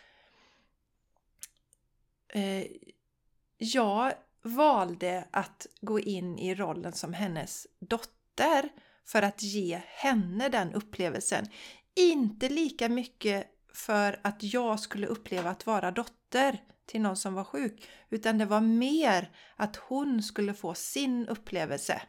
jag 3.59 4.13
valde 4.43 5.25
att 5.31 5.67
gå 5.81 6.01
in 6.01 6.39
i 6.39 6.55
rollen 6.55 6.93
som 6.93 7.13
hennes 7.13 7.67
dotter 7.81 8.69
för 9.05 9.23
att 9.23 9.43
ge 9.43 9.83
henne 9.87 10.49
den 10.49 10.73
upplevelsen. 10.73 11.47
Inte 11.95 12.49
lika 12.49 12.89
mycket 12.89 13.47
för 13.75 14.21
att 14.25 14.43
jag 14.43 14.81
skulle 14.81 15.07
uppleva 15.07 15.51
att 15.51 15.67
vara 15.67 15.91
dotter 15.91 16.61
till 16.91 17.01
någon 17.01 17.17
som 17.17 17.35
var 17.35 17.45
sjuk, 17.45 17.89
utan 18.11 18.39
det 18.39 18.47
var 18.47 18.61
mer 18.61 19.31
att 19.57 19.77
hon 19.77 20.23
skulle 20.23 20.55
få 20.55 20.75
sin 20.75 21.29
upplevelse. 21.29 22.03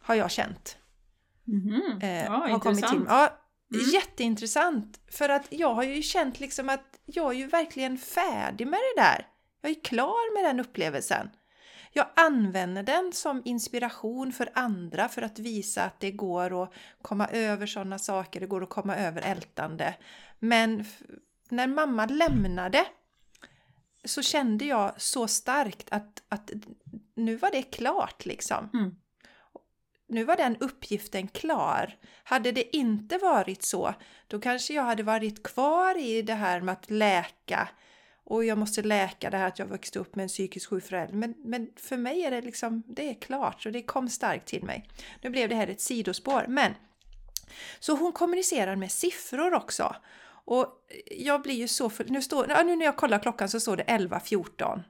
Har 0.00 0.14
jag 0.14 0.30
känt. 0.30 0.76
Mhm. 1.44 1.98
Eh, 2.02 2.24
ja, 2.24 2.30
har 2.30 2.58
kommit 2.58 2.88
till. 2.88 3.04
Ja, 3.08 3.38
Mm. 3.74 3.90
Jätteintressant! 3.90 5.00
För 5.10 5.28
att 5.28 5.46
jag 5.50 5.74
har 5.74 5.82
ju 5.82 6.02
känt 6.02 6.40
liksom 6.40 6.68
att 6.68 6.98
jag 7.06 7.30
är 7.30 7.36
ju 7.38 7.46
verkligen 7.46 7.98
färdig 7.98 8.66
med 8.66 8.78
det 8.96 9.02
där. 9.02 9.26
Jag 9.60 9.70
är 9.70 9.80
klar 9.84 10.34
med 10.34 10.44
den 10.44 10.60
upplevelsen. 10.60 11.30
jag 11.92 12.06
använder 12.16 12.82
den 12.82 13.12
som 13.12 13.42
inspiration 13.44 14.32
för 14.32 14.50
andra 14.54 15.08
för 15.08 15.22
att 15.22 15.38
visa 15.38 15.82
att 15.82 16.00
det 16.00 16.10
går 16.10 16.62
att 16.62 16.72
komma 17.02 17.26
över 17.26 17.66
sådana 17.66 17.98
saker, 17.98 18.40
det 18.40 18.46
går 18.46 18.62
att 18.62 18.68
komma 18.68 18.96
över 18.96 19.22
ältande. 19.22 19.94
Men 20.38 20.84
när 21.48 21.66
mamma 21.66 22.06
lämnade 22.06 22.84
så 24.04 24.22
kände 24.22 24.64
jag 24.64 25.00
så 25.00 25.28
starkt 25.28 25.86
att, 25.90 26.22
att 26.28 26.50
nu 27.14 27.36
var 27.36 27.50
det 27.50 27.62
klart 27.62 28.26
liksom. 28.26 28.70
Mm. 28.74 28.94
Nu 30.08 30.24
var 30.24 30.36
den 30.36 30.56
uppgiften 30.56 31.28
klar. 31.28 31.96
Hade 32.24 32.52
det 32.52 32.76
inte 32.76 33.18
varit 33.18 33.62
så, 33.62 33.94
då 34.26 34.40
kanske 34.40 34.74
jag 34.74 34.82
hade 34.82 35.02
varit 35.02 35.42
kvar 35.42 35.98
i 35.98 36.22
det 36.22 36.34
här 36.34 36.60
med 36.60 36.72
att 36.72 36.90
läka 36.90 37.68
och 38.24 38.44
jag 38.44 38.58
måste 38.58 38.82
läka 38.82 39.30
det 39.30 39.36
här 39.36 39.48
att 39.48 39.58
jag 39.58 39.66
växte 39.66 39.98
upp 39.98 40.16
med 40.16 40.22
en 40.22 40.28
psykiskt 40.28 40.66
sjuk 40.66 40.84
förälder. 40.84 41.14
Men, 41.14 41.34
men 41.38 41.68
för 41.76 41.96
mig 41.96 42.22
är 42.24 42.30
det 42.30 42.40
liksom, 42.40 42.82
det 42.86 43.10
är 43.10 43.14
klart 43.14 43.66
och 43.66 43.72
det 43.72 43.82
kom 43.82 44.08
starkt 44.08 44.46
till 44.46 44.64
mig. 44.64 44.88
Nu 45.22 45.30
blev 45.30 45.48
det 45.48 45.54
här 45.54 45.66
ett 45.66 45.80
sidospår, 45.80 46.44
men 46.48 46.74
så 47.80 47.96
hon 47.96 48.12
kommunicerar 48.12 48.76
med 48.76 48.92
siffror 48.92 49.54
också. 49.54 49.96
Och 50.44 50.66
jag 51.10 51.42
blir 51.42 51.54
ju 51.54 51.68
så 51.68 51.90
för... 51.90 52.04
Nu, 52.04 52.22
står, 52.22 52.64
nu 52.64 52.76
när 52.76 52.84
jag 52.84 52.96
kollar 52.96 53.18
klockan 53.18 53.48
så 53.48 53.60
står 53.60 53.76
det 53.76 53.84
11.14. 53.84 54.82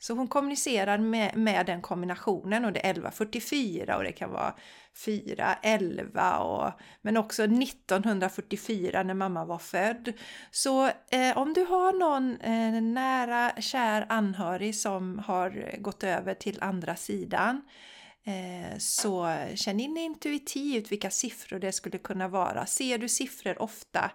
Så 0.00 0.14
hon 0.14 0.28
kommunicerar 0.28 0.98
med, 0.98 1.36
med 1.36 1.66
den 1.66 1.82
kombinationen 1.82 2.64
och 2.64 2.72
det 2.72 2.86
är 2.86 2.94
11.44 2.94 3.94
och 3.94 4.04
det 4.04 4.12
kan 4.12 4.30
vara 4.30 4.54
4.11 5.06 6.38
och 6.38 6.72
men 7.02 7.16
också 7.16 7.42
1944 7.42 9.02
när 9.02 9.14
mamma 9.14 9.44
var 9.44 9.58
född. 9.58 10.12
Så 10.50 10.86
eh, 10.86 11.36
om 11.38 11.52
du 11.52 11.64
har 11.64 11.92
någon 11.92 12.40
eh, 12.40 12.82
nära 12.82 13.52
kär 13.60 14.06
anhörig 14.08 14.76
som 14.76 15.18
har 15.18 15.76
gått 15.78 16.04
över 16.04 16.34
till 16.34 16.58
andra 16.60 16.96
sidan 16.96 17.60
Eh, 17.60 17.97
så 18.78 19.36
känn 19.54 19.80
in 19.80 19.96
intuitivt 19.96 20.92
vilka 20.92 21.10
siffror 21.10 21.58
det 21.58 21.72
skulle 21.72 21.98
kunna 21.98 22.28
vara. 22.28 22.66
Ser 22.66 22.98
du 22.98 23.08
siffror 23.08 23.62
ofta 23.62 24.10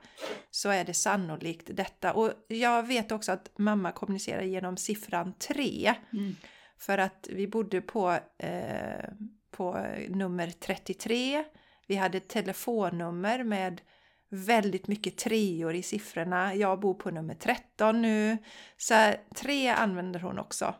så 0.52 0.70
är 0.70 0.86
det 0.86 0.94
sannolikt 0.94 1.70
detta. 1.72 2.14
Och 2.14 2.32
jag 2.48 2.88
vet 2.88 3.12
också 3.12 3.32
att 3.32 3.50
mamma 3.58 3.92
kommunicerar 3.92 4.42
genom 4.42 4.78
siffran 4.78 5.34
3. 5.34 5.96
Mm. 6.14 6.36
För 6.78 6.98
att 6.98 7.28
vi 7.32 7.48
bodde 7.48 7.82
på, 7.82 8.20
eh, 8.38 9.10
på 9.52 9.86
nummer 10.10 10.52
33. 10.52 11.44
Vi 11.88 11.96
hade 11.96 12.18
ett 12.18 12.30
telefonnummer 12.30 13.44
med 13.44 13.82
väldigt 14.30 14.88
mycket 14.88 15.18
treor 15.18 15.74
i 15.74 15.84
siffrorna. 15.84 16.56
Jag 16.56 16.80
bor 16.80 16.94
på 16.94 17.12
nummer 17.12 17.36
13 17.36 18.02
nu. 18.02 18.38
Så 18.78 19.14
tre 19.36 19.68
använder 19.68 20.20
hon 20.20 20.40
också. 20.40 20.76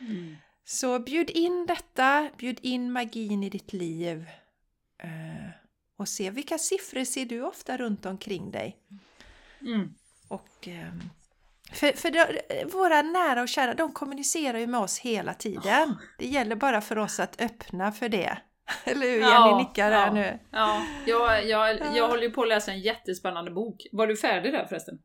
Mm. 0.00 0.36
Så 0.70 0.98
bjud 0.98 1.30
in 1.30 1.66
detta, 1.66 2.30
bjud 2.38 2.58
in 2.62 2.92
magin 2.92 3.42
i 3.42 3.48
ditt 3.50 3.72
liv 3.72 4.26
eh, 5.02 5.50
och 5.96 6.08
se 6.08 6.30
vilka 6.30 6.58
siffror 6.58 7.04
ser 7.04 7.24
du 7.24 7.42
ofta 7.42 7.76
runt 7.76 8.06
omkring 8.06 8.50
dig. 8.50 8.76
Mm. 9.60 9.94
Och, 10.28 10.68
eh, 10.68 10.92
för, 11.72 11.92
för 11.92 12.70
våra 12.72 13.02
nära 13.02 13.42
och 13.42 13.48
kära, 13.48 13.74
de 13.74 13.92
kommunicerar 13.92 14.58
ju 14.58 14.66
med 14.66 14.80
oss 14.80 14.98
hela 14.98 15.34
tiden. 15.34 15.96
Det 16.18 16.26
gäller 16.26 16.56
bara 16.56 16.80
för 16.80 16.98
oss 16.98 17.20
att 17.20 17.40
öppna 17.40 17.92
för 17.92 18.08
det. 18.08 18.38
Eller 18.84 19.06
hur? 19.06 19.18
Jenny 19.18 19.22
ja, 19.22 19.58
nickar 19.58 19.90
där 19.90 20.10
nu. 20.10 20.38
Ja, 20.50 20.82
jag, 21.06 21.46
jag, 21.46 21.96
jag 21.96 22.08
håller 22.08 22.22
ju 22.22 22.30
på 22.30 22.42
att 22.42 22.48
läsa 22.48 22.72
en 22.72 22.80
jättespännande 22.80 23.50
bok. 23.50 23.86
Var 23.92 24.06
du 24.06 24.16
färdig 24.16 24.52
där 24.52 24.66
förresten? 24.66 24.98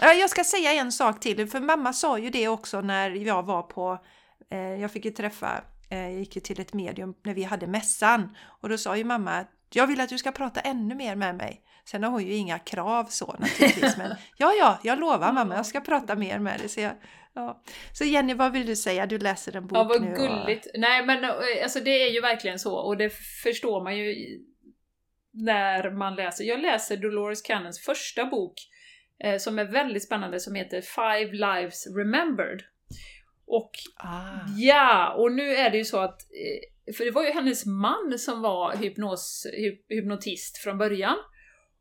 Ja, 0.00 0.12
jag 0.12 0.30
ska 0.30 0.44
säga 0.44 0.72
en 0.72 0.92
sak 0.92 1.20
till, 1.20 1.48
för 1.48 1.60
mamma 1.60 1.92
sa 1.92 2.18
ju 2.18 2.30
det 2.30 2.48
också 2.48 2.80
när 2.80 3.10
jag 3.10 3.42
var 3.42 3.62
på 3.62 3.98
jag 4.56 4.90
fick 4.90 5.04
ju 5.04 5.10
träffa, 5.10 5.64
eh, 5.90 5.98
jag 5.98 6.12
gick 6.12 6.36
ju 6.36 6.40
till 6.40 6.60
ett 6.60 6.74
medium 6.74 7.14
när 7.22 7.34
vi 7.34 7.42
hade 7.42 7.66
mässan 7.66 8.36
och 8.60 8.68
då 8.68 8.78
sa 8.78 8.96
ju 8.96 9.04
mamma 9.04 9.30
att 9.30 9.50
jag 9.72 9.86
vill 9.86 10.00
att 10.00 10.08
du 10.08 10.18
ska 10.18 10.32
prata 10.32 10.60
ännu 10.60 10.94
mer 10.94 11.16
med 11.16 11.34
mig. 11.34 11.62
Sen 11.84 12.02
har 12.02 12.10
hon 12.10 12.26
ju 12.26 12.34
inga 12.34 12.58
krav 12.58 13.04
så 13.04 13.36
naturligtvis, 13.38 13.96
men 13.96 14.10
ja, 14.36 14.52
ja, 14.58 14.78
jag 14.82 14.98
lovar 14.98 15.32
mamma, 15.32 15.54
jag 15.54 15.66
ska 15.66 15.80
prata 15.80 16.14
mer 16.14 16.38
med 16.38 16.60
dig. 16.60 16.68
Så, 16.68 16.80
jag, 16.80 16.92
ja. 17.34 17.62
så 17.92 18.04
Jenny, 18.04 18.34
vad 18.34 18.52
vill 18.52 18.66
du 18.66 18.76
säga? 18.76 19.06
Du 19.06 19.18
läser 19.18 19.56
en 19.56 19.66
bok 19.66 19.78
ja, 19.78 19.84
vad 19.84 20.02
nu. 20.02 20.14
gulligt! 20.14 20.66
Och... 20.66 20.72
Nej, 20.80 21.06
men 21.06 21.24
eh, 21.24 21.30
alltså 21.62 21.80
det 21.80 22.02
är 22.02 22.10
ju 22.10 22.20
verkligen 22.20 22.58
så 22.58 22.74
och 22.74 22.96
det 22.96 23.10
förstår 23.42 23.84
man 23.84 23.96
ju 23.96 24.14
när 25.32 25.90
man 25.90 26.14
läser. 26.14 26.44
Jag 26.44 26.60
läser 26.60 26.96
Dolores 26.96 27.42
Cannons 27.42 27.80
första 27.80 28.24
bok 28.24 28.54
eh, 29.24 29.38
som 29.38 29.58
är 29.58 29.64
väldigt 29.64 30.04
spännande 30.04 30.40
som 30.40 30.54
heter 30.54 30.80
Five 30.80 31.32
Lives 31.32 31.86
Remembered. 31.86 32.62
Och 33.48 33.70
ah. 33.96 34.48
ja, 34.56 35.14
och 35.18 35.32
nu 35.32 35.54
är 35.54 35.70
det 35.70 35.78
ju 35.78 35.84
så 35.84 35.98
att, 35.98 36.20
eh, 36.22 36.94
för 36.94 37.04
det 37.04 37.10
var 37.10 37.24
ju 37.24 37.30
hennes 37.30 37.66
man 37.66 38.18
som 38.18 38.42
var 38.42 38.76
hypnos, 38.76 39.46
hypnotist 39.88 40.58
från 40.58 40.78
början. 40.78 41.16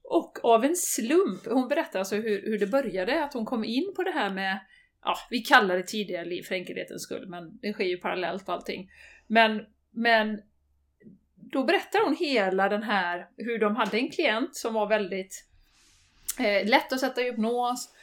Och 0.03 0.45
av 0.45 0.65
en 0.65 0.75
slump, 0.75 1.45
hon 1.45 1.67
berättar 1.67 1.99
alltså 1.99 2.15
hur, 2.15 2.41
hur 2.41 2.59
det 2.59 2.67
började, 2.67 3.23
att 3.23 3.33
hon 3.33 3.45
kom 3.45 3.65
in 3.65 3.93
på 3.95 4.03
det 4.03 4.11
här 4.11 4.29
med, 4.29 4.59
ja, 5.03 5.17
vi 5.29 5.39
kallar 5.39 5.77
det 5.77 5.83
tidigare 5.83 6.25
liv 6.25 6.43
för 6.43 6.55
enkelhetens 6.55 7.03
skull, 7.03 7.27
men 7.27 7.57
det 7.57 7.73
sker 7.73 7.83
ju 7.85 7.97
parallellt 7.97 8.47
och 8.47 8.53
allting. 8.53 8.91
Men, 9.27 9.61
men 9.91 10.41
då 11.35 11.63
berättar 11.63 12.05
hon 12.05 12.15
hela 12.15 12.69
den 12.69 12.83
här, 12.83 13.27
hur 13.37 13.59
de 13.59 13.75
hade 13.75 13.97
en 13.97 14.11
klient 14.11 14.55
som 14.55 14.73
var 14.73 14.87
väldigt 14.87 15.45
eh, 16.39 16.69
lätt 16.69 16.93
att 16.93 16.99
sätta 16.99 17.21
i 17.21 17.23
hypnos, 17.23 17.93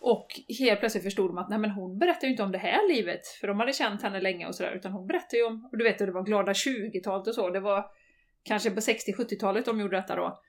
och 0.00 0.26
helt 0.58 0.80
plötsligt 0.80 1.04
förstod 1.04 1.30
de 1.30 1.38
att 1.38 1.50
nej 1.50 1.58
men 1.58 1.70
hon 1.70 1.98
berättar 1.98 2.26
ju 2.26 2.30
inte 2.30 2.42
om 2.42 2.52
det 2.52 2.58
här 2.58 2.88
livet, 2.88 3.26
för 3.26 3.46
de 3.46 3.60
hade 3.60 3.72
känt 3.72 4.02
henne 4.02 4.20
länge 4.20 4.46
och 4.46 4.54
sådär, 4.54 4.72
utan 4.72 4.92
hon 4.92 5.06
berättar 5.06 5.36
ju 5.36 5.44
om, 5.44 5.68
och 5.72 5.78
du 5.78 5.84
vet 5.84 5.98
det 5.98 6.10
var 6.10 6.22
glada 6.22 6.52
20-talet 6.52 7.26
och 7.26 7.34
så, 7.34 7.50
det 7.50 7.60
var 7.60 7.86
kanske 8.42 8.70
på 8.70 8.80
60-70-talet 8.80 9.64
de 9.64 9.80
gjorde 9.80 9.96
detta 9.96 10.16
då. 10.16 10.40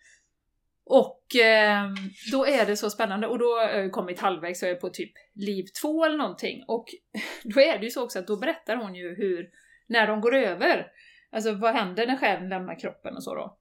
Och 0.86 1.36
eh, 1.36 1.84
då 2.32 2.46
är 2.46 2.66
det 2.66 2.78
så 2.78 2.90
spännande, 2.90 3.28
och 3.28 3.40
då 3.40 3.62
eh, 3.62 3.68
har 3.68 3.80
jag 3.80 3.92
kommit 3.92 4.20
halvvägs, 4.20 4.60
så 4.60 4.66
är 4.66 4.70
jag 4.70 4.82
på 4.82 4.90
typ 4.90 5.12
liv 5.36 5.66
två 5.82 6.06
eller 6.06 6.18
någonting, 6.18 6.64
och 6.68 6.86
då 7.44 7.62
är 7.62 7.78
det 7.78 7.84
ju 7.84 7.92
så 7.92 8.04
också 8.04 8.20
att 8.20 8.28
då 8.28 8.38
berättar 8.38 8.76
hon 8.76 8.96
ju 8.96 9.16
hur, 9.16 9.50
när 9.88 10.08
de 10.08 10.22
går 10.22 10.36
över, 10.36 10.88
alltså 11.32 11.52
vad 11.52 11.76
händer 11.76 12.08
när 12.08 12.18
själen 12.18 12.50
lämnar 12.50 12.80
kroppen 12.80 13.16
och 13.16 13.24
så 13.24 13.36
då. 13.36 13.59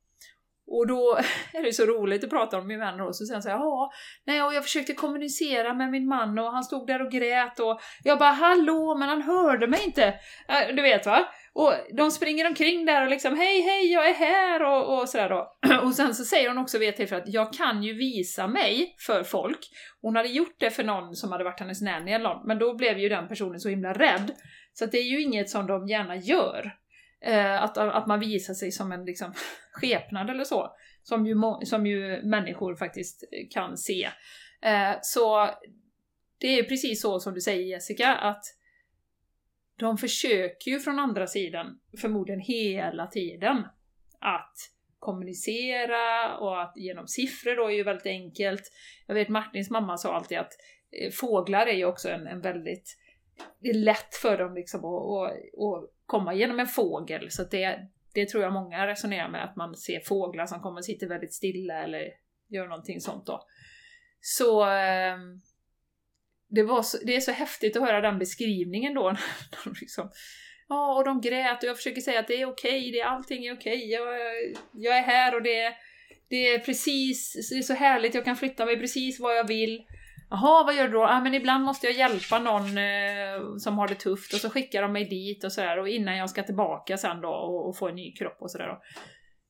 Och 0.70 0.86
då 0.86 1.18
är 1.52 1.62
det 1.62 1.72
så 1.72 1.86
roligt 1.86 2.24
att 2.24 2.30
prata 2.30 2.58
om 2.58 2.66
min 2.66 2.78
vän 2.78 3.00
och 3.00 3.16
så 3.16 3.24
säger 3.24 3.34
han 3.34 3.42
så 3.42 3.48
här, 3.48 3.56
ja, 3.56 3.92
nej, 4.26 4.42
och 4.42 4.54
jag 4.54 4.64
försökte 4.64 4.94
kommunicera 4.94 5.74
med 5.74 5.90
min 5.90 6.06
man 6.06 6.38
och 6.38 6.52
han 6.52 6.64
stod 6.64 6.86
där 6.86 7.02
och 7.02 7.12
grät 7.12 7.60
och 7.60 7.80
jag 8.04 8.18
bara 8.18 8.30
hallå, 8.30 8.96
men 8.98 9.08
han 9.08 9.22
hörde 9.22 9.66
mig 9.66 9.84
inte. 9.84 10.14
Äh, 10.48 10.74
du 10.74 10.82
vet 10.82 11.06
va? 11.06 11.28
Och 11.52 11.72
de 11.96 12.10
springer 12.10 12.46
omkring 12.46 12.86
där 12.86 13.02
och 13.02 13.10
liksom 13.10 13.36
hej 13.36 13.60
hej 13.60 13.92
jag 13.92 14.08
är 14.08 14.14
här 14.14 14.62
och, 14.62 14.98
och 14.98 15.08
sådär 15.08 15.28
då. 15.28 15.58
Och 15.82 15.94
sen 15.94 16.14
så 16.14 16.24
säger 16.24 16.48
hon 16.48 16.58
också 16.58 16.78
vid 16.78 16.88
ett 16.88 16.96
tillfälle 16.96 17.22
att 17.22 17.32
jag 17.32 17.52
kan 17.52 17.82
ju 17.82 17.94
visa 17.94 18.46
mig 18.46 18.94
för 19.06 19.22
folk. 19.22 19.58
Hon 20.02 20.16
hade 20.16 20.28
gjort 20.28 20.56
det 20.58 20.70
för 20.70 20.84
någon 20.84 21.16
som 21.16 21.32
hade 21.32 21.44
varit 21.44 21.60
hennes 21.60 21.80
nanny 21.80 22.12
eller 22.12 22.28
någon, 22.28 22.46
men 22.46 22.58
då 22.58 22.74
blev 22.74 22.98
ju 22.98 23.08
den 23.08 23.28
personen 23.28 23.60
så 23.60 23.68
himla 23.68 23.92
rädd. 23.92 24.30
Så 24.72 24.84
att 24.84 24.92
det 24.92 24.98
är 24.98 25.10
ju 25.10 25.22
inget 25.22 25.50
som 25.50 25.66
de 25.66 25.88
gärna 25.88 26.16
gör. 26.16 26.72
Eh, 27.20 27.62
att, 27.62 27.78
att 27.78 28.06
man 28.06 28.20
visar 28.20 28.54
sig 28.54 28.72
som 28.72 28.92
en 28.92 29.04
liksom, 29.04 29.32
skepnad 29.72 30.30
eller 30.30 30.44
så. 30.44 30.76
Som 31.02 31.26
ju, 31.26 31.34
som 31.64 31.86
ju 31.86 32.22
människor 32.22 32.76
faktiskt 32.76 33.24
kan 33.50 33.76
se. 33.76 34.08
Eh, 34.62 34.96
så 35.02 35.50
det 36.38 36.58
är 36.58 36.62
precis 36.62 37.02
så 37.02 37.20
som 37.20 37.34
du 37.34 37.40
säger 37.40 37.64
Jessica, 37.64 38.14
att 38.14 38.44
de 39.76 39.98
försöker 39.98 40.70
ju 40.70 40.80
från 40.80 40.98
andra 40.98 41.26
sidan, 41.26 41.80
förmodligen 42.00 42.40
hela 42.40 43.06
tiden, 43.06 43.56
att 44.20 44.54
kommunicera 44.98 46.36
och 46.38 46.62
att 46.62 46.72
genom 46.76 47.08
siffror 47.08 47.56
då 47.56 47.66
är 47.66 47.74
ju 47.76 47.82
väldigt 47.82 48.06
enkelt. 48.06 48.62
Jag 49.06 49.14
vet 49.14 49.28
Martins 49.28 49.70
mamma 49.70 49.96
sa 49.96 50.14
alltid 50.14 50.38
att 50.38 50.52
eh, 51.02 51.10
fåglar 51.10 51.66
är 51.66 51.76
ju 51.76 51.84
också 51.84 52.08
en, 52.08 52.26
en 52.26 52.40
väldigt 52.40 52.96
det 53.60 53.68
är 53.68 53.74
lätt 53.74 54.14
för 54.14 54.38
dem 54.38 54.54
liksom 54.54 54.84
att, 54.84 55.02
att, 55.02 55.32
att 55.34 55.97
komma 56.08 56.34
genom 56.34 56.60
en 56.60 56.66
fågel. 56.66 57.30
Så 57.30 57.44
det, 57.44 57.78
det 58.14 58.28
tror 58.28 58.42
jag 58.42 58.52
många 58.52 58.86
resonerar 58.86 59.28
med, 59.28 59.44
att 59.44 59.56
man 59.56 59.74
ser 59.74 60.00
fåglar 60.00 60.46
som 60.46 60.60
kommer 60.60 60.78
och 60.78 60.84
sitter 60.84 61.06
väldigt 61.06 61.34
stilla 61.34 61.74
eller 61.74 62.08
gör 62.48 62.68
någonting 62.68 63.00
sånt 63.00 63.26
då. 63.26 63.46
Så 64.20 64.64
ehm, 64.64 65.40
det, 66.48 66.62
var 66.62 66.82
så, 66.82 66.98
det 67.04 67.16
är 67.16 67.20
så 67.20 67.32
häftigt 67.32 67.76
att 67.76 67.82
höra 67.82 68.00
den 68.00 68.18
beskrivningen 68.18 68.94
då. 68.94 69.10
de 69.64 69.74
liksom, 69.80 70.10
ja, 70.68 70.94
och 70.94 71.04
de 71.04 71.20
grät 71.20 71.62
och 71.62 71.68
jag 71.68 71.76
försöker 71.76 72.00
säga 72.00 72.20
att 72.20 72.28
det 72.28 72.40
är 72.40 72.46
okej, 72.46 72.88
okay, 72.88 73.00
allting 73.00 73.46
är 73.46 73.54
okej, 73.54 73.76
okay, 73.76 73.86
jag, 73.86 74.06
jag 74.72 74.98
är 74.98 75.02
här 75.02 75.34
och 75.34 75.42
det, 75.42 75.74
det 76.28 76.48
är 76.48 76.58
precis, 76.58 77.50
det 77.50 77.58
är 77.58 77.62
så 77.62 77.74
härligt, 77.74 78.14
jag 78.14 78.24
kan 78.24 78.36
flytta 78.36 78.64
mig 78.64 78.80
precis 78.80 79.20
var 79.20 79.32
jag 79.32 79.48
vill. 79.48 79.84
Jaha, 80.30 80.64
vad 80.64 80.76
gör 80.76 80.88
du 80.88 80.92
då? 80.92 81.04
Ah, 81.04 81.20
men 81.20 81.34
ibland 81.34 81.64
måste 81.64 81.86
jag 81.86 81.96
hjälpa 81.96 82.38
någon 82.38 82.78
eh, 82.78 83.56
som 83.58 83.78
har 83.78 83.88
det 83.88 83.94
tufft 83.94 84.34
och 84.34 84.40
så 84.40 84.50
skickar 84.50 84.82
de 84.82 84.92
mig 84.92 85.04
dit 85.04 85.44
och 85.44 85.52
sådär 85.52 85.78
och 85.78 85.88
innan 85.88 86.16
jag 86.16 86.30
ska 86.30 86.42
tillbaka 86.42 86.96
sen 86.96 87.20
då 87.20 87.28
och, 87.28 87.68
och 87.68 87.76
få 87.76 87.88
en 87.88 87.94
ny 87.94 88.12
kropp 88.12 88.36
och 88.40 88.50
sådär. 88.50 88.78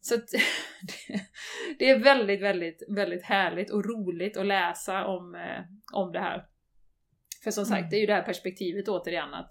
Så 0.01 0.15
att, 0.15 0.25
det 1.79 1.91
är 1.91 1.99
väldigt, 1.99 2.43
väldigt, 2.43 2.83
väldigt 2.89 3.25
härligt 3.25 3.71
och 3.71 3.85
roligt 3.85 4.37
att 4.37 4.47
läsa 4.47 5.07
om, 5.07 5.35
eh, 5.35 5.65
om 5.93 6.13
det 6.13 6.21
här. 6.21 6.45
För 7.45 7.51
som 7.51 7.65
sagt, 7.65 7.79
mm. 7.79 7.91
det 7.91 7.97
är 7.97 8.01
ju 8.01 8.07
det 8.07 8.15
här 8.15 8.23
perspektivet 8.23 8.89
återigen 8.89 9.35
att 9.35 9.51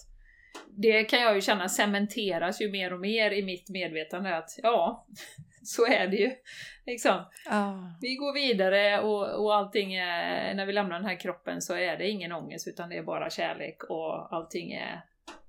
det 0.70 1.04
kan 1.04 1.22
jag 1.22 1.36
ju 1.36 1.42
känna 1.42 1.70
cementeras 1.70 2.62
ju 2.62 2.72
mer 2.72 2.94
och 2.94 3.00
mer 3.00 3.32
i 3.32 3.44
mitt 3.44 3.70
medvetande 3.70 4.38
att 4.38 4.50
ja, 4.64 5.08
så 5.68 5.86
är 5.86 6.08
det 6.08 6.18
ju. 6.18 6.32
Liksom. 6.86 7.26
Ja. 7.46 7.92
Vi 8.02 8.16
går 8.16 8.34
vidare 8.34 9.02
och, 9.02 9.46
och 9.46 9.56
allting 9.56 9.94
är, 9.94 10.54
när 10.54 10.66
vi 10.66 10.74
lämnar 10.74 10.96
den 10.96 11.06
här 11.06 11.20
kroppen 11.20 11.62
så 11.62 11.74
är 11.74 11.98
det 11.98 12.10
ingen 12.10 12.32
ångest 12.32 12.68
utan 12.68 12.90
det 12.90 12.98
är 12.98 13.04
bara 13.04 13.30
kärlek 13.30 13.84
och 13.84 14.34
allting 14.34 14.72
är, 14.72 15.02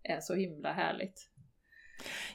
är 0.02 0.20
så 0.20 0.34
himla 0.34 0.72
härligt. 0.72 1.28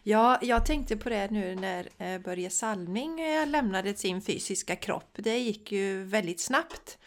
Ja, 0.04 0.40
jag 0.42 0.66
tänkte 0.66 0.98
på 0.98 1.10
det 1.10 1.32
nu 1.32 1.56
när 1.56 1.88
eh, 1.98 2.22
Börje 2.22 2.50
Salming 2.50 3.22
eh, 3.22 3.48
lämnade 3.48 3.94
sin 3.94 4.22
fysiska 4.22 4.76
kropp. 4.76 5.12
Det 5.14 5.38
gick 5.38 5.72
ju 5.72 6.04
väldigt 6.04 6.42
snabbt. 6.42 6.98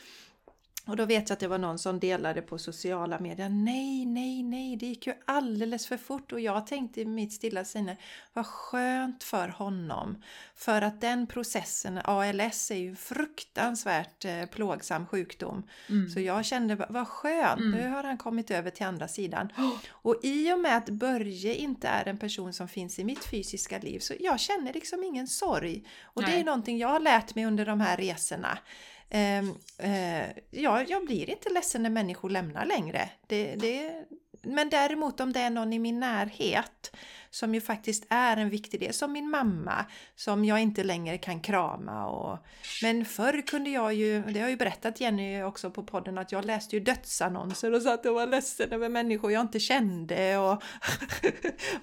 Och 0.86 0.96
då 0.96 1.04
vet 1.04 1.28
jag 1.28 1.34
att 1.34 1.40
det 1.40 1.48
var 1.48 1.58
någon 1.58 1.78
som 1.78 2.00
delade 2.00 2.42
på 2.42 2.58
sociala 2.58 3.18
medier. 3.18 3.48
Nej, 3.48 4.06
nej, 4.06 4.42
nej, 4.42 4.76
det 4.76 4.86
gick 4.86 5.06
ju 5.06 5.14
alldeles 5.24 5.86
för 5.86 5.96
fort. 5.96 6.32
Och 6.32 6.40
jag 6.40 6.66
tänkte 6.66 7.00
i 7.00 7.04
mitt 7.04 7.32
stilla 7.32 7.64
sinne, 7.64 7.96
vad 8.32 8.46
skönt 8.46 9.22
för 9.24 9.48
honom. 9.48 10.22
För 10.54 10.82
att 10.82 11.00
den 11.00 11.26
processen, 11.26 12.00
ALS 12.04 12.70
är 12.70 12.76
ju 12.76 12.96
fruktansvärt 12.96 14.24
eh, 14.24 14.46
plågsam 14.46 15.06
sjukdom. 15.06 15.62
Mm. 15.88 16.08
Så 16.08 16.20
jag 16.20 16.44
kände, 16.44 16.86
vad 16.88 17.08
skönt, 17.08 17.60
Mm. 17.60 17.70
nu 17.70 17.88
har 17.88 18.04
han 18.04 18.18
kommit 18.18 18.50
över 18.50 18.70
till 18.70 18.86
andra 18.86 19.08
sidan. 19.08 19.48
Och 19.90 20.16
i 20.22 20.52
och 20.52 20.58
med 20.58 20.76
att 20.76 20.88
Börje 20.90 21.54
inte 21.54 21.88
är 21.88 22.08
en 22.08 22.18
person 22.18 22.52
som 22.52 22.68
finns 22.68 22.98
i 22.98 23.04
mitt 23.04 23.24
fysiska 23.24 23.78
liv 23.78 23.98
så 23.98 24.14
jag 24.20 24.40
känner 24.40 24.72
liksom 24.72 25.04
ingen 25.04 25.26
sorg. 25.28 25.84
Och 26.02 26.22
det 26.22 26.28
Nej. 26.28 26.40
är 26.40 26.44
någonting 26.44 26.78
jag 26.78 26.88
har 26.88 27.00
lärt 27.00 27.34
mig 27.34 27.44
under 27.46 27.66
de 27.66 27.80
här 27.80 27.96
resorna. 27.96 28.58
Ehm, 29.10 29.54
eh, 29.78 30.28
ja, 30.50 30.82
jag 30.88 31.06
blir 31.06 31.30
inte 31.30 31.50
ledsen 31.50 31.82
när 31.82 31.90
människor 31.90 32.30
lämnar 32.30 32.64
längre. 32.64 33.08
Det, 33.26 33.54
det, 33.54 34.04
men 34.42 34.70
däremot 34.70 35.20
om 35.20 35.32
det 35.32 35.40
är 35.40 35.50
någon 35.50 35.72
i 35.72 35.78
min 35.78 36.00
närhet 36.00 36.96
som 37.30 37.54
ju 37.54 37.60
faktiskt 37.60 38.06
är 38.10 38.36
en 38.36 38.50
viktig 38.50 38.80
del, 38.80 38.92
som 38.92 39.12
min 39.12 39.30
mamma, 39.30 39.86
som 40.14 40.44
jag 40.44 40.60
inte 40.60 40.84
längre 40.84 41.18
kan 41.18 41.40
krama. 41.40 42.06
Och, 42.06 42.38
men 42.82 43.04
förr 43.04 43.42
kunde 43.46 43.70
jag 43.70 43.94
ju, 43.94 44.22
det 44.22 44.32
har 44.32 44.40
jag 44.40 44.50
ju 44.50 44.56
berättat 44.56 45.00
Jenny 45.00 45.42
också 45.42 45.70
på 45.70 45.82
podden, 45.82 46.18
att 46.18 46.32
jag 46.32 46.44
läste 46.44 46.76
ju 46.76 46.80
dödsannonser 46.80 47.72
och 47.72 47.82
satt 47.82 48.06
och 48.06 48.14
var 48.14 48.26
ledsen 48.26 48.72
över 48.72 48.88
människor 48.88 49.32
jag 49.32 49.40
inte 49.40 49.60
kände. 49.60 50.38
Och, 50.38 50.62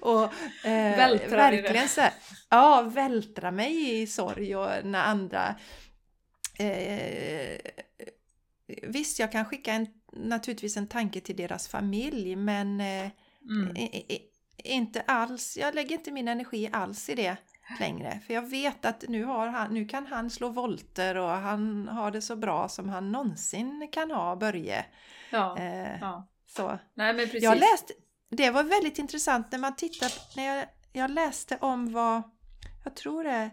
och 0.00 0.22
eh, 0.66 0.96
det. 0.96 1.26
verkligen 1.30 1.88
så 1.88 2.00
här, 2.00 2.12
Ja, 2.48 2.82
vältra 2.82 3.50
mig 3.50 4.02
i 4.02 4.06
sorg 4.06 4.56
och 4.56 4.70
när 4.84 5.04
andra 5.04 5.54
Eh, 6.58 7.58
visst, 8.82 9.18
jag 9.18 9.32
kan 9.32 9.44
skicka 9.44 9.72
en, 9.72 9.86
naturligtvis 10.12 10.76
en 10.76 10.86
tanke 10.88 11.20
till 11.20 11.36
deras 11.36 11.68
familj 11.68 12.36
men 12.36 12.80
eh, 12.80 13.10
Mm. 13.50 13.76
i, 13.76 13.82
i, 13.82 14.22
inte 14.74 15.00
alls, 15.00 15.56
jag 15.56 15.74
lägger 15.74 15.96
inte 15.96 16.10
min 16.10 16.28
energi 16.28 16.70
alls 16.72 17.08
i 17.10 17.14
det 17.14 17.36
längre. 17.80 18.20
För 18.26 18.34
jag 18.34 18.50
vet 18.50 18.84
att 18.84 19.04
nu, 19.08 19.24
har 19.24 19.46
han, 19.46 19.74
nu 19.74 19.84
kan 19.88 20.06
han 20.06 20.30
slå 20.30 20.48
volter 20.48 21.14
och 21.14 21.28
han 21.28 21.88
har 21.88 22.10
det 22.10 22.22
så 22.22 22.36
bra 22.36 22.68
som 22.68 22.88
han 22.88 23.12
någonsin 23.12 23.88
kan 23.92 24.10
ha, 24.10 24.36
Börje. 24.36 24.84
Ja, 25.30 25.58
Eh, 25.58 26.00
ja. 26.00 26.28
så. 26.46 26.78
Nej 26.94 27.14
men 27.14 27.26
precis. 27.26 27.42
Jag 27.42 27.58
läste, 27.58 27.92
det 28.30 28.50
var 28.50 28.62
väldigt 28.62 28.98
intressant 28.98 29.52
när 29.52 29.58
man 29.58 29.76
tittar, 29.76 30.12
när 30.36 30.56
jag, 30.56 30.66
jag 30.92 31.10
läste 31.10 31.58
om 31.60 31.92
vad, 31.92 32.22
jag 32.84 32.96
tror 32.96 33.24
det 33.24 33.50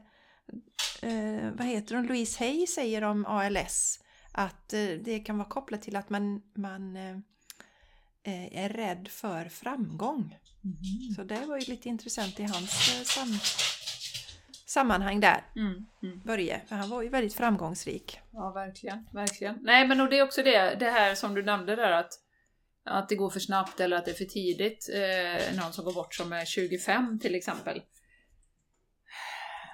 eh, 1.01 1.51
vad 1.53 1.67
heter 1.67 1.95
hon, 1.95 2.07
Louise 2.07 2.39
Hay 2.39 2.67
säger 2.67 3.01
om 3.03 3.25
ALS. 3.25 3.99
Att 4.31 4.73
eh, 4.73 4.79
det 5.03 5.19
kan 5.19 5.37
vara 5.37 5.49
kopplat 5.49 5.81
till 5.81 5.95
att 5.95 6.09
man, 6.09 6.41
man 6.53 6.95
eh, 6.95 7.17
eh, 8.23 8.63
är 8.65 8.69
rädd 8.69 9.07
för 9.07 9.45
framgång. 9.45 10.37
Mhm. 10.61 11.15
Så 11.15 11.23
det 11.23 11.45
var 11.45 11.57
ju 11.57 11.65
lite 11.65 11.89
intressant 11.89 12.39
i 12.39 12.43
hans 12.43 12.99
eh, 12.99 13.03
sam, 13.03 13.39
sammanhang 14.65 15.19
där, 15.19 15.43
Mm, 15.55 15.85
mm. 16.03 16.21
Börje. 16.25 16.61
För 16.67 16.75
han 16.75 16.89
var 16.89 17.01
ju 17.01 17.09
väldigt 17.09 17.33
framgångsrik. 17.33 18.19
Ja, 18.31 18.51
verkligen. 18.51 19.07
verkligen. 19.13 19.57
Nej, 19.61 19.87
men 19.87 20.01
och 20.01 20.09
det 20.09 20.19
är 20.19 20.23
också 20.23 20.43
det, 20.43 20.75
det 20.79 20.89
här 20.89 21.15
som 21.15 21.35
du 21.35 21.43
nämnde 21.43 21.75
där 21.75 21.91
att, 21.91 22.13
att 22.85 23.09
det 23.09 23.15
går 23.15 23.29
för 23.29 23.39
snabbt 23.39 23.79
eller 23.79 23.97
att 23.97 24.05
det 24.05 24.11
är 24.11 24.15
för 24.15 24.25
tidigt. 24.25 24.89
Eh, 24.93 25.57
någon 25.57 25.73
som 25.73 25.85
går 25.85 25.93
bort 25.93 26.15
som 26.15 26.33
är 26.33 26.45
25 26.45 27.19
till 27.19 27.35
exempel. 27.35 27.81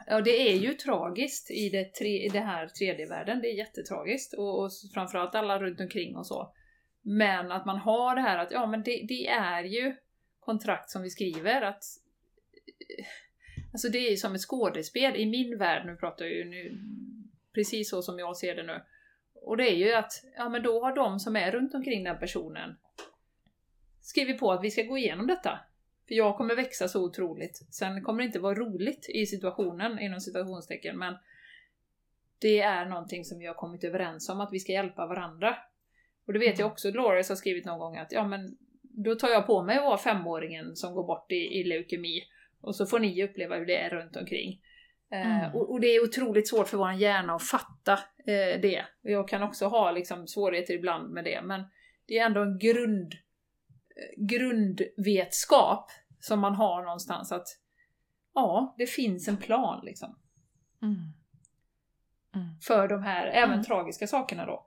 Ja, 0.09 0.21
det 0.21 0.51
är 0.51 0.55
ju 0.55 0.73
tragiskt 0.73 1.51
i 1.51 1.69
det, 1.69 1.93
tre, 1.93 2.25
i 2.25 2.29
det 2.29 2.39
här 2.39 2.67
tredje 2.67 3.07
världen. 3.07 3.41
Det 3.41 3.47
är 3.47 3.57
jättetragiskt. 3.57 4.33
Och, 4.33 4.63
och 4.63 4.71
framförallt 4.93 5.35
alla 5.35 5.59
runt 5.59 5.81
omkring 5.81 6.15
och 6.15 6.27
så. 6.27 6.53
Men 7.01 7.51
att 7.51 7.65
man 7.65 7.77
har 7.77 8.15
det 8.15 8.21
här 8.21 8.37
att, 8.37 8.51
ja 8.51 8.65
men 8.65 8.83
det, 8.83 9.05
det 9.07 9.27
är 9.27 9.63
ju 9.63 9.95
kontrakt 10.39 10.89
som 10.89 11.01
vi 11.01 11.09
skriver 11.09 11.61
att 11.61 11.83
eh, 12.99 13.05
Alltså 13.73 13.89
det 13.89 13.97
är 13.97 14.09
ju 14.09 14.17
som 14.17 14.35
ett 14.35 14.41
skådespel 14.41 15.15
i 15.15 15.25
min 15.25 15.57
värld, 15.57 15.85
nu 15.85 15.95
pratar 15.95 16.25
jag 16.25 16.33
ju 16.33 16.45
nu 16.45 16.79
precis 17.53 17.89
så 17.89 18.01
som 18.01 18.19
jag 18.19 18.37
ser 18.37 18.55
det 18.55 18.63
nu. 18.63 18.81
Och 19.33 19.57
det 19.57 19.71
är 19.71 19.75
ju 19.75 19.93
att, 19.93 20.11
ja 20.37 20.49
men 20.49 20.63
då 20.63 20.83
har 20.83 20.95
de 20.95 21.19
som 21.19 21.35
är 21.35 21.51
runt 21.51 21.73
omkring 21.73 22.03
den 22.03 22.19
personen 22.19 22.75
skrivit 24.01 24.39
på 24.39 24.51
att 24.51 24.63
vi 24.63 24.71
ska 24.71 24.83
gå 24.83 24.97
igenom 24.97 25.27
detta. 25.27 25.59
För 26.07 26.15
jag 26.15 26.37
kommer 26.37 26.55
växa 26.55 26.87
så 26.87 27.03
otroligt. 27.03 27.73
Sen 27.73 28.03
kommer 28.03 28.19
det 28.19 28.25
inte 28.25 28.39
vara 28.39 28.55
roligt 28.55 29.09
i 29.09 29.25
situationen, 29.25 29.99
inom 29.99 30.19
situationstecken, 30.19 30.97
men 30.97 31.15
det 32.39 32.59
är 32.59 32.85
någonting 32.85 33.25
som 33.25 33.39
vi 33.39 33.45
har 33.45 33.53
kommit 33.53 33.83
överens 33.83 34.29
om, 34.29 34.41
att 34.41 34.53
vi 34.53 34.59
ska 34.59 34.71
hjälpa 34.71 35.07
varandra. 35.07 35.57
Och 36.27 36.33
det 36.33 36.39
vet 36.39 36.59
jag 36.59 36.71
också, 36.71 36.91
Dolores 36.91 37.29
har 37.29 37.35
skrivit 37.35 37.65
någon 37.65 37.79
gång 37.79 37.97
att, 37.97 38.11
ja 38.11 38.27
men 38.27 38.57
då 38.81 39.15
tar 39.15 39.29
jag 39.29 39.47
på 39.47 39.63
mig 39.63 39.77
att 39.77 39.83
vara 39.83 39.97
femåringen 39.97 40.75
som 40.75 40.93
går 40.93 41.03
bort 41.03 41.31
i, 41.31 41.59
i 41.59 41.63
leukemi 41.63 42.23
och 42.61 42.75
så 42.75 42.85
får 42.85 42.99
ni 42.99 43.23
uppleva 43.23 43.55
hur 43.55 43.65
det 43.65 43.77
är 43.77 43.89
runt 43.89 44.15
omkring. 44.15 44.61
Eh, 45.11 45.37
Mm. 45.37 45.55
och, 45.55 45.71
och 45.71 45.81
det 45.81 45.87
är 45.87 46.03
otroligt 46.03 46.47
svårt 46.47 46.67
för 46.67 46.77
vår 46.77 46.93
hjärna 46.93 47.35
att 47.35 47.43
fatta 47.43 47.93
eh, 48.17 48.61
det. 48.61 48.85
Jag 49.01 49.27
kan 49.27 49.43
också 49.43 49.65
ha 49.65 49.91
liksom, 49.91 50.27
svårigheter 50.27 50.73
ibland 50.73 51.13
med 51.13 51.23
det, 51.23 51.41
men 51.43 51.63
det 52.07 52.17
är 52.17 52.25
ändå 52.25 52.41
en 52.41 52.59
grund, 52.59 53.13
eh, 53.13 53.19
grundvetskap 54.17 55.91
som 56.19 56.39
man 56.39 56.55
har 56.55 56.83
någonstans 56.83 57.31
att 57.31 57.47
ja, 58.33 58.75
det 58.77 58.87
finns 58.87 59.27
en 59.27 59.37
plan 59.37 59.85
liksom. 59.85 60.15
Mm. 60.81 60.95
Mm. 62.35 62.59
För 62.61 62.87
de 62.87 63.03
här, 63.03 63.27
även 63.27 63.53
Mm. 63.53 63.63
tragiska 63.65 64.07
sakerna 64.07 64.45
då. 64.45 64.65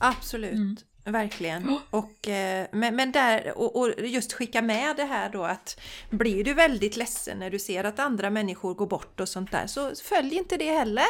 Absolut, 0.00 0.52
Mm. 0.52 0.76
verkligen. 1.04 1.78
Och, 1.90 2.28
eh, 2.28 2.66
men, 2.72 2.96
men 2.96 3.12
där, 3.12 3.58
och, 3.58 3.76
och 3.76 4.06
just 4.06 4.32
skicka 4.32 4.62
med 4.62 4.96
det 4.96 5.04
här 5.04 5.28
då 5.30 5.44
att 5.44 5.80
blir 6.10 6.44
du 6.44 6.54
väldigt 6.54 6.96
ledsen 6.96 7.38
när 7.38 7.50
du 7.50 7.58
ser 7.58 7.84
att 7.84 7.98
andra 7.98 8.30
människor 8.30 8.74
går 8.74 8.86
bort 8.86 9.20
och 9.20 9.28
sånt 9.28 9.50
där 9.50 9.66
så 9.66 9.94
följ 10.04 10.34
inte 10.34 10.56
det 10.56 10.70
heller. 10.70 11.06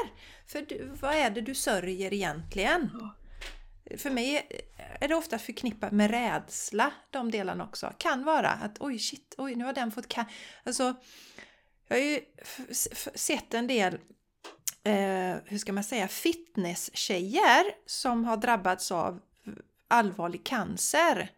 För 0.46 0.60
du, 0.68 0.90
vad 1.00 1.14
är 1.14 1.30
det 1.30 1.40
du 1.40 1.54
sörjer 1.54 2.12
egentligen? 2.12 2.90
För 3.98 4.10
mig 4.10 4.48
är 5.00 5.08
det 5.08 5.14
ofta 5.14 5.38
förknippat 5.38 5.92
med 5.92 6.10
rädsla, 6.10 6.92
de 7.10 7.30
delarna 7.30 7.64
också. 7.64 7.92
Kan 7.98 8.24
vara 8.24 8.48
att 8.48 8.76
oj 8.80 8.98
shit, 8.98 9.34
oj 9.38 9.54
nu 9.54 9.64
har 9.64 9.72
den 9.72 9.90
fått 9.90 10.08
ca- 10.08 10.26
Alltså, 10.64 10.94
jag 11.88 11.96
har 11.96 12.02
ju 12.02 12.20
sett 13.14 13.54
en 13.54 13.66
del 13.66 13.94
eh, 14.84 15.36
hur 15.44 15.58
ska 15.58 15.72
man 15.72 15.84
säga, 15.84 16.08
fitness-tjejer 16.08 17.64
som 17.86 18.24
har 18.24 18.36
drabbats 18.36 18.92
av 18.92 19.20
allvarlig 19.88 20.44
cancer. 20.44 21.30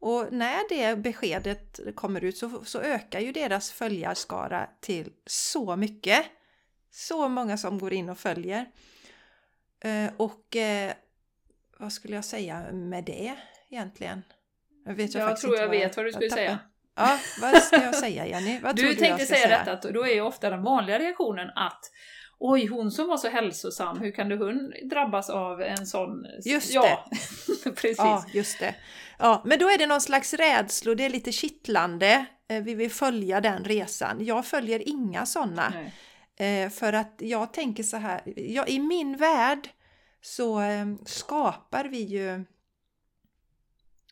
Och 0.00 0.32
när 0.32 0.68
det 0.68 0.96
beskedet 0.96 1.80
kommer 1.94 2.24
ut 2.24 2.36
så, 2.38 2.64
så 2.64 2.80
ökar 2.80 3.20
ju 3.20 3.32
deras 3.32 3.70
följarskara 3.70 4.68
till 4.80 5.12
så 5.26 5.76
mycket. 5.76 6.26
Så 6.90 7.28
många 7.28 7.58
som 7.58 7.78
går 7.78 7.92
in 7.92 8.08
och 8.08 8.18
följer. 8.18 8.66
Eh, 9.80 10.10
och 10.16 10.56
eh, 10.56 10.92
vad 11.78 11.92
skulle 11.92 12.14
jag 12.14 12.24
säga 12.24 12.72
med 12.72 13.04
det 13.04 13.34
egentligen? 13.70 14.22
Jag, 14.84 14.94
vet 14.94 15.14
Jag 15.14 15.24
faktiskt 15.28 15.44
tror 15.44 15.56
jag 15.56 15.68
vet 15.68 15.96
vad 15.96 16.06
du 16.06 16.12
skulle 16.12 16.30
säga. 16.30 16.58
Ja, 16.96 17.18
vad 17.42 17.62
ska 17.62 17.76
jag 17.82 17.94
säga 17.94 18.26
Jenny? 18.26 18.60
Vad 18.60 18.76
tror 18.76 18.86
Du 18.88 18.92
jag 18.92 18.98
tänkte 18.98 19.26
ska 19.26 19.34
säga 19.34 19.58
detta, 19.58 19.72
att 19.72 19.82
då 19.82 20.06
är 20.06 20.14
ju 20.14 20.20
ofta 20.20 20.50
den 20.50 20.62
vanliga 20.62 20.98
reaktionen 20.98 21.50
att 21.54 21.80
Oj, 22.40 22.66
hon 22.66 22.90
som 22.90 23.08
var 23.08 23.16
så 23.16 23.28
hälsosam, 23.28 23.98
hur 23.98 24.10
kan 24.10 24.32
hon 24.32 24.72
drabbas 24.90 25.30
av 25.30 25.62
en 25.62 25.86
sån... 25.86 26.26
Just 26.44 26.74
ja, 26.74 27.04
precis. 27.64 27.98
Ja, 27.98 28.24
just 28.32 28.58
det. 28.58 28.74
Ja, 29.18 29.42
men 29.44 29.58
då 29.58 29.70
är 29.70 29.78
det 29.78 29.86
någon 29.86 30.00
slags 30.00 30.34
rädsla, 30.34 30.94
det 30.94 31.04
är 31.04 31.10
lite 31.10 31.32
kittlande. 31.32 32.24
Eh, 32.48 32.62
Vi 32.62 32.74
vill 32.74 32.90
följa 32.90 33.40
den 33.40 33.64
resan. 33.64 34.24
Jag 34.24 34.46
följer 34.46 34.88
inga 34.88 35.26
sådana. 35.26 35.72
Nej. 36.38 36.62
Eh, 36.64 36.70
För 36.70 36.92
att 36.92 37.14
jag 37.18 37.52
tänker 37.52 37.82
så 37.82 37.96
här, 37.96 38.20
ja, 38.36 38.66
i 38.66 38.78
min 38.78 39.16
värld 39.16 39.68
så 40.20 40.60
eh, 40.60 40.86
skapar 41.06 41.84
vi 41.84 42.02
ju 42.02 42.44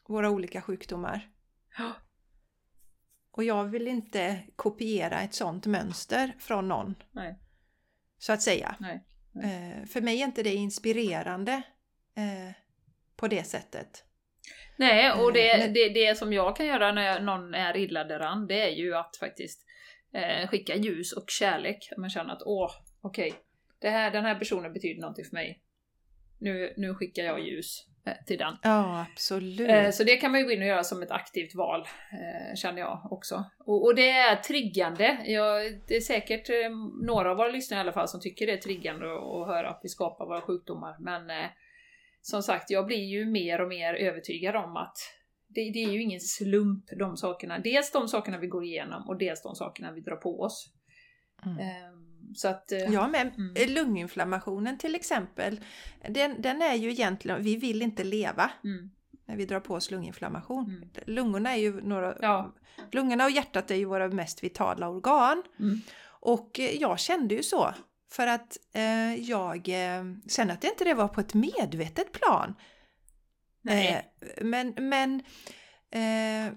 våra 0.08 0.30
olika 0.30 0.62
sjukdomar. 0.62 1.30
Och 3.30 3.44
jag 3.44 3.64
vill 3.64 3.88
inte 3.88 4.42
kopiera 4.56 5.20
ett 5.20 5.34
sådant 5.34 5.66
mönster 5.66 6.32
från 6.38 6.68
någon, 6.68 6.94
Nej, 7.12 7.38
så 8.18 8.32
att 8.32 8.42
säga. 8.42 8.76
nej. 8.80 9.04
Eh, 9.44 9.86
För 9.86 10.00
mig 10.00 10.20
är 10.22 10.24
inte 10.26 10.42
det 10.42 10.54
inspirerande 10.54 11.52
eh, 12.14 12.54
på 13.16 13.28
det 13.28 13.44
sättet. 13.44 14.04
Nej, 14.76 15.12
och 15.12 15.32
det, 15.32 15.50
Eh, 15.50 15.72
det, 15.72 15.88
det 15.88 16.18
som 16.18 16.32
jag 16.32 16.56
kan 16.56 16.66
göra 16.66 16.92
när 16.92 17.20
någon 17.20 17.54
är 17.54 17.76
illa 17.76 18.04
däran, 18.04 18.46
det 18.46 18.60
är 18.62 18.70
ju 18.76 18.94
att 18.96 19.16
faktiskt 19.16 19.66
eh, 20.12 20.48
skicka 20.48 20.74
ljus 20.76 21.12
och 21.12 21.30
kärlek. 21.30 21.88
Man 21.96 22.10
känner 22.10 22.32
att 22.32 22.42
åh, 22.42 22.70
okej, 23.00 23.34
det 23.78 23.90
här, 23.90 24.10
den 24.10 24.24
här 24.24 24.34
personen 24.38 24.72
betyder 24.72 25.00
någonting 25.00 25.24
för 25.24 25.34
mig. 25.34 25.62
Nu, 26.38 26.74
nu 26.76 26.94
skickar 26.94 27.22
jag 27.22 27.40
ljus 27.40 27.86
eh, 28.06 28.24
till 28.26 28.38
den. 28.38 28.56
Ja, 28.62 29.06
absolut. 29.12 29.70
Eh, 29.70 29.90
Så 29.90 30.04
det 30.04 30.16
kan 30.16 30.30
man 30.30 30.40
ju 30.40 30.46
gå 30.46 30.52
in 30.52 30.62
och 30.62 30.68
göra 30.68 30.84
som 30.84 31.02
ett 31.02 31.10
aktivt 31.10 31.54
val, 31.54 31.80
eh, 32.12 32.54
känner 32.56 32.80
jag 32.80 33.08
också. 33.10 33.44
Och, 33.58 33.84
och 33.84 33.94
det 33.94 34.10
är 34.10 34.36
triggande. 34.36 35.18
Jag, 35.24 35.80
det 35.88 35.96
är 35.96 36.00
säkert 36.00 36.48
några 37.06 37.30
av 37.30 37.36
våra 37.36 37.48
lyssnare 37.48 37.78
i 37.78 37.80
alla 37.80 37.92
fall 37.92 38.08
som 38.08 38.20
tycker 38.20 38.46
det 38.46 38.52
är 38.52 38.56
triggande 38.56 39.06
att 39.06 39.46
höra 39.46 39.70
att 39.70 39.80
vi 39.82 39.88
skapar 39.88 40.26
våra 40.26 40.40
sjukdomar. 40.40 40.96
Men 41.00 41.50
som 42.22 42.42
sagt, 42.42 42.70
jag 42.70 42.86
blir 42.86 43.04
ju 43.04 43.24
mer 43.24 43.60
och 43.60 43.68
mer 43.68 43.94
övertygad 43.94 44.56
om 44.56 44.76
att 44.76 44.96
det, 45.48 45.70
det 45.72 45.84
är 45.84 45.90
ju 45.92 46.02
ingen 46.02 46.20
slump 46.20 46.84
de 46.98 47.16
sakerna. 47.16 47.58
Dels 47.58 47.92
de 47.92 48.08
sakerna 48.08 48.38
vi 48.38 48.46
går 48.46 48.64
igenom 48.64 49.08
och 49.08 49.18
dels 49.18 49.42
de 49.42 49.54
sakerna 49.54 49.92
vi 49.92 50.00
drar 50.00 50.16
på 50.16 50.40
oss. 50.40 50.72
Mm. 51.46 51.58
Eh, 52.28 52.34
Så 52.34 52.48
att... 52.48 52.72
eh, 52.72 52.78
Ja, 52.78 53.08
men 53.08 53.28
Mm. 53.30 53.74
lunginflammationen 53.74 54.78
till 54.78 54.94
exempel, 54.94 55.60
den, 56.08 56.42
den 56.42 56.62
är 56.62 56.74
ju 56.74 56.90
egentligen, 56.90 57.42
vi 57.42 57.56
vill 57.56 57.82
inte 57.82 58.04
leva 58.04 58.50
Mm, 58.64 58.90
när 59.26 59.36
vi 59.36 59.46
drar 59.46 59.60
på 59.60 59.74
oss 59.74 59.90
lunginflammation. 59.90 60.64
Mm. 60.76 60.88
Lungorna 61.06 61.50
är 61.56 61.56
ju 61.60 61.80
några, 61.80 62.16
Ja. 62.20 62.54
lungorna 62.92 63.24
och 63.24 63.30
hjärtat 63.30 63.70
är 63.70 63.74
ju 63.74 63.84
våra 63.84 64.08
mest 64.08 64.44
vitala 64.44 64.88
organ. 64.88 65.42
Mm. 65.60 65.80
Och 66.20 66.60
eh, 66.60 66.70
jag 66.80 66.98
kände 66.98 67.34
ju 67.34 67.42
så. 67.42 67.74
För 68.12 68.26
att 68.26 68.56
eh, 68.72 69.14
jag, 69.14 69.68
eh, 69.68 70.04
sen 70.28 70.50
att 70.50 70.60
det 70.60 70.68
inte 70.68 70.84
det 70.84 70.94
var 70.94 71.08
på 71.08 71.20
ett 71.20 71.34
medvetet 71.34 72.12
plan. 72.12 72.54
Nej. 73.62 74.12
Eh, 74.20 74.44
men 74.44 74.74
men 74.78 75.22
eh, 75.90 76.52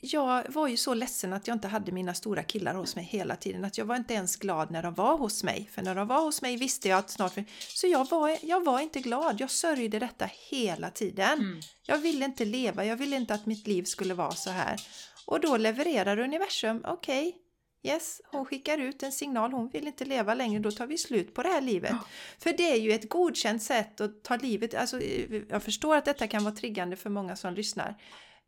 jag 0.00 0.52
var 0.52 0.68
ju 0.68 0.76
så 0.76 0.94
ledsen 0.94 1.32
att 1.32 1.46
jag 1.46 1.54
inte 1.54 1.68
hade 1.68 1.92
mina 1.92 2.14
stora 2.14 2.42
killar 2.42 2.74
hos 2.74 2.96
mig 2.96 3.04
hela 3.04 3.36
tiden. 3.36 3.64
Att 3.64 3.78
jag 3.78 3.84
var 3.84 3.96
inte 3.96 4.14
ens 4.14 4.36
glad 4.36 4.70
när 4.70 4.82
de 4.82 4.94
var 4.94 5.18
hos 5.18 5.44
mig. 5.44 5.70
För 5.72 5.82
när 5.82 5.94
de 5.94 6.08
var 6.08 6.20
hos 6.20 6.42
mig 6.42 6.56
visste 6.56 6.88
jag 6.88 6.98
att 6.98 7.10
snart... 7.10 7.32
Så 7.58 7.86
jag 7.86 8.10
var, 8.10 8.38
jag 8.42 8.64
var 8.64 8.80
inte 8.80 9.00
glad. 9.00 9.40
Jag 9.40 9.50
sörjde 9.50 9.98
detta 9.98 10.28
hela 10.50 10.90
tiden. 10.90 11.38
Mm. 11.38 11.60
Jag 11.86 11.98
ville 11.98 12.24
inte 12.24 12.44
leva. 12.44 12.84
Jag 12.84 12.96
ville 12.96 13.16
inte 13.16 13.34
att 13.34 13.46
mitt 13.46 13.66
liv 13.66 13.82
skulle 13.82 14.14
vara 14.14 14.32
så 14.32 14.50
här. 14.50 14.80
Och 15.26 15.40
då 15.40 15.56
levererar 15.56 16.18
universum. 16.18 16.84
Okej, 16.86 17.36
yes, 17.82 18.20
hon 18.30 18.44
skickar 18.44 18.78
ut 18.78 19.02
en 19.02 19.12
signal. 19.12 19.52
Hon 19.52 19.68
vill 19.68 19.86
inte 19.86 20.04
leva 20.04 20.34
längre. 20.34 20.58
Då 20.58 20.70
tar 20.70 20.86
vi 20.86 20.98
slut 20.98 21.34
på 21.34 21.42
det 21.42 21.48
här 21.48 21.60
livet. 21.60 21.90
Ja. 21.92 22.04
För 22.38 22.52
det 22.52 22.72
är 22.72 22.76
ju 22.76 22.92
ett 22.92 23.08
godkänt 23.08 23.62
sätt 23.62 24.00
att 24.00 24.22
ta 24.22 24.36
livet. 24.36 24.74
Alltså, 24.74 25.00
jag 25.48 25.62
förstår 25.62 25.96
att 25.96 26.04
detta 26.04 26.26
kan 26.26 26.44
vara 26.44 26.54
triggande 26.54 26.96
för 26.96 27.10
många 27.10 27.36
som 27.36 27.54
lyssnar. 27.54 27.96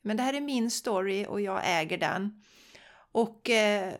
Men 0.02 0.16
det 0.16 0.22
här 0.22 0.34
är 0.34 0.40
min 0.40 0.70
story 0.70 1.26
och 1.28 1.40
jag 1.40 1.60
äger 1.64 1.98
den. 1.98 2.44
Och 3.12 3.50
eh, 3.50 3.94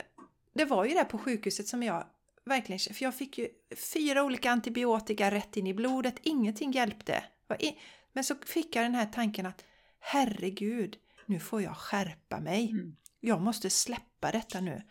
det 0.53 0.65
var 0.65 0.85
ju 0.85 0.93
där 0.93 1.03
på 1.05 1.17
sjukhuset 1.17 1.67
som 1.67 1.83
jag 1.83 2.05
verkligen 2.45 2.79
för 2.79 3.03
jag 3.03 3.15
fick 3.15 3.37
ju 3.37 3.49
fyra 3.93 4.23
olika 4.23 4.51
antibiotika 4.51 5.31
rätt 5.31 5.57
in 5.57 5.67
i 5.67 5.73
blodet. 5.73 6.15
Ingenting 6.21 6.71
hjälpte. 6.71 7.23
Men 8.13 8.23
så 8.23 8.35
fick 8.45 8.75
jag 8.75 8.85
den 8.85 8.95
här 8.95 9.05
tanken 9.05 9.45
att 9.45 9.63
herregud, 9.99 10.97
nu 11.25 11.39
får 11.39 11.61
jag 11.61 11.77
skärpa 11.77 12.39
mig. 12.39 12.69
Mm. 12.71 12.95
Jag 13.19 13.41
måste 13.41 13.69
släppa 13.69 14.31
detta 14.31 14.61
nu. 14.61 14.81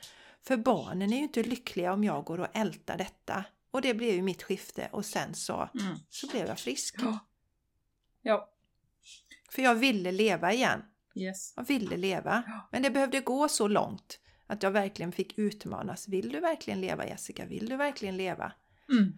För 0.42 0.56
barnen 0.56 1.12
är 1.12 1.16
ju 1.16 1.22
inte 1.22 1.42
lyckliga 1.42 1.92
om 1.92 2.04
jag 2.04 2.24
går 2.24 2.40
och 2.40 2.56
ältar 2.56 2.98
detta. 2.98 3.44
Och 3.70 3.82
det 3.82 3.94
blev 3.94 4.14
ju 4.14 4.22
mitt 4.22 4.42
skifte 4.42 4.88
och 4.92 5.04
sen 5.04 5.34
så, 5.34 5.68
Mm. 5.80 5.96
så 6.08 6.26
blev 6.26 6.46
jag 6.46 6.58
frisk. 6.58 6.94
Ja. 6.98 7.18
Ja. 8.22 8.50
För 9.50 9.62
jag 9.62 9.74
ville 9.74 10.12
leva 10.12 10.52
igen. 10.52 10.82
Yes. 11.14 11.52
Jag 11.56 11.64
ville 11.66 11.96
leva. 11.96 12.42
Men 12.72 12.82
det 12.82 12.90
behövde 12.90 13.20
gå 13.20 13.48
så 13.48 13.68
långt 13.68 14.18
att 14.46 14.62
jag 14.62 14.70
verkligen 14.70 15.12
fick 15.12 15.38
utmanas. 15.38 16.08
Vill 16.08 16.28
du 16.28 16.40
verkligen 16.40 16.80
leva 16.80 17.06
Jessica? 17.06 17.44
Vill 17.46 17.68
du 17.68 17.76
verkligen 17.76 18.16
leva? 18.16 18.52
Mm. 18.92 19.12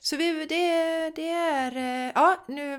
Så 0.00 0.16
vi, 0.16 0.32
det, 0.46 1.10
det 1.16 1.28
är... 1.28 1.76
eh, 2.06 2.12
Ja, 2.14 2.44
nu 2.48 2.78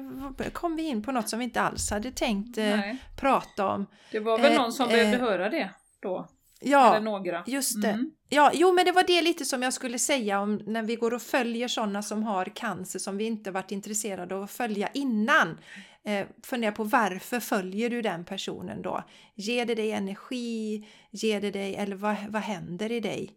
kom 0.53 0.75
vi 0.75 0.83
in 0.83 1.03
på 1.03 1.11
något 1.11 1.29
som 1.29 1.39
vi 1.39 1.45
inte 1.45 1.61
alls 1.61 1.89
hade 1.91 2.11
tänkt 2.11 2.57
eh, 2.57 2.63
Nej. 2.65 2.97
prata 3.19 3.67
om. 3.67 3.85
Det 4.11 4.19
var 4.19 4.39
väl 4.39 4.51
Eh, 4.51 4.57
någon 4.61 4.73
som 4.73 4.85
eh, 4.89 4.91
behövde 4.95 5.17
höra 5.17 5.49
det 5.49 5.69
då? 5.99 6.27
Ja, 6.63 6.89
Eller 6.95 7.05
några? 7.05 7.43
just 7.47 7.81
det. 7.81 7.89
Mm. 7.89 8.11
Ja, 8.29 8.51
jo 8.53 8.73
men 8.73 8.85
det 8.85 8.91
var 8.91 9.03
det 9.03 9.21
lite 9.21 9.45
som 9.45 9.63
jag 9.63 9.73
skulle 9.73 9.99
säga 9.99 10.39
om 10.41 10.55
när 10.65 10.83
vi 10.83 10.95
går 10.95 11.13
och 11.13 11.21
följer 11.21 11.67
sådana 11.67 12.01
som 12.01 12.23
har 12.23 12.45
cancer 12.45 12.99
som 12.99 13.17
vi 13.17 13.23
inte 13.23 13.51
varit 13.51 13.71
intresserade 13.71 14.35
av 14.35 14.43
att 14.43 14.51
följa 14.51 14.87
innan. 14.93 15.57
Eh, 16.03 16.27
fundera 16.43 16.71
på 16.71 16.83
varför 16.83 17.39
följer 17.39 17.89
du 17.89 18.01
den 18.01 18.25
personen 18.25 18.81
då? 18.81 19.03
Ger 19.35 19.65
det 19.65 19.75
dig 19.75 19.91
energi? 19.91 20.87
Ger 21.11 21.41
det 21.41 21.51
dig, 21.51 21.75
eller 21.75 21.95
vad, 21.95 22.15
vad 22.29 22.41
händer 22.41 22.91
i 22.91 22.99
dig? 22.99 23.35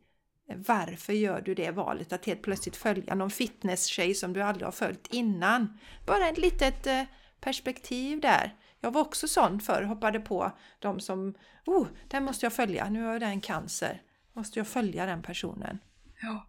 Eh, 0.49 0.57
Varför 0.69 1.13
gör 1.13 1.41
du 1.41 1.55
det 1.55 1.71
valet 1.71 2.13
att 2.13 2.27
helt 2.27 2.43
plötsligt 2.43 2.77
följa 2.77 3.15
någon 3.15 3.31
fitness-tjej 3.31 4.15
som 4.15 4.33
du 4.33 4.43
aldrig 4.43 4.67
har 4.67 4.73
följt 4.73 5.07
innan? 5.11 5.79
Bara 6.07 6.29
ett 6.29 6.39
litet 6.39 6.87
eh, 6.87 7.03
perspektiv 7.41 8.21
där. 8.21 8.57
Jag 8.81 8.91
var 8.91 9.01
också 9.01 9.29
sån 9.29 9.61
förr, 9.61 9.83
hoppade 9.83 10.21
på 10.21 10.53
de 10.79 11.01
som, 11.01 11.35
oh, 11.67 11.87
den 12.09 12.25
måste 12.25 12.47
jag 12.47 12.53
följa, 12.53 12.89
nu 12.91 13.03
har 13.03 13.19
den 13.19 13.41
cancer. 13.41 14.03
Måste 14.33 14.59
jag 14.59 14.67
följa 14.69 15.07
den 15.07 15.23
personen? 15.23 15.79
Ja. 16.23 16.47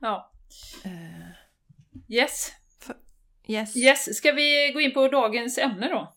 Ja. 0.00 0.32
Eh, 0.84 1.28
Yes. 2.08 2.52
Yes, 3.46 3.76
Yes, 3.76 4.16
ska 4.16 4.32
vi 4.32 4.70
gå 4.74 4.80
in 4.80 4.94
på 4.94 5.08
dagens 5.08 5.58
ämne 5.58 5.88
då? 5.88 6.14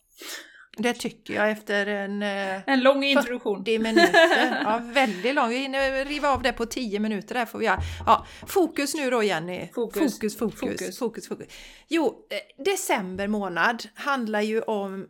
det 0.80 0.94
tycker 0.94 1.34
jag 1.34 1.52
efter 1.52 1.86
en 1.88 2.22
eh, 2.24 2.62
En 2.70 2.80
lång 2.80 3.04
introduktion. 3.04 3.58
40 3.66 3.80
minuter. 3.80 4.62
Ja, 4.64 4.82
väldigt 4.84 5.36
lång. 5.36 5.50
Vi 5.50 5.58
hinner 5.58 6.06
riva 6.06 6.30
av 6.30 6.42
det 6.42 6.54
på 6.54 6.66
10 6.66 7.00
minuter 7.00 7.36
där 7.36 7.46
får 7.46 7.60
vi 7.60 7.66
göra. 7.66 7.80
Ja, 8.06 8.26
fokus 8.48 8.96
nu 8.96 9.10
då 9.10 9.24
Jenny. 9.24 9.68
Fokus. 9.74 10.14
Fokus, 10.14 10.38
fokus, 10.38 10.60
Fokus. 10.60 10.98
fokus. 11.00 11.28
fokus, 11.28 11.48
Jo, 11.88 12.28
eh, 12.30 12.64
december 12.64 13.28
månad 13.28 13.84
handlar 13.94 14.42
ju 14.42 14.62
om 14.62 15.08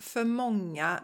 för 0.00 0.24
många 0.24 1.00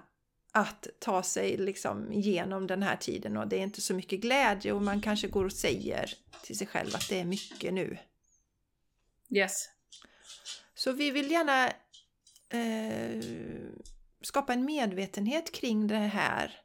att 0.53 0.87
ta 0.99 1.22
sig 1.22 1.57
liksom 1.57 2.12
igenom 2.12 2.66
den 2.66 2.82
här 2.82 2.97
tiden 2.97 3.37
och 3.37 3.49
det 3.49 3.57
är 3.57 3.62
inte 3.62 3.80
så 3.80 3.95
mycket 3.95 4.20
glädje 4.20 4.72
och 4.72 4.82
man 4.82 5.01
kanske 5.01 5.28
går 5.28 5.45
och 5.45 5.53
säger 5.53 6.11
till 6.43 6.59
sig 6.59 6.66
själv 6.66 6.91
att 6.95 7.09
det 7.09 7.20
är 7.20 7.24
mycket 7.24 7.74
nu. 7.74 7.99
Yes. 9.30 9.68
Så 10.79 10.93
vi 10.93 11.11
vill 11.11 11.31
gärna 11.31 11.66
eh, 12.49 13.24
skapa 14.20 14.53
en 14.53 14.64
medvetenhet 14.64 15.53
kring 15.53 15.87
det 15.87 15.97
här. 15.97 16.61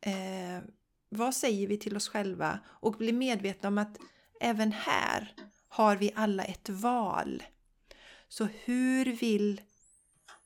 Eh, 0.00 0.64
vad 1.08 1.34
säger 1.34 1.66
vi 1.66 1.78
till 1.78 1.96
oss 1.96 2.08
själva? 2.08 2.58
Och 2.66 2.92
bli 2.92 3.12
medvetna 3.12 3.68
om 3.68 3.78
att 3.78 3.98
även 4.40 4.72
här 4.72 5.34
har 5.68 5.96
vi 5.96 6.12
alla 6.14 6.44
ett 6.44 6.68
val. 6.68 7.42
Så 8.28 8.48
hur 8.64 9.04
vill 9.04 9.60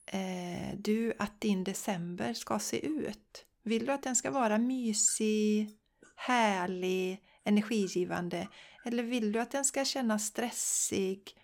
eh, 0.06 0.78
du 0.78 1.12
att 1.18 1.40
din 1.40 1.64
december 1.64 2.34
ska 2.34 2.58
se 2.58 2.86
ut? 2.86 3.44
Vill 3.62 3.86
du 3.86 3.92
att 3.92 4.02
den 4.02 4.16
ska 4.16 4.30
vara 4.30 4.58
mysig, 4.58 5.70
härlig, 6.16 7.22
energigivande? 7.44 8.48
Eller 8.84 9.02
vill 9.02 9.32
du 9.32 9.40
att 9.40 9.50
den 9.50 9.64
ska 9.64 9.84
kännas 9.84 10.26
stressig? 10.26 11.34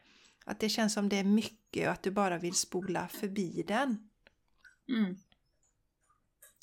Att 0.45 0.61
det 0.61 0.69
känns 0.69 0.93
som 0.93 1.09
det 1.09 1.17
är 1.17 1.25
mycket 1.25 1.87
och 1.87 1.93
att 1.93 2.03
du 2.03 2.11
bara 2.11 2.39
vill 2.39 2.55
spola 2.55 3.09
förbi 3.09 3.65
den? 3.69 4.11
Mm. 4.89 5.17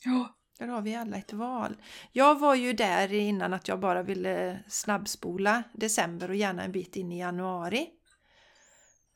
Ja. 0.03 0.37
Där 0.59 0.67
har 0.67 0.81
vi 0.81 0.95
alla 0.95 1.17
ett 1.17 1.33
val. 1.33 1.77
Jag 2.11 2.39
var 2.39 2.55
ju 2.55 2.73
där 2.73 3.13
innan 3.13 3.53
att 3.53 3.67
jag 3.67 3.79
bara 3.79 4.03
ville 4.03 4.63
snabbspola 4.67 5.63
december 5.73 6.29
och 6.29 6.35
gärna 6.35 6.63
en 6.63 6.71
bit 6.71 6.95
in 6.95 7.11
i 7.11 7.19
januari. 7.19 7.89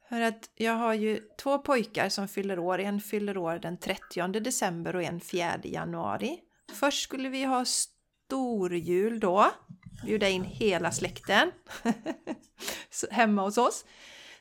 För 0.09 0.22
att 0.22 0.49
jag 0.55 0.74
har 0.74 0.93
ju 0.93 1.20
två 1.41 1.59
pojkar 1.59 2.09
som 2.09 2.28
fyller 2.28 2.59
år. 2.59 2.80
En 2.80 3.01
fyller 3.01 3.38
år 3.38 3.59
den 3.59 3.78
30 3.78 4.28
december 4.39 4.95
och 4.95 5.03
en 5.03 5.22
4 5.22 5.59
januari. 5.63 6.39
Först 6.74 7.03
skulle 7.03 7.30
vi 7.30 7.43
ha 7.43 7.66
storjul 7.66 9.20
då. 9.20 9.51
Bjuda 10.05 10.30
in 10.30 10.43
hela 10.43 10.91
släkten 10.91 11.51
hemma 13.11 13.41
hos 13.41 13.57
oss. 13.57 13.86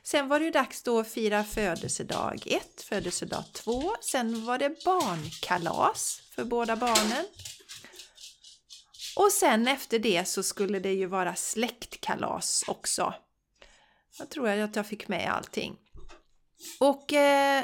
Sen 0.07 0.27
var 0.27 0.39
det 0.39 0.45
ju 0.45 0.51
dags 0.51 0.83
då 0.83 0.99
att 0.99 1.07
fira 1.07 1.43
födelsedag 1.43 2.43
1, 2.45 2.81
födelsedag 2.81 3.43
2. 3.53 3.95
Sen 4.01 4.45
var 4.45 4.57
det 4.57 4.83
barnkalas 4.85 6.21
för 6.35 6.43
båda 6.43 6.75
barnen. 6.75 7.25
Och 9.15 9.31
sen 9.31 9.67
efter 9.67 9.99
det 9.99 10.25
så 10.25 10.43
skulle 10.43 10.79
det 10.79 10.93
ju 10.93 11.05
vara 11.05 11.35
släktkalas 11.35 12.63
också. 12.67 13.13
Jag 14.19 14.29
tror 14.29 14.49
att 14.49 14.75
jag 14.75 14.87
fick 14.87 15.07
med 15.07 15.31
allting. 15.31 15.77
Och 16.79 17.13
eh, 17.13 17.63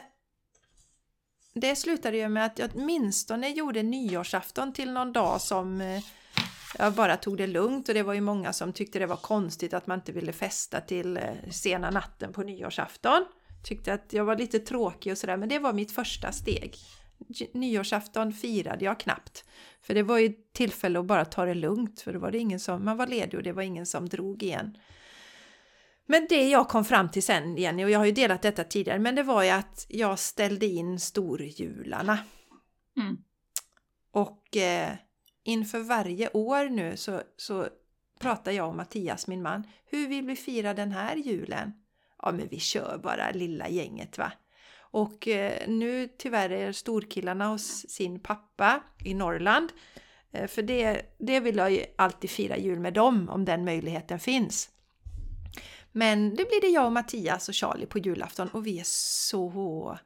det 1.54 1.76
slutade 1.76 2.18
ju 2.18 2.30
med 2.30 2.46
att 2.46 2.60
jag 2.60 2.72
åtminstone 2.76 3.50
gjorde 3.50 3.84
nyårsafton 3.84 4.74
till 4.74 4.92
någon 4.92 5.14
dag 5.14 5.42
som 5.42 5.82
eh, 5.82 6.04
jag 6.78 6.94
bara 6.94 7.18
tog 7.18 7.38
det 7.38 7.48
lugnt 7.48 7.90
och 7.90 7.96
det 7.96 8.04
var 8.04 8.14
ju 8.14 8.22
många 8.22 8.54
som 8.54 8.74
tyckte 8.74 9.00
det 9.00 9.06
var 9.06 9.18
konstigt 9.18 9.74
att 9.74 9.88
man 9.88 10.00
inte 10.00 10.12
ville 10.12 10.34
festa 10.34 10.82
till 10.82 11.18
eh, 11.18 11.24
sena 11.52 11.90
natten 11.90 12.34
på 12.34 12.44
nyårsafton. 12.44 13.26
tyckte 13.64 13.94
att 13.94 14.14
jag 14.14 14.26
var 14.26 14.36
lite 14.38 14.60
tråkig 14.60 15.12
och 15.12 15.18
sådär, 15.18 15.38
men 15.38 15.50
det 15.50 15.60
var 15.60 15.74
mitt 15.74 15.92
första 15.92 16.32
steg. 16.32 16.76
Nyårsafton 17.54 18.34
firade 18.34 18.86
jag 18.86 19.00
knappt. 19.00 19.46
För 19.82 19.94
det 19.94 20.04
var 20.04 20.18
ju 20.18 20.34
tillfälle 20.54 21.00
att 21.00 21.06
bara 21.06 21.26
ta 21.26 21.46
det 21.46 21.54
lugnt, 21.54 22.02
för 22.02 22.14
då 22.14 22.20
var 22.20 22.32
det 22.32 22.38
ingen 22.38 22.60
som, 22.60 22.86
man 22.86 22.98
var 22.98 23.08
ledig 23.08 23.38
och 23.38 23.44
det 23.44 23.54
var 23.54 23.64
ingen 23.64 23.86
som 23.86 24.10
drog 24.10 24.44
igen. 24.44 24.78
Men 26.06 26.28
det 26.30 26.50
jag 26.50 26.70
kom 26.70 26.86
fram 26.86 27.10
till 27.10 27.24
sen 27.24 27.58
Jenny, 27.58 27.86
och 27.86 27.90
jag 27.90 28.00
har 28.00 28.06
ju 28.06 28.12
delat 28.12 28.42
detta 28.42 28.64
tidigare, 28.64 29.00
men 29.00 29.16
det 29.16 29.24
var 29.24 29.44
ju 29.44 29.50
att 29.50 29.86
jag 29.90 30.20
ställde 30.20 30.66
in 30.66 31.00
storjularna. 31.00 32.20
Mm. 32.98 33.18
Och 34.12 34.58
eh, 34.58 34.94
inför 35.44 35.80
varje 35.80 36.30
år 36.30 36.70
nu 36.70 36.98
så, 36.98 37.22
så 37.38 37.68
pratar 38.20 38.52
jag 38.52 38.68
och 38.68 38.76
Mattias, 38.76 39.28
min 39.28 39.42
man, 39.42 39.64
hur 39.86 40.08
vill 40.08 40.26
vi 40.26 40.36
fira 40.36 40.74
den 40.74 40.92
här 40.92 41.16
julen? 41.16 41.74
Ja, 42.22 42.32
men 42.32 42.48
vi 42.48 42.60
kör 42.60 43.00
bara 43.04 43.32
lilla 43.32 43.70
gänget 43.70 44.18
va. 44.18 44.32
Och 44.78 45.28
eh, 45.28 45.68
nu 45.68 46.08
tyvärr 46.18 46.50
är 46.50 46.72
storkillarna 46.72 47.48
hos 47.48 47.90
sin 47.90 48.20
pappa 48.20 48.84
i 49.06 49.14
Norrland. 49.14 49.72
Eh, 50.32 50.48
för 50.48 50.62
det, 50.62 51.02
det 51.18 51.40
vill 51.40 51.58
jag 51.58 51.72
ju 51.72 51.86
alltid 51.96 52.30
fira 52.30 52.58
jul 52.58 52.80
med 52.80 52.94
dem 52.94 53.30
om 53.30 53.46
den 53.46 53.66
möjligheten 53.66 54.20
finns. 54.20 54.70
Men 55.92 56.30
det 56.30 56.46
blir 56.46 56.62
det 56.62 56.68
jag 56.68 56.86
och 56.86 56.92
Mattias 56.92 57.50
och 57.50 57.56
Charlie 57.56 57.86
på 57.86 58.00
julafton 58.00 58.48
och 58.48 58.68
vi 58.68 58.80
är 58.80 58.86
så, 58.86 59.98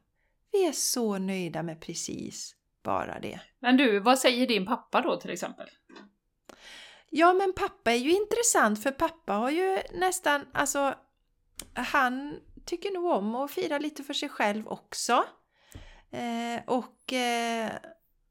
vi 0.51 0.67
är 0.67 0.71
så 0.71 1.17
nöjda 1.17 1.63
med 1.63 1.81
precis 1.81 2.55
bara 2.85 3.19
det. 3.19 3.39
Men 3.59 3.77
du, 3.77 3.99
vad 3.99 4.19
säger 4.19 4.47
din 4.47 4.65
pappa 4.65 5.01
då 5.01 5.15
till 5.15 5.31
exempel? 5.31 5.69
Ja, 7.09 7.33
men 7.33 7.53
pappa 7.53 7.91
är 7.91 7.95
ju 7.95 8.11
intressant 8.11 8.83
för 8.83 8.91
pappa 8.91 9.33
har 9.33 9.49
ju 9.49 9.79
nästan, 9.93 10.45
alltså, 10.53 10.95
han 11.73 12.39
tycker 12.65 12.91
nog 12.91 13.05
om 13.05 13.35
att 13.35 13.51
fira 13.51 13.79
lite 13.79 14.03
för 14.03 14.13
sig 14.13 14.29
själv 14.29 14.67
också. 14.67 15.23
Eh, 16.11 16.63
och 16.67 17.13
eh, 17.13 17.71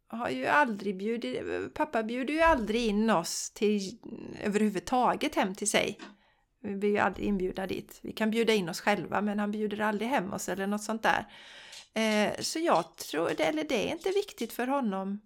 har 0.07 0.29
ju 0.29 0.47
aldrig 0.47 0.97
bjudit, 0.97 1.75
pappa 1.75 2.03
bjuder 2.03 2.35
ju 2.35 2.41
aldrig 2.41 2.87
in 2.87 3.11
oss 3.11 3.51
till, 3.51 3.99
överhuvudtaget 4.43 5.35
hem 5.35 5.55
till 5.55 5.71
sig. 5.71 6.01
Vi 6.63 6.77
blir 6.77 6.91
ju 6.91 6.99
aldrig 6.99 7.27
inbjudna 7.27 7.67
dit. 7.67 7.99
Vi 8.03 8.13
kan 8.13 8.31
bjuda 8.31 8.53
in 8.53 8.69
oss 8.69 8.81
själva 8.81 9.21
men 9.21 9.39
han 9.39 9.51
bjuder 9.51 9.81
aldrig 9.81 10.09
hem 10.09 10.33
oss 10.33 10.49
eller 10.49 10.67
något 10.67 10.83
sånt 10.83 11.03
där. 11.03 11.27
Eh, 11.95 12.33
så 12.41 12.59
jag 12.59 12.97
tror, 12.97 13.41
eller 13.41 13.65
det 13.65 13.89
är 13.89 13.93
inte 13.93 14.11
viktigt 14.11 14.53
för 14.53 14.67
honom 14.67 15.21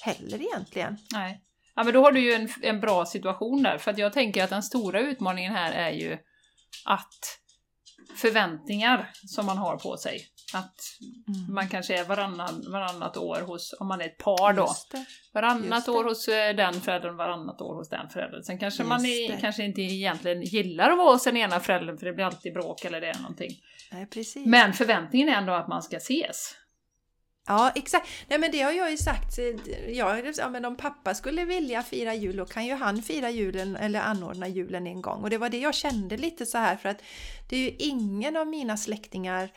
heller 0.00 0.42
egentligen. 0.42 0.98
Nej. 1.12 1.44
Ja, 1.74 1.84
men 1.84 1.94
då 1.94 2.02
har 2.02 2.12
du 2.12 2.20
ju 2.20 2.32
en, 2.32 2.48
en 2.62 2.80
bra 2.80 3.06
situation 3.06 3.62
där, 3.62 3.78
för 3.78 3.90
att 3.90 3.98
jag 3.98 4.12
tänker 4.12 4.44
att 4.44 4.50
den 4.50 4.62
stora 4.62 5.00
utmaningen 5.00 5.54
här 5.54 5.72
är 5.72 5.90
ju 5.90 6.18
att 6.84 7.38
förväntningar 8.16 9.10
som 9.14 9.46
man 9.46 9.58
har 9.58 9.76
på 9.76 9.96
sig, 9.96 10.26
att 10.54 10.74
Mm. 11.28 11.54
man 11.54 11.68
kanske 11.68 11.98
är 11.98 12.04
varannan, 12.04 12.64
varannat 12.72 13.16
år 13.16 13.40
hos, 13.40 13.74
om 13.80 13.86
man 13.88 14.00
är 14.00 14.04
ett 14.04 14.18
par 14.18 14.52
då, 14.52 14.74
varannat 15.34 15.88
år 15.88 16.04
hos 16.04 16.28
eh, 16.28 16.56
den 16.56 16.80
föräldern, 16.80 17.16
varannat 17.16 17.60
år 17.60 17.74
hos 17.74 17.88
den 17.88 18.08
föräldern. 18.08 18.42
Sen 18.42 18.58
kanske 18.58 18.84
man 18.84 19.04
Just 19.04 19.30
är, 19.30 19.34
det. 19.34 19.40
kanske 19.40 19.64
inte 19.64 19.80
egentligen 19.82 20.42
gillar 20.42 20.90
att 20.90 20.98
vara 20.98 21.12
hos 21.12 21.24
den 21.24 21.36
ena 21.36 21.60
föräldern, 21.60 21.98
för 21.98 22.06
det 22.06 22.12
blir 22.12 22.24
alltid 22.24 22.52
bråk 22.54 22.84
eller 22.84 23.00
det 23.00 23.06
är 23.08 23.18
någonting. 23.18 23.50
Nej, 23.92 24.06
precis. 24.06 24.46
Men 24.46 24.72
förväntningen 24.72 25.28
är 25.28 25.32
ändå 25.32 25.52
att 25.52 25.68
man 25.68 25.82
ska 25.82 25.96
ses. 25.96 26.54
Ja, 27.46 27.72
exakt. 27.74 28.08
Nej, 28.28 28.38
men 28.38 28.50
det 28.52 28.60
har 28.62 28.72
jag 28.72 28.90
ju 28.90 28.96
sagt. 28.96 29.38
Ja, 29.88 30.48
men 30.48 30.64
om 30.64 30.76
pappa 30.76 31.14
skulle 31.14 31.44
vilja 31.44 31.82
fira 31.82 32.14
jul, 32.14 32.36
då 32.36 32.44
kan 32.46 32.66
ju 32.66 32.74
han 32.74 33.02
fira 33.02 33.30
julen 33.30 33.76
eller 33.76 34.00
anordna 34.00 34.48
julen 34.48 34.86
en 34.86 35.02
gång. 35.02 35.22
Och 35.22 35.30
det 35.30 35.38
var 35.38 35.48
det 35.48 35.58
jag 35.58 35.74
kände 35.74 36.16
lite 36.16 36.46
så 36.46 36.58
här, 36.58 36.76
för 36.76 36.88
att 36.88 37.02
det 37.48 37.56
är 37.56 37.60
ju 37.60 37.70
ingen 37.78 38.36
av 38.36 38.46
mina 38.46 38.76
släktingar 38.76 39.50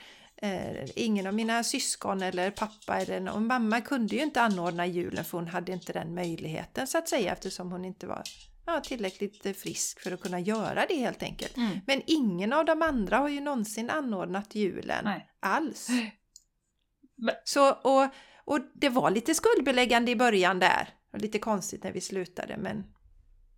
Eh, 0.43 0.89
ingen 0.95 1.27
av 1.27 1.33
mina 1.33 1.63
syskon 1.63 2.21
eller 2.21 2.51
pappa 2.51 2.97
eller 3.01 3.33
och 3.35 3.41
mamma 3.41 3.81
kunde 3.81 4.15
ju 4.15 4.21
inte 4.21 4.41
anordna 4.41 4.85
julen 4.85 5.25
för 5.25 5.37
hon 5.37 5.47
hade 5.47 5.71
inte 5.71 5.93
den 5.93 6.13
möjligheten 6.15 6.87
så 6.87 6.97
att 6.97 7.09
säga 7.09 7.31
eftersom 7.33 7.71
hon 7.71 7.85
inte 7.85 8.07
var 8.07 8.23
ja, 8.65 8.79
tillräckligt 8.79 9.45
eh, 9.45 9.53
frisk 9.53 9.99
för 9.99 10.11
att 10.11 10.21
kunna 10.21 10.39
göra 10.39 10.85
det 10.89 10.95
helt 10.95 11.23
enkelt. 11.23 11.57
Mm. 11.57 11.79
Men 11.87 12.01
ingen 12.07 12.53
av 12.53 12.65
de 12.65 12.81
andra 12.81 13.17
har 13.17 13.29
ju 13.29 13.39
någonsin 13.41 13.89
anordnat 13.89 14.55
julen 14.55 15.05
Nej. 15.05 15.29
alls. 15.39 15.87
Men- 17.17 17.35
Så, 17.43 17.71
och, 17.73 18.09
och 18.45 18.59
det 18.75 18.89
var 18.89 19.11
lite 19.11 19.35
skuldbeläggande 19.35 20.11
i 20.11 20.15
början 20.15 20.59
där. 20.59 20.89
Och 21.13 21.19
lite 21.21 21.39
konstigt 21.39 21.83
när 21.83 21.91
vi 21.91 22.01
slutade 22.01 22.57
men 22.57 22.83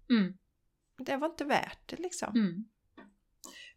Mm. 0.09 0.33
det 1.05 1.17
var 1.17 1.27
inte 1.29 1.45
värt 1.45 1.89
det 1.89 1.95
liksom. 1.99 2.35
Mm. 2.35 2.65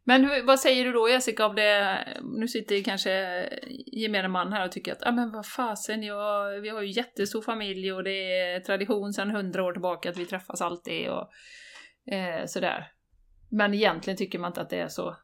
Men 0.08 0.24
hur, 0.24 0.42
vad 0.42 0.60
säger 0.60 0.84
du 0.84 0.92
då 0.92 1.08
Jessica 1.08 1.44
av 1.44 1.54
det, 1.54 1.98
nu 2.22 2.48
sitter 2.48 2.82
kanske 2.82 3.48
gemene 3.86 4.28
man 4.28 4.52
här 4.52 4.64
och 4.64 4.72
tycker 4.72 4.92
att 4.92 5.06
ah, 5.06 5.12
men 5.12 5.32
vad 5.32 5.46
fasen, 5.46 6.02
jag, 6.02 6.60
vi 6.60 6.68
har 6.68 6.82
ju 6.82 6.90
jättestor 6.90 7.42
familj 7.42 7.92
och 7.92 8.04
det 8.04 8.40
är 8.40 8.60
tradition 8.60 9.12
sedan 9.12 9.30
hundra 9.30 9.64
år 9.64 9.72
tillbaka 9.72 10.10
att 10.10 10.16
vi 10.16 10.26
träffas 10.26 10.60
alltid 10.60 11.08
och 11.08 11.30
eh, 12.14 12.46
sådär. 12.46 12.92
Men 13.50 13.74
egentligen 13.74 14.16
tycker 14.16 14.38
man 14.38 14.50
inte 14.50 14.60
att 14.60 14.70
det 14.70 14.80
är 14.80 14.88
så, 14.88 15.16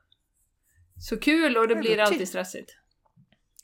så 1.08 1.16
kul 1.16 1.56
och 1.56 1.68
det 1.68 1.76
blir 1.76 2.00
alltid 2.00 2.28
stressigt. 2.28 2.76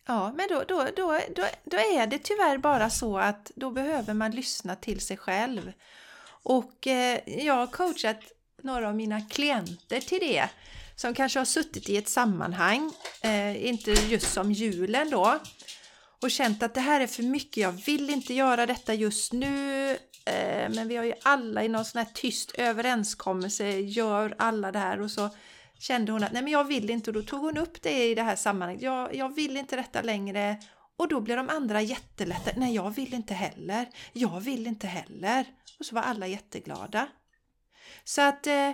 Ja, 0.06 0.32
men 0.36 0.48
då, 0.48 0.64
då, 0.68 0.86
då, 0.96 1.20
då, 1.36 1.44
då 1.64 1.76
är 1.76 2.06
det 2.06 2.18
tyvärr 2.18 2.58
bara 2.58 2.90
så 2.90 3.18
att 3.18 3.52
då 3.54 3.70
behöver 3.70 4.14
man 4.14 4.30
lyssna 4.30 4.76
till 4.76 5.00
sig 5.00 5.16
själv. 5.16 5.72
Och 6.42 6.86
eh, 6.86 7.20
jag 7.26 7.54
har 7.54 7.66
coachat 7.66 8.20
några 8.62 8.88
av 8.88 8.96
mina 8.96 9.20
klienter 9.20 10.00
till 10.00 10.20
det 10.20 10.50
som 11.00 11.14
kanske 11.14 11.38
har 11.40 11.44
suttit 11.44 11.88
i 11.88 11.96
ett 11.96 12.08
sammanhang, 12.08 12.92
eh, 13.22 13.66
inte 13.66 13.90
just 13.90 14.32
som 14.32 14.52
julen 14.52 15.10
då, 15.10 15.38
och 16.22 16.30
känt 16.30 16.62
att 16.62 16.74
det 16.74 16.80
här 16.80 17.00
är 17.00 17.06
för 17.06 17.22
mycket, 17.22 17.56
jag 17.56 17.72
vill 17.72 18.10
inte 18.10 18.34
göra 18.34 18.66
detta 18.66 18.94
just 18.94 19.32
nu, 19.32 19.90
eh, 20.24 20.68
men 20.70 20.88
vi 20.88 20.96
har 20.96 21.04
ju 21.04 21.14
alla 21.22 21.64
i 21.64 21.68
någon 21.68 21.84
sån 21.84 21.98
här 21.98 22.08
tyst 22.14 22.50
överenskommelse, 22.54 23.70
gör 23.70 24.34
alla 24.38 24.72
det 24.72 24.78
här 24.78 25.00
och 25.00 25.10
så 25.10 25.30
kände 25.78 26.12
hon 26.12 26.24
att 26.24 26.32
nej 26.32 26.42
men 26.42 26.52
jag 26.52 26.64
vill 26.64 26.90
inte 26.90 27.10
och 27.10 27.14
då 27.14 27.22
tog 27.22 27.40
hon 27.40 27.56
upp 27.56 27.82
det 27.82 28.10
i 28.10 28.14
det 28.14 28.22
här 28.22 28.36
sammanhanget. 28.36 28.82
Jag, 28.82 29.14
jag 29.14 29.34
vill 29.34 29.56
inte 29.56 29.76
detta 29.76 30.02
längre 30.02 30.56
och 30.98 31.08
då 31.08 31.20
blev 31.20 31.36
de 31.36 31.48
andra 31.48 31.82
jättelätta. 31.82 32.50
Nej, 32.56 32.74
jag 32.74 32.90
vill 32.90 33.14
inte 33.14 33.34
heller. 33.34 33.88
Jag 34.12 34.40
vill 34.40 34.66
inte 34.66 34.86
heller. 34.86 35.44
Och 35.78 35.86
så 35.86 35.94
var 35.94 36.02
alla 36.02 36.26
jätteglada. 36.26 37.08
Så 38.04 38.22
att 38.22 38.46
eh, 38.46 38.70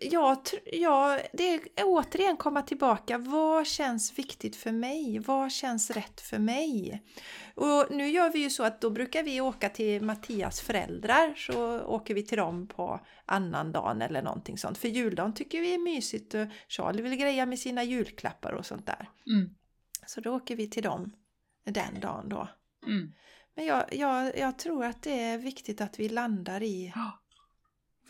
jag, 0.00 0.38
jag, 0.72 1.20
det 1.32 1.54
är 1.54 1.60
återigen 1.84 2.36
komma 2.36 2.62
tillbaka. 2.62 3.18
Vad 3.18 3.66
känns 3.66 4.18
viktigt 4.18 4.56
för 4.56 4.72
mig? 4.72 5.18
Vad 5.18 5.52
känns 5.52 5.90
rätt 5.90 6.20
för 6.20 6.38
mig? 6.38 7.02
Och 7.54 7.86
nu 7.90 8.08
gör 8.08 8.32
vi 8.32 8.38
ju 8.38 8.50
så 8.50 8.62
att 8.62 8.80
då 8.80 8.90
brukar 8.90 9.22
vi 9.22 9.40
åka 9.40 9.68
till 9.68 10.02
Mattias 10.02 10.60
föräldrar 10.60 11.34
så 11.34 11.80
åker 11.80 12.14
vi 12.14 12.22
till 12.22 12.38
dem 12.38 12.68
på 12.68 13.00
annan 13.26 13.72
dagen 13.72 14.02
eller 14.02 14.22
någonting 14.22 14.58
sånt. 14.58 14.78
För 14.78 14.88
juldagen 14.88 15.34
tycker 15.34 15.60
vi 15.60 15.74
är 15.74 15.78
mysigt 15.78 16.34
och 16.34 16.46
Charlie 16.68 17.02
vill 17.02 17.16
greja 17.16 17.46
med 17.46 17.58
sina 17.58 17.84
julklappar 17.84 18.52
och 18.52 18.66
sånt 18.66 18.86
där. 18.86 19.10
Mm. 19.26 19.54
Så 20.06 20.20
då 20.20 20.36
åker 20.36 20.56
vi 20.56 20.70
till 20.70 20.82
dem 20.82 21.12
den 21.64 22.00
dagen 22.00 22.28
då. 22.28 22.48
Mm. 22.86 23.12
Men 23.54 23.66
jag, 23.66 23.94
jag, 23.94 24.38
jag 24.38 24.58
tror 24.58 24.84
att 24.84 25.02
det 25.02 25.20
är 25.20 25.38
viktigt 25.38 25.80
att 25.80 26.00
vi 26.00 26.08
landar 26.08 26.62
i 26.62 26.92
Ja. 26.94 27.19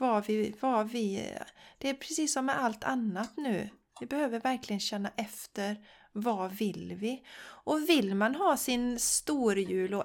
Vad 0.01 0.26
vi, 0.26 0.55
vad 0.61 0.90
vi... 0.90 1.32
Det 1.78 1.88
är 1.88 1.94
precis 1.94 2.32
som 2.32 2.46
med 2.46 2.62
allt 2.62 2.84
annat 2.84 3.32
nu. 3.36 3.68
Vi 4.01 4.07
behöver 4.07 4.40
verkligen 4.40 4.80
känna 4.80 5.11
efter. 5.16 5.76
Vad 6.12 6.53
vill 6.53 6.94
vi? 7.01 7.22
Och 7.64 7.88
vill 7.88 8.14
man 8.14 8.34
ha 8.34 8.57
sin 8.57 8.98
storjul 8.98 9.94
och, 9.94 10.05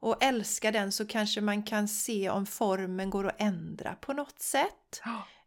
och 0.00 0.22
älska 0.22 0.70
den 0.70 0.92
så 0.92 1.06
kanske 1.06 1.40
man 1.40 1.62
kan 1.62 1.88
se 1.88 2.30
om 2.30 2.46
formen 2.46 3.10
går 3.10 3.26
att 3.26 3.40
ändra 3.40 3.94
på 3.94 4.12
något 4.12 4.38
sätt. 4.40 5.00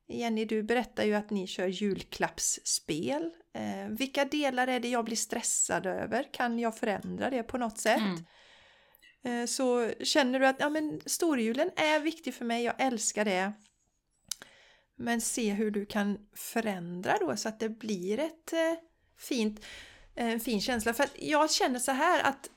Jenny, 0.07 0.45
du 0.45 0.63
berättar 0.63 1.03
ju 1.03 1.13
att 1.13 1.29
ni 1.29 1.47
kör 1.47 1.67
julklappsspel. 1.67 3.31
Eh, 3.53 3.87
vilka 3.89 4.25
delar 4.25 4.67
är 4.67 4.79
det 4.79 4.89
jag 4.89 5.05
blir 5.05 5.15
stressad 5.15 5.85
över? 5.85 6.33
Kan 6.33 6.59
jag 6.59 6.77
förändra 6.77 7.29
det 7.29 7.43
på 7.43 7.57
något 7.57 7.77
sätt? 7.77 8.01
Mm. 9.23 9.41
Eh, 9.41 9.47
Så 9.47 9.91
känner 10.03 10.39
du 10.39 10.47
att 10.47 10.55
ja, 10.59 10.69
men 10.69 11.01
storjulen 11.05 11.71
är 11.75 11.99
viktig 11.99 12.33
för 12.33 12.45
mig, 12.45 12.63
jag 12.63 12.73
älskar 12.77 13.25
det. 13.25 13.53
Men 15.01 15.21
se 15.21 15.53
hur 15.53 15.71
du 15.71 15.85
kan 15.85 16.17
förändra 16.35 17.17
då 17.19 17.35
så 17.35 17.49
att 17.49 17.59
det 17.59 17.69
blir 17.69 18.19
ett 18.19 18.53
eh, 18.53 18.73
fint, 19.17 19.65
en 20.15 20.39
fin 20.39 20.61
känsla. 20.61 20.93
För 20.93 21.05
jag 21.19 21.51
känner 21.51 21.79
så 21.79 21.91
här 21.91 22.23
att 22.23 22.49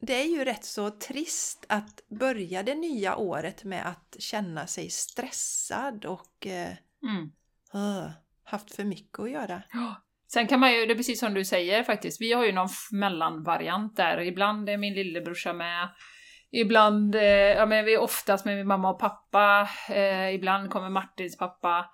det 0.00 0.14
är 0.14 0.24
ju 0.26 0.44
rätt 0.44 0.64
så 0.64 0.90
trist 0.90 1.64
att 1.68 2.02
börja 2.08 2.62
det 2.62 2.74
nya 2.74 3.16
året 3.16 3.64
med 3.64 3.86
att 3.86 4.16
känna 4.18 4.66
sig 4.66 4.90
stressad 4.90 6.04
och 6.04 6.46
eh, 6.46 6.72
Mm. 7.02 7.32
uh, 7.74 8.10
haft 8.44 8.74
för 8.74 8.84
mycket 8.84 9.18
att 9.20 9.30
göra. 9.30 9.62
Sen 10.32 10.46
kan 10.46 10.60
man 10.60 10.74
ju, 10.74 10.86
det 10.86 10.92
är 10.92 10.96
precis 10.96 11.20
som 11.20 11.34
du 11.34 11.44
säger 11.44 11.82
faktiskt, 11.84 12.20
vi 12.20 12.32
har 12.32 12.44
ju 12.46 12.52
någon 12.52 12.68
mellanvariant 12.90 13.96
där. 13.96 14.20
Ibland 14.20 14.68
är 14.68 14.76
min 14.76 14.94
lillebrorsa 14.94 15.52
med, 15.52 15.88
ibland, 16.50 17.14
eh, 17.14 17.22
ja 17.56 17.66
men 17.66 17.84
vi 17.84 17.94
är 17.94 18.00
oftast 18.00 18.44
med 18.44 18.56
min 18.56 18.66
mamma 18.66 18.90
och 18.90 18.98
pappa, 18.98 19.68
eh, 19.90 20.34
ibland 20.34 20.70
kommer 20.70 20.90
Martins 20.90 21.38
pappa. 21.38 21.86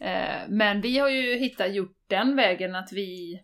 Eh, 0.00 0.48
men 0.48 0.80
vi 0.80 0.98
har 0.98 1.08
ju 1.08 1.36
hittat, 1.36 1.74
gjort 1.74 1.96
den 2.08 2.36
vägen 2.36 2.74
att 2.74 2.92
vi, 2.92 3.40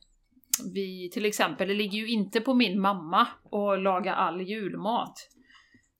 vi 0.74 1.10
till 1.12 1.24
exempel, 1.24 1.68
det 1.68 1.74
ligger 1.74 1.98
ju 1.98 2.08
inte 2.08 2.40
på 2.40 2.54
min 2.54 2.80
mamma 2.80 3.20
att 3.52 3.82
laga 3.82 4.14
all 4.14 4.40
julmat. 4.40 5.14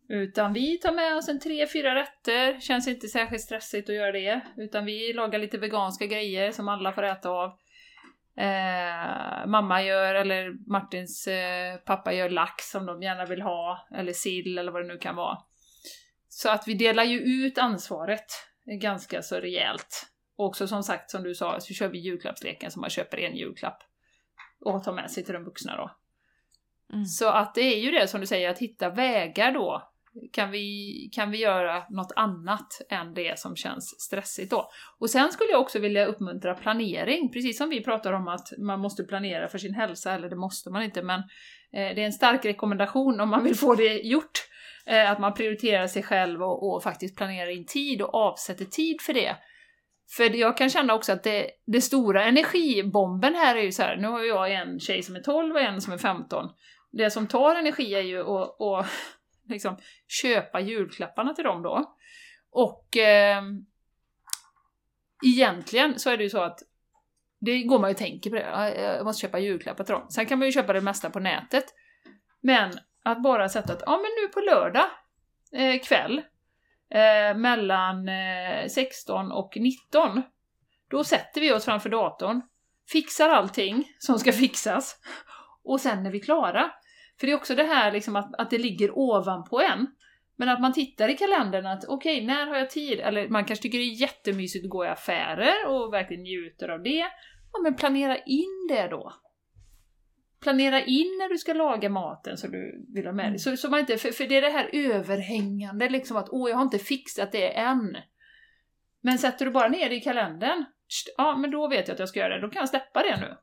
Utan 0.08 0.52
vi 0.52 0.78
tar 0.78 0.92
med 0.92 1.16
oss 1.16 1.28
en 1.28 1.40
tre, 1.40 1.66
fyra 1.66 1.94
rätter, 1.94 2.60
känns 2.60 2.88
inte 2.88 3.08
särskilt 3.08 3.42
stressigt 3.42 3.88
att 3.88 3.94
göra 3.94 4.12
det. 4.12 4.40
Utan 4.56 4.84
vi 4.84 5.12
lagar 5.12 5.38
lite 5.38 5.58
veganska 5.58 6.06
grejer 6.06 6.52
som 6.52 6.68
alla 6.68 6.92
får 6.92 7.02
äta 7.02 7.30
av. 7.30 7.52
Eh, 8.40 9.46
mamma 9.46 9.82
gör, 9.82 10.14
eller 10.14 10.70
Martins 10.70 11.26
eh, 11.26 11.76
pappa 11.76 12.12
gör 12.12 12.28
lax 12.28 12.70
som 12.70 12.86
de 12.86 13.02
gärna 13.02 13.24
vill 13.24 13.42
ha, 13.42 13.88
eller 13.94 14.12
sill 14.12 14.58
eller 14.58 14.72
vad 14.72 14.82
det 14.82 14.88
nu 14.88 14.98
kan 14.98 15.16
vara. 15.16 15.38
Så 16.28 16.50
att 16.50 16.68
vi 16.68 16.74
delar 16.74 17.04
ju 17.04 17.18
ut 17.18 17.58
ansvaret 17.58 18.26
ganska 18.80 19.22
så 19.22 19.40
rejält. 19.40 20.06
Och 20.36 20.46
också 20.46 20.66
som 20.66 20.82
sagt, 20.82 21.10
som 21.10 21.22
du 21.22 21.34
sa, 21.34 21.60
så 21.60 21.74
kör 21.74 21.88
vi 21.88 21.98
julklappsleken 21.98 22.70
som 22.70 22.80
man 22.80 22.90
köper 22.90 23.18
en 23.18 23.36
julklapp 23.36 23.82
och 24.64 24.84
tar 24.84 24.92
med 24.92 25.10
sig 25.10 25.24
till 25.24 25.34
de 25.34 25.44
vuxna 25.44 25.76
då. 25.76 25.90
Mm. 26.92 27.04
Så 27.04 27.28
att 27.28 27.54
det 27.54 27.60
är 27.60 27.78
ju 27.78 27.90
det 27.90 28.08
som 28.08 28.20
du 28.20 28.26
säger, 28.26 28.50
att 28.50 28.58
hitta 28.58 28.90
vägar 28.90 29.52
då. 29.52 29.89
Kan 30.32 30.50
vi, 30.50 31.10
kan 31.12 31.30
vi 31.30 31.38
göra 31.38 31.82
något 31.90 32.12
annat 32.16 32.80
än 32.88 33.14
det 33.14 33.38
som 33.38 33.56
känns 33.56 34.00
stressigt 34.00 34.50
då? 34.50 34.70
Och 34.98 35.10
sen 35.10 35.32
skulle 35.32 35.50
jag 35.50 35.60
också 35.60 35.78
vilja 35.78 36.06
uppmuntra 36.06 36.54
planering, 36.54 37.32
precis 37.32 37.58
som 37.58 37.68
vi 37.68 37.84
pratar 37.84 38.12
om 38.12 38.28
att 38.28 38.48
man 38.58 38.80
måste 38.80 39.04
planera 39.04 39.48
för 39.48 39.58
sin 39.58 39.74
hälsa, 39.74 40.12
eller 40.12 40.28
det 40.28 40.36
måste 40.36 40.70
man 40.70 40.82
inte, 40.82 41.02
men 41.02 41.20
eh, 41.72 41.94
det 41.94 42.02
är 42.02 42.06
en 42.06 42.12
stark 42.12 42.44
rekommendation 42.44 43.20
om 43.20 43.28
man 43.28 43.44
vill 43.44 43.56
få 43.56 43.74
det 43.74 43.94
gjort. 43.94 44.50
Eh, 44.86 45.10
att 45.10 45.20
man 45.20 45.34
prioriterar 45.34 45.86
sig 45.86 46.02
själv 46.02 46.42
och, 46.42 46.74
och 46.74 46.82
faktiskt 46.82 47.16
planerar 47.16 47.50
in 47.50 47.66
tid 47.66 48.02
och 48.02 48.14
avsätter 48.14 48.64
tid 48.64 49.00
för 49.00 49.12
det. 49.12 49.36
För 50.16 50.36
jag 50.36 50.56
kan 50.56 50.70
känna 50.70 50.94
också 50.94 51.12
att 51.12 51.22
det, 51.22 51.50
det 51.66 51.80
stora 51.80 52.24
energibomben 52.24 53.34
här 53.34 53.56
är 53.56 53.62
ju 53.62 53.72
så 53.72 53.82
här, 53.82 53.96
nu 53.96 54.08
har 54.08 54.24
jag 54.24 54.54
en 54.54 54.80
tjej 54.80 55.02
som 55.02 55.16
är 55.16 55.20
12 55.20 55.54
och 55.54 55.60
en 55.60 55.80
som 55.80 55.92
är 55.92 55.98
15. 55.98 56.50
Det 56.92 57.10
som 57.10 57.26
tar 57.26 57.54
energi 57.54 57.94
är 57.94 58.00
ju 58.00 58.20
att 58.20 58.86
liksom 59.50 59.78
köpa 60.22 60.60
julklapparna 60.60 61.34
till 61.34 61.44
dem 61.44 61.62
då. 61.62 61.96
Och 62.50 62.96
eh, 62.96 63.42
egentligen 65.26 65.98
så 65.98 66.10
är 66.10 66.16
det 66.16 66.22
ju 66.22 66.30
så 66.30 66.42
att 66.42 66.58
det 67.40 67.62
går 67.62 67.78
man 67.78 67.90
ju 67.90 67.94
och 67.94 67.98
tänker 67.98 68.30
på 68.30 68.36
det, 68.36 68.80
jag 68.80 69.04
måste 69.04 69.20
köpa 69.20 69.38
julklappar 69.38 69.84
till 69.84 69.92
dem. 69.92 70.06
Sen 70.10 70.26
kan 70.26 70.38
man 70.38 70.48
ju 70.48 70.52
köpa 70.52 70.72
det 70.72 70.80
mesta 70.80 71.10
på 71.10 71.20
nätet. 71.20 71.64
Men 72.40 72.72
att 73.02 73.22
bara 73.22 73.48
sätta 73.48 73.72
att, 73.72 73.82
ja 73.86 73.92
men 73.92 74.10
nu 74.22 74.28
på 74.28 74.40
lördag 74.40 74.86
eh, 75.52 75.80
kväll 75.82 76.22
eh, 76.90 77.36
mellan 77.36 78.08
eh, 78.08 78.66
16 78.68 79.32
och 79.32 79.56
19 79.56 80.22
då 80.90 81.04
sätter 81.04 81.40
vi 81.40 81.52
oss 81.52 81.64
framför 81.64 81.88
datorn, 81.90 82.42
fixar 82.92 83.28
allting 83.28 83.84
som 83.98 84.18
ska 84.18 84.32
fixas 84.32 84.96
och 85.64 85.80
sen 85.80 86.06
är 86.06 86.10
vi 86.10 86.20
klara. 86.20 86.70
För 87.20 87.26
det 87.26 87.32
är 87.32 87.36
också 87.36 87.54
det 87.54 87.64
här 87.64 87.92
liksom 87.92 88.16
att, 88.16 88.34
att 88.40 88.50
det 88.50 88.58
ligger 88.58 88.98
ovanpå 88.98 89.60
en. 89.60 89.86
Men 90.36 90.48
att 90.48 90.60
man 90.60 90.72
tittar 90.72 91.08
i 91.08 91.16
kalendern 91.16 91.66
att 91.66 91.84
okej, 91.88 92.26
när 92.26 92.46
har 92.46 92.56
jag 92.56 92.70
tid? 92.70 93.00
Eller 93.00 93.28
man 93.28 93.44
kanske 93.44 93.62
tycker 93.62 93.78
det 93.78 93.84
är 93.84 94.00
jättemysigt 94.00 94.64
att 94.64 94.70
gå 94.70 94.84
i 94.84 94.88
affärer 94.88 95.66
och 95.66 95.92
verkligen 95.92 96.22
njuter 96.22 96.68
av 96.68 96.82
det. 96.82 97.04
Ja, 97.52 97.60
men 97.62 97.74
planera 97.74 98.18
in 98.18 98.66
det 98.68 98.88
då. 98.88 99.14
Planera 100.40 100.80
in 100.80 101.18
när 101.18 101.28
du 101.28 101.38
ska 101.38 101.52
laga 101.52 101.88
maten 101.88 102.36
som 102.36 102.50
du 102.50 102.86
vill 102.94 103.06
ha 103.06 103.12
med 103.12 103.24
dig. 103.24 103.28
Mm. 103.28 103.38
Så, 103.38 103.56
så 103.56 103.70
man 103.70 103.80
inte, 103.80 103.96
för, 103.96 104.10
för 104.10 104.26
det 104.26 104.36
är 104.36 104.42
det 104.42 104.50
här 104.50 104.70
överhängande, 104.72 105.88
liksom 105.88 106.16
att 106.16 106.28
åh, 106.30 106.50
jag 106.50 106.56
har 106.56 106.62
inte 106.62 106.78
fixat 106.78 107.32
det 107.32 107.56
än. 107.56 107.96
Men 109.00 109.18
sätter 109.18 109.44
du 109.44 109.50
bara 109.50 109.68
ner 109.68 109.88
det 109.88 109.96
i 109.96 110.00
kalendern, 110.00 110.64
ja 111.16 111.36
men 111.36 111.50
då 111.50 111.68
vet 111.68 111.88
jag 111.88 111.94
att 111.94 112.00
jag 112.00 112.08
ska 112.08 112.20
göra 112.20 112.34
det, 112.34 112.40
då 112.40 112.50
kan 112.50 112.60
jag 112.60 112.68
släppa 112.68 113.02
det 113.02 113.20
nu. 113.20 113.36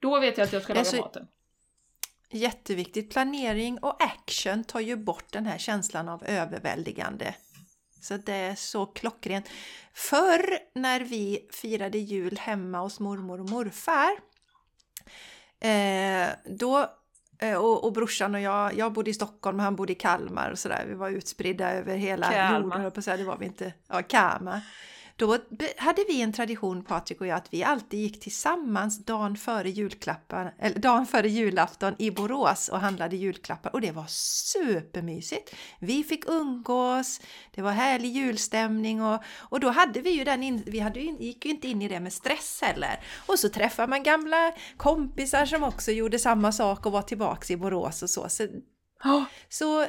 Då 0.00 0.20
vet 0.20 0.38
jag 0.38 0.44
att 0.44 0.52
jag 0.52 0.62
ska 0.62 0.72
laga 0.72 0.80
Alltså, 0.80 0.96
maten. 0.96 1.26
Jätteviktigt. 2.30 3.12
Planering 3.12 3.78
och 3.78 4.02
action 4.02 4.64
tar 4.64 4.80
ju 4.80 4.96
bort 4.96 5.32
den 5.32 5.46
här 5.46 5.58
känslan 5.58 6.08
av 6.08 6.24
överväldigande. 6.24 7.34
Så 8.00 8.16
det 8.16 8.32
är 8.34 8.54
så 8.54 8.86
klockrent. 8.86 9.48
Förr 9.94 10.58
när 10.74 11.00
vi 11.00 11.48
firade 11.52 11.98
jul 11.98 12.38
hemma 12.38 12.80
hos 12.80 13.00
mormor 13.00 13.40
och 13.40 13.50
morfar, 13.50 14.10
eh, 15.60 16.28
då 16.58 16.90
eh, 17.38 17.54
och, 17.54 17.84
och 17.84 17.92
brorsan 17.92 18.34
och 18.34 18.40
jag, 18.40 18.74
jag 18.74 18.92
bodde 18.92 19.10
i 19.10 19.14
Stockholm 19.14 19.58
och 19.58 19.64
han 19.64 19.76
bodde 19.76 19.92
i 19.92 19.94
Kalmar 19.96 20.50
och 20.50 20.58
sådär. 20.58 20.84
Vi 20.88 20.94
var 20.94 21.10
utspridda 21.10 21.72
över 21.72 21.96
hela 21.96 22.32
Kalmar. 22.32 22.76
jorden, 22.76 22.90
på 22.90 22.98
att 22.98 23.04
säga. 23.04 23.16
Det 23.16 23.24
var 23.24 23.36
vi 23.36 23.46
inte. 23.46 23.72
Ja, 23.88 24.02
Kalmar. 24.02 24.60
Då 25.16 25.38
hade 25.76 26.04
vi 26.08 26.22
en 26.22 26.32
tradition, 26.32 26.84
Patrik 26.84 27.20
och 27.20 27.26
jag, 27.26 27.36
att 27.36 27.54
vi 27.54 27.64
alltid 27.64 28.00
gick 28.00 28.20
tillsammans 28.20 29.04
dagen 29.04 29.36
före, 29.36 29.70
julklappar, 29.70 30.54
eller 30.58 30.78
dagen 30.78 31.06
före 31.06 31.28
julafton 31.28 31.94
i 31.98 32.10
Borås 32.10 32.68
och 32.68 32.80
handlade 32.80 33.16
julklappar 33.16 33.74
och 33.74 33.80
det 33.80 33.90
var 33.90 34.04
supermysigt. 34.08 35.54
Vi 35.78 36.04
fick 36.04 36.28
umgås, 36.28 37.20
det 37.54 37.62
var 37.62 37.70
härlig 37.70 38.08
julstämning 38.08 39.02
och, 39.02 39.22
och 39.38 39.60
då 39.60 39.70
hade 39.70 40.00
vi 40.00 40.10
ju 40.10 40.24
den, 40.24 40.42
in, 40.42 40.62
vi 40.66 40.78
hade 40.78 41.00
gick 41.00 41.44
ju 41.44 41.50
inte 41.50 41.68
in 41.68 41.82
i 41.82 41.88
det 41.88 42.00
med 42.00 42.12
stress 42.12 42.60
heller. 42.62 43.00
Och 43.26 43.38
så 43.38 43.48
träffade 43.48 43.88
man 43.88 44.02
gamla 44.02 44.52
kompisar 44.76 45.46
som 45.46 45.64
också 45.64 45.92
gjorde 45.92 46.18
samma 46.18 46.52
sak 46.52 46.86
och 46.86 46.92
var 46.92 47.02
tillbaks 47.02 47.50
i 47.50 47.56
Borås 47.56 48.02
och 48.02 48.10
så. 48.10 48.28
så 48.28 48.46
Ja, 49.04 49.24
så 49.48 49.86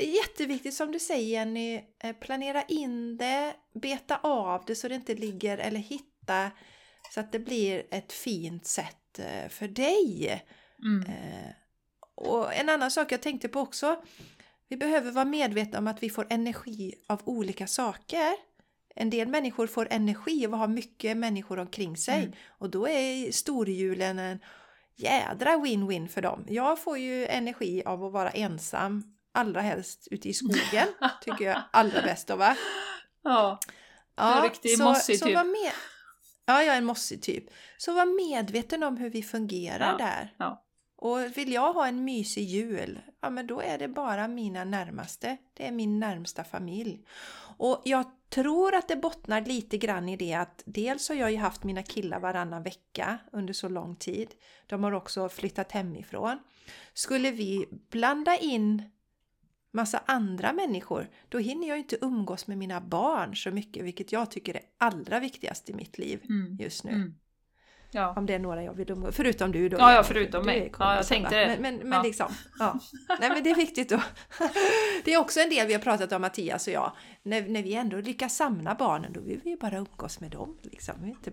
jätteviktigt 0.00 0.74
som 0.74 0.92
du 0.92 0.98
säger 0.98 1.28
Jenny, 1.32 1.80
eh, 2.04 2.16
planera 2.16 2.62
in 2.62 3.16
det, 3.16 3.54
beta 3.74 4.16
av 4.22 4.64
det 4.66 4.74
så 4.74 4.88
det 4.88 4.94
inte 4.94 5.14
ligger 5.14 5.58
eller 5.58 5.80
hitta 5.80 6.50
så 7.14 7.20
att 7.20 7.32
det 7.32 7.38
blir 7.38 7.82
ett 7.90 8.12
fint 8.12 8.66
sätt 8.66 9.18
eh, 9.18 9.48
för 9.48 9.68
dig. 9.68 10.42
mm. 10.82 11.10
Eh, 11.10 11.50
Och 12.14 12.54
en 12.54 12.68
annan 12.68 12.90
sak 12.90 13.12
jag 13.12 13.22
tänkte 13.22 13.48
på 13.48 13.60
också, 13.60 14.02
vi 14.68 14.76
behöver 14.76 15.10
vara 15.10 15.24
medvetna 15.24 15.78
om 15.78 15.86
att 15.88 16.02
vi 16.02 16.10
får 16.10 16.26
energi 16.30 16.94
av 17.08 17.20
olika 17.24 17.66
saker. 17.66 18.32
En 18.94 19.10
del 19.10 19.28
människor 19.28 19.66
får 19.66 19.88
energi 19.90 20.46
av 20.46 20.54
att 20.54 20.60
ha 20.60 20.66
mycket 20.66 21.16
människor 21.16 21.58
omkring 21.58 21.96
sig 21.96 22.18
Mm. 22.22 22.32
och 22.48 22.70
då 22.70 22.88
är 22.88 23.32
storjulen 23.32 24.18
en 24.18 24.38
jädra 24.96 25.50
win-win 25.56 26.08
för 26.08 26.22
dem. 26.22 26.44
Jag 26.48 26.78
får 26.82 26.98
ju 26.98 27.26
energi 27.26 27.82
av 27.84 28.04
att 28.04 28.12
vara 28.12 28.30
ensam, 28.30 29.14
allra 29.32 29.60
helst 29.60 30.08
ute 30.10 30.28
i 30.28 30.34
skogen, 30.34 30.88
tycker 31.20 31.44
jag 31.44 31.62
allra 31.70 32.02
bäst 32.02 32.30
om. 32.30 32.38
Va? 32.38 32.56
ja. 33.22 33.58
En 34.16 34.42
riktig 34.42 34.78
mossig 34.78 35.18
så 35.18 35.24
typ. 35.26 35.34
var 35.34 35.44
med... 35.44 35.72
Ja, 36.46 36.62
jag 36.62 36.74
är 36.74 36.78
en 36.78 36.84
mossig 36.84 37.22
typ. 37.22 37.44
Så 37.78 37.92
var 37.94 38.30
medveten 38.30 38.82
om 38.82 38.96
hur 38.96 39.10
vi 39.10 39.22
fungerar 39.22 39.90
Ja, 39.98 40.06
där. 40.06 40.34
ja. 40.38 40.64
Och 40.96 41.36
vill 41.36 41.52
jag 41.52 41.72
ha 41.72 41.86
en 41.86 42.04
mysig 42.04 42.44
jul, 42.44 43.00
ja 43.20 43.30
men 43.30 43.46
då 43.46 43.60
är 43.60 43.78
det 43.78 43.88
bara 43.88 44.28
mina 44.28 44.64
närmaste. 44.64 45.36
Det 45.54 45.66
är 45.66 45.72
min 45.72 46.00
närmsta 46.00 46.44
familj. 46.44 47.04
Och 47.56 47.82
jag 47.84 48.04
tror 48.28 48.74
att 48.74 48.88
det 48.88 48.96
bottnar 48.96 49.40
lite 49.40 49.78
grann 49.78 50.08
i 50.08 50.16
det 50.16 50.34
att 50.34 50.62
dels 50.66 51.08
har 51.08 51.16
jag 51.16 51.32
ju 51.32 51.38
haft 51.38 51.64
mina 51.64 51.82
killar 51.82 52.20
varannan 52.20 52.62
vecka 52.62 53.18
under 53.32 53.52
så 53.54 53.68
lång 53.68 53.96
tid. 53.96 54.28
De 54.66 54.84
har 54.84 54.92
också 54.92 55.28
flyttat 55.28 55.72
hemifrån. 55.72 56.38
Skulle 56.94 57.30
vi 57.30 57.68
blanda 57.90 58.36
in 58.36 58.82
massa 59.72 60.02
andra 60.06 60.52
människor, 60.52 61.08
då 61.28 61.38
hinner 61.38 61.68
jag 61.68 61.78
inte 61.78 61.96
umgås 62.00 62.46
med 62.46 62.58
mina 62.58 62.80
barn 62.80 63.36
så 63.36 63.50
mycket, 63.50 63.84
vilket 63.84 64.12
jag 64.12 64.30
tycker 64.30 64.54
är 64.56 64.62
allra 64.78 65.20
viktigast 65.20 65.70
i 65.70 65.74
mitt 65.74 65.98
liv 65.98 66.20
Mm. 66.28 66.56
just 66.60 66.84
nu. 66.84 66.90
Mm. 66.90 67.14
Ja. 67.94 68.14
Om 68.16 68.26
det 68.26 68.34
är 68.34 68.38
några 68.38 68.62
jag 68.62 68.74
vill 68.74 68.90
umgås 68.90 69.16
Förutom 69.16 69.52
du 69.52 69.68
då. 69.68 69.76
Ja, 69.78 69.92
ja, 69.94 70.02
förutom 70.02 70.46
mig. 70.46 70.72
Ja, 70.78 70.94
jag 70.96 71.06
tänkte 71.06 71.36
det. 71.36 71.46
Men, 71.46 71.62
men, 71.62 71.88
men 71.88 71.92
Ja. 71.92 72.02
liksom, 72.02 72.32
ja. 72.58 72.78
Nej 73.20 73.30
men 73.30 73.42
det 73.44 73.50
är 73.50 73.54
viktigt 73.56 73.88
då. 73.88 74.02
Det 75.04 75.14
är 75.14 75.18
också 75.20 75.40
en 75.40 75.50
del 75.50 75.66
vi 75.66 75.72
har 75.72 75.80
pratat 75.80 76.12
om 76.12 76.22
Mattias 76.22 76.66
och 76.66 76.72
jag. 76.72 76.92
När, 77.22 77.48
när 77.48 77.62
vi 77.62 77.74
ändå 77.74 77.96
lyckas 77.96 78.36
samla 78.36 78.74
barnen, 78.74 79.12
då 79.12 79.20
vill 79.20 79.40
vi 79.44 79.50
ju 79.50 79.56
bara 79.56 79.76
umgås 79.76 80.20
med 80.20 80.30
dem. 80.30 80.58
Liksom. 80.62 80.94
Vi 81.00 81.06
har 81.08 81.16
inte, 81.16 81.32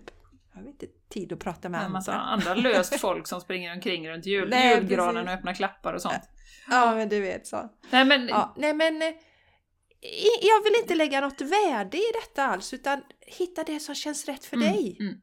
har 0.54 0.62
vi 0.62 0.68
inte 0.68 0.86
tid 1.08 1.32
att 1.32 1.38
prata 1.38 1.68
med 1.68 1.84
En 1.84 1.92
massa 1.92 2.14
andra. 2.14 2.54
löst 2.54 2.94
folk 3.00 3.26
som 3.26 3.40
springer 3.40 3.74
omkring 3.74 4.08
runt 4.08 4.26
jul, 4.26 4.48
Nej, 4.50 4.74
julgranen 4.76 5.14
precis. 5.14 5.28
och 5.28 5.38
öppnar 5.38 5.54
klappar 5.54 5.94
och 5.94 6.02
sånt. 6.02 6.22
Ja, 6.70 6.94
men 6.94 7.08
du 7.08 7.20
vet 7.20 7.46
så. 7.46 7.70
Nej 7.90 8.04
men, 8.04 8.28
Ja, 8.28 8.54
nej 8.56 8.74
men 8.74 9.02
eh, 9.02 9.12
jag 10.42 10.64
vill 10.64 10.74
inte 10.82 10.94
lägga 10.94 11.20
något 11.20 11.40
värde 11.40 11.96
i 11.96 12.10
detta 12.22 12.44
alls, 12.46 12.74
utan 12.74 13.02
hitta 13.20 13.64
det 13.64 13.80
som 13.80 13.94
känns 13.94 14.26
rätt 14.26 14.44
för 14.44 14.56
Mm, 14.56 14.72
dig. 14.72 14.96
mm. 15.00 15.20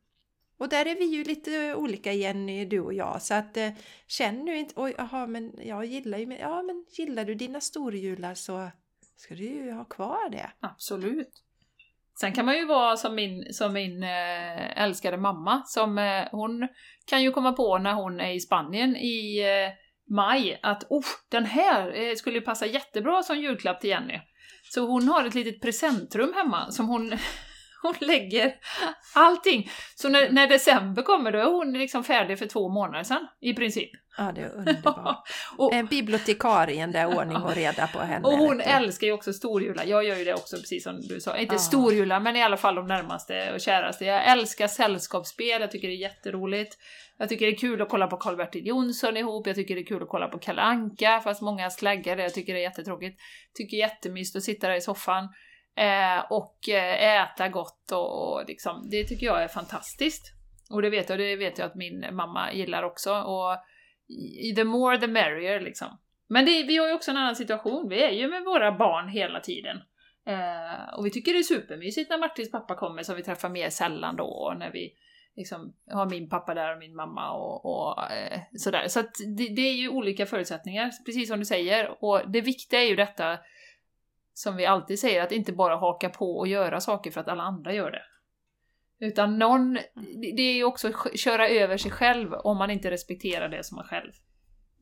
Och 0.59 0.69
där 0.69 0.85
är 0.85 0.95
vi 0.95 1.05
ju 1.05 1.23
lite 1.23 1.75
olika 1.75 2.13
Jenny, 2.13 2.65
du 2.65 2.79
och 2.79 2.93
jag. 2.93 3.21
Så 3.21 3.33
att 3.33 3.57
eh, 3.57 3.69
känn 4.07 4.45
nu 4.45 4.57
inte, 4.57 4.73
oj, 4.77 4.93
jaha, 4.97 5.27
men 5.27 5.51
jag 5.61 5.85
gillar 5.85 6.17
ju, 6.17 6.25
men, 6.25 6.37
ja 6.37 6.61
men 6.63 6.85
gillar 6.89 7.25
du 7.25 7.35
dina 7.35 7.61
storjular 7.61 8.33
så 8.35 8.69
ska 9.15 9.35
du 9.35 9.43
ju 9.43 9.71
ha 9.71 9.85
kvar 9.85 10.29
det. 10.29 10.51
Absolut. 10.59 11.43
Sen 12.19 12.33
kan 12.33 12.45
man 12.45 12.55
ju 12.55 12.65
vara 12.65 12.97
som 12.97 13.15
min, 13.15 13.53
som 13.53 13.73
min 13.73 14.03
äh, 14.03 14.83
älskade 14.83 15.17
mamma, 15.17 15.63
som 15.65 15.97
eh, 15.97 16.23
hon 16.31 16.67
kan 17.05 17.23
ju 17.23 17.31
komma 17.31 17.51
på 17.51 17.77
när 17.77 17.93
hon 17.93 18.19
är 18.19 18.33
i 18.33 18.39
Spanien 18.39 18.95
i 18.95 19.39
eh, 19.39 19.73
maj 20.15 20.59
att 20.63 20.83
oh, 20.89 21.05
den 21.31 21.45
här 21.45 22.15
skulle 22.15 22.37
ju 22.37 22.41
passa 22.41 22.65
jättebra 22.65 23.23
som 23.23 23.39
julklapp 23.39 23.81
till 23.81 23.89
Jenny. 23.89 24.19
Så 24.63 24.87
hon 24.87 25.07
har 25.07 25.25
ett 25.25 25.35
litet 25.35 25.61
presentrum 25.61 26.33
hemma 26.35 26.71
som 26.71 26.87
hon 26.87 27.17
hon 27.99 28.07
lägger 28.07 28.53
allting. 29.15 29.69
Så 29.95 30.09
när, 30.09 30.29
när 30.29 30.47
december 30.47 31.01
kommer 31.01 31.31
då 31.31 31.39
är 31.39 31.45
hon 31.45 31.73
liksom 31.73 32.03
färdig 32.03 32.39
för 32.39 32.45
två 32.45 32.69
månader 32.69 33.03
sedan, 33.03 33.27
i 33.41 33.53
princip. 33.53 33.89
Ja, 34.17 34.31
det 34.35 34.41
är 34.41 34.49
underbart. 34.55 35.29
och, 35.57 35.73
En 35.73 35.85
bibliotekarien 35.85 36.91
där, 36.91 37.17
ordning 37.17 37.37
och 37.37 37.55
reda 37.55 37.87
på 37.87 37.99
henne. 37.99 38.27
och 38.27 38.37
hon 38.37 38.61
älskar 38.61 39.07
ju 39.07 39.13
också 39.13 39.33
storjular. 39.33 39.83
Jag 39.85 40.03
gör 40.03 40.15
ju 40.15 40.23
det 40.23 40.33
också, 40.33 40.55
precis 40.57 40.83
som 40.83 41.01
du 41.01 41.19
sa. 41.19 41.37
Inte 41.37 41.55
Ja. 41.55 41.59
storjular, 41.59 42.19
men 42.19 42.35
i 42.35 42.43
alla 42.43 42.57
fall 42.57 42.75
de 42.75 42.87
närmaste 42.87 43.53
och 43.53 43.61
käraste. 43.61 44.05
Jag 44.05 44.25
älskar 44.27 44.67
sällskapsspel, 44.67 45.61
jag 45.61 45.71
tycker 45.71 45.87
det 45.87 45.93
är 45.93 45.97
jätteroligt. 45.97 46.77
Jag 47.19 47.29
tycker 47.29 47.45
det 47.45 47.51
är 47.51 47.57
kul 47.57 47.81
att 47.81 47.89
kolla 47.89 48.07
på 48.07 48.17
Karl-Bertil 48.17 48.67
Jonsson 48.67 49.17
ihop, 49.17 49.47
jag 49.47 49.55
tycker 49.55 49.75
det 49.75 49.81
är 49.81 49.85
kul 49.85 50.03
att 50.03 50.09
kolla 50.09 50.27
på 50.27 50.37
Kalle 50.39 50.61
Anka, 50.61 51.21
fast 51.23 51.41
många 51.41 51.69
slaggar 51.69 52.15
det, 52.15 52.23
jag 52.23 52.33
tycker 52.33 52.53
det 52.53 52.59
är 52.59 52.63
jättetråkigt. 52.63 53.19
Tycker 53.57 53.77
jättemysigt 53.77 54.35
att 54.37 54.43
sitta 54.43 54.67
där 54.67 54.75
i 54.75 54.81
soffan 54.81 55.29
eh, 55.77 56.19
och 56.29 56.69
eh, 56.69 57.21
äta 57.21 57.49
gott 57.49 57.91
och, 57.91 58.33
och 58.33 58.45
liksom, 58.47 58.89
det 58.89 59.03
tycker 59.03 59.25
jag 59.25 59.43
är 59.43 59.47
fantastiskt. 59.47 60.33
Och 60.69 60.81
det 60.81 60.89
vet 60.89 61.09
jag, 61.09 61.19
det 61.19 61.35
vet 61.35 61.57
jag 61.57 61.65
att 61.65 61.75
min 61.75 62.05
mamma 62.11 62.53
gillar 62.53 62.83
också. 62.83 63.13
Och 63.13 63.57
the 64.55 64.63
more 64.63 64.97
the 64.97 65.07
merrier 65.07 65.59
liksom. 65.59 65.87
Men 66.29 66.45
det, 66.45 66.63
vi 66.63 66.77
har 66.77 66.87
ju 66.87 66.93
också 66.93 67.11
en 67.11 67.17
annan 67.17 67.35
situation, 67.35 67.89
vi 67.89 68.03
är 68.03 68.11
ju 68.11 68.27
med 68.27 68.43
våra 68.43 68.71
barn 68.71 69.09
hela 69.09 69.39
tiden. 69.39 69.77
Eh, 70.27 70.93
och 70.97 71.05
vi 71.05 71.11
tycker 71.11 71.33
det 71.33 71.39
är 71.39 71.43
supermysigt 71.43 72.09
när 72.09 72.17
Martins 72.17 72.51
pappa 72.51 72.75
kommer 72.75 73.03
som 73.03 73.15
vi 73.15 73.23
träffar 73.23 73.49
mer 73.49 73.69
sällan 73.69 74.15
då, 74.15 74.25
och 74.25 74.57
när 74.57 74.71
vi 74.71 74.93
liksom 75.35 75.73
har 75.91 76.09
min 76.09 76.29
pappa 76.29 76.53
där 76.53 76.73
och 76.73 76.79
min 76.79 76.95
mamma 76.95 77.31
och, 77.31 77.65
och 77.65 78.11
eh, 78.11 78.39
sådär. 78.57 78.87
Så 78.87 78.99
att 78.99 79.11
det, 79.37 79.55
det 79.55 79.61
är 79.61 79.73
ju 79.73 79.89
olika 79.89 80.25
förutsättningar, 80.25 80.91
precis 81.05 81.29
som 81.29 81.39
du 81.39 81.45
säger. 81.45 82.03
Och 82.03 82.31
det 82.31 82.41
viktiga 82.41 82.81
är 82.81 82.87
ju 82.87 82.95
detta 82.95 83.37
som 84.37 84.55
vi 84.55 84.65
alltid 84.65 84.99
säger, 84.99 85.23
att 85.23 85.31
inte 85.31 85.53
bara 85.53 85.75
haka 85.75 86.09
på 86.09 86.37
och 86.37 86.47
göra 86.47 86.79
saker 86.79 87.11
för 87.11 87.21
att 87.21 87.27
alla 87.27 87.43
andra 87.43 87.73
gör 87.73 87.91
det. 87.91 88.01
Utan 89.05 89.39
någon, 89.39 89.73
det- 90.35 90.41
är 90.41 90.53
ju 90.53 90.63
också 90.63 90.87
att 90.87 91.19
köra 91.19 91.49
över 91.49 91.77
sig 91.77 91.91
själv 91.91 92.33
om 92.33 92.57
man 92.57 92.69
inte 92.71 92.91
respekterar 92.91 93.49
det 93.49 93.63
som 93.63 93.75
man 93.75 93.85
själv 93.85 94.11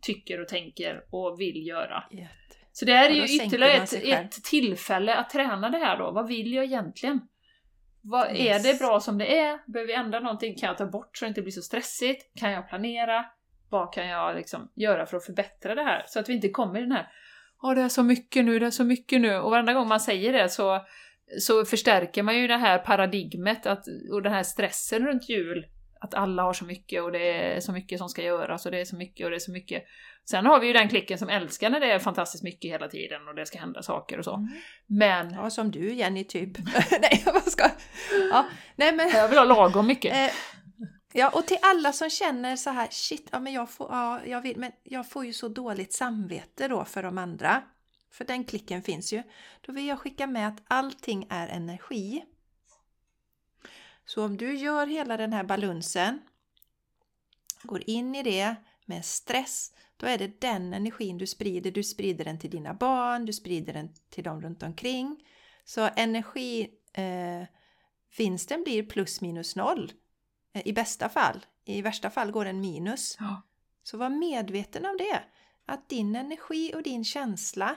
tycker 0.02 0.42
och 0.42 0.48
tänker 0.48 1.04
och 1.12 1.40
vill 1.40 1.68
göra. 1.68 2.04
Jätte. 2.12 2.56
Så 2.72 2.86
det 2.86 2.94
här 2.94 3.10
är 3.10 3.14
ju 3.14 3.46
ytterligare 3.46 3.74
ett, 3.74 3.94
ett 3.94 4.44
tillfälle 4.44 5.16
att 5.16 5.30
träna 5.30 5.70
det 5.70 5.78
här 5.78 5.98
då. 5.98 6.12
Vad 6.12 6.28
vill 6.28 6.54
jag 6.54 6.66
egentligen? 6.66 7.20
Vad, 8.02 8.36
Yes. 8.38 8.66
Är 8.66 8.74
det 8.74 8.80
bra 8.80 9.00
som 9.00 9.18
det 9.18 9.40
är? 9.40 9.72
Behöver 9.72 9.94
jag 9.94 10.00
ändra 10.06 10.20
någonting? 10.20 10.56
Kan 10.56 10.68
jag 10.68 10.78
ta 10.78 10.86
bort 10.86 11.18
så 11.18 11.26
det 11.26 11.30
inte 11.30 11.42
blir 11.42 11.52
så 11.52 11.62
stressigt? 11.62 12.40
Kan 12.40 12.52
jag 12.52 12.70
planera? 12.70 13.26
Vad 13.70 13.94
kan 13.94 14.08
jag 14.08 14.36
liksom 14.36 14.72
göra 14.76 15.06
för 15.06 15.18
att 15.18 15.26
förbättra 15.26 15.76
det 15.76 15.84
här? 15.84 16.04
Så 16.08 16.20
att 16.20 16.30
vi 16.30 16.34
inte 16.34 16.50
kommer 16.50 16.80
i 16.80 16.82
den 16.82 16.92
här 16.92 17.08
Åh, 17.66 17.76
det 17.76 17.82
är 17.82 17.90
så 17.90 18.04
mycket 18.04 18.46
nu, 18.46 18.60
det 18.60 18.66
är 18.66 18.72
så 18.72 18.84
mycket 18.84 19.22
nu. 19.22 19.36
Och 19.36 19.52
varenda 19.52 19.74
gång 19.74 19.88
man 19.88 20.00
säger 20.00 20.34
det 20.34 20.50
så, 20.50 20.86
så 21.40 21.66
förstärker 21.66 22.24
man 22.24 22.38
ju 22.38 22.48
det 22.48 22.58
här 22.58 22.78
paradigmet 22.78 23.66
att, 23.66 23.86
och 24.12 24.22
den 24.22 24.34
här 24.34 24.44
stressen 24.44 25.06
runt 25.06 25.30
jul. 25.30 25.66
Att 26.02 26.14
alla 26.14 26.44
har 26.44 26.54
så 26.54 26.66
mycket 26.66 27.04
och 27.04 27.12
det 27.12 27.34
är 27.34 27.60
så 27.60 27.72
mycket 27.72 28.00
som 28.00 28.10
ska 28.10 28.22
göras 28.22 28.66
och 28.66 28.72
det 28.72 28.80
är 28.82 28.86
så 28.86 28.96
mycket 28.96 29.26
och 29.26 29.30
det 29.30 29.38
är 29.38 29.40
så 29.40 29.52
mycket. 29.52 29.84
Sen 30.30 30.46
har 30.46 30.60
vi 30.60 30.68
ju 30.68 30.74
den 30.74 30.90
klicken 30.90 31.18
som 31.18 31.30
älskar 31.30 31.70
när 31.70 31.80
det 31.80 31.92
är 31.92 32.00
fantastiskt 32.00 32.44
mycket 32.44 32.72
hela 32.72 32.88
tiden 32.88 33.28
och 33.28 33.36
det 33.36 33.46
ska 33.46 33.60
hända 33.60 33.84
saker 33.84 34.18
och 34.18 34.26
så. 34.26 34.36
Mm. 34.36 34.50
Men 34.88 35.34
Ja, 35.34 35.50
som 35.50 35.72
du 35.72 35.94
Jenny 35.94 36.24
typ. 36.24 36.58
Nej, 37.02 37.24
vad 37.26 37.44
ska... 37.44 37.70
Ja, 38.32 38.46
nej 38.76 38.96
men... 38.96 39.10
jag 39.10 39.30
vill 39.30 39.38
ha 39.38 39.46
lagom 39.46 39.88
mycket. 39.88 40.34
Ja, 41.18 41.30
och 41.30 41.46
till 41.46 41.58
alla 41.62 41.94
som 41.94 42.10
känner 42.10 42.56
så 42.56 42.70
här, 42.70 42.88
shit, 42.92 43.30
ja, 43.32 43.40
men 43.40 43.54
jag, 43.54 43.70
får, 43.70 43.88
ja, 43.92 44.26
jag, 44.26 44.42
vill, 44.42 44.58
men 44.58 44.72
jag 44.84 45.10
får 45.10 45.26
ju 45.26 45.34
så 45.34 45.48
dåligt 45.48 45.94
samvete 45.94 46.68
då 46.68 46.86
för 46.86 47.04
de 47.04 47.18
andra. 47.18 47.64
För 48.12 48.26
den 48.26 48.44
klicken 48.44 48.84
finns 48.84 49.14
ju. 49.14 49.24
Då 49.62 49.74
vill 49.74 49.86
jag 49.86 50.00
skicka 50.00 50.28
med 50.28 50.48
att 50.48 50.64
allting 50.68 51.28
är 51.30 51.48
energi. 51.48 52.24
Så 54.06 54.26
om 54.26 54.38
du 54.38 54.56
gör 54.56 54.88
hela 54.88 55.18
den 55.18 55.34
här 55.34 55.44
balunsen, 55.44 56.22
går 57.64 57.90
in 57.90 58.16
i 58.16 58.24
det 58.24 58.56
med 58.86 59.06
stress, 59.06 59.72
då 59.98 60.08
är 60.08 60.18
det 60.18 60.42
den 60.42 60.74
energin 60.74 61.18
du 61.18 61.28
sprider. 61.28 61.72
Du 61.72 61.84
sprider 61.84 62.26
den 62.26 62.40
till 62.40 62.50
dina 62.50 62.74
barn, 62.74 63.26
du 63.26 63.34
sprider 63.34 63.74
den 63.74 63.90
till 64.10 64.24
dem 64.24 64.42
runt 64.42 64.64
omkring. 64.64 65.26
Så 65.66 65.90
energivinsten 65.96 68.60
eh, 68.60 68.64
blir 68.64 68.84
plus 68.84 69.22
minus 69.22 69.56
noll. 69.56 69.92
Eh, 70.56 70.62
I 70.66 70.74
bästa 70.74 71.10
fall. 71.10 71.46
I 71.66 71.82
värsta 71.82 72.10
fall 72.10 72.32
går 72.32 72.46
den 72.46 72.62
minus. 72.62 73.18
Ja. 73.20 73.42
Så 73.84 73.98
var 73.98 74.10
medveten 74.10 74.86
om 74.86 74.98
det. 74.98 75.24
Att 75.66 75.90
din 75.90 76.16
energi 76.16 76.72
och 76.76 76.84
din 76.84 77.04
känsla 77.04 77.76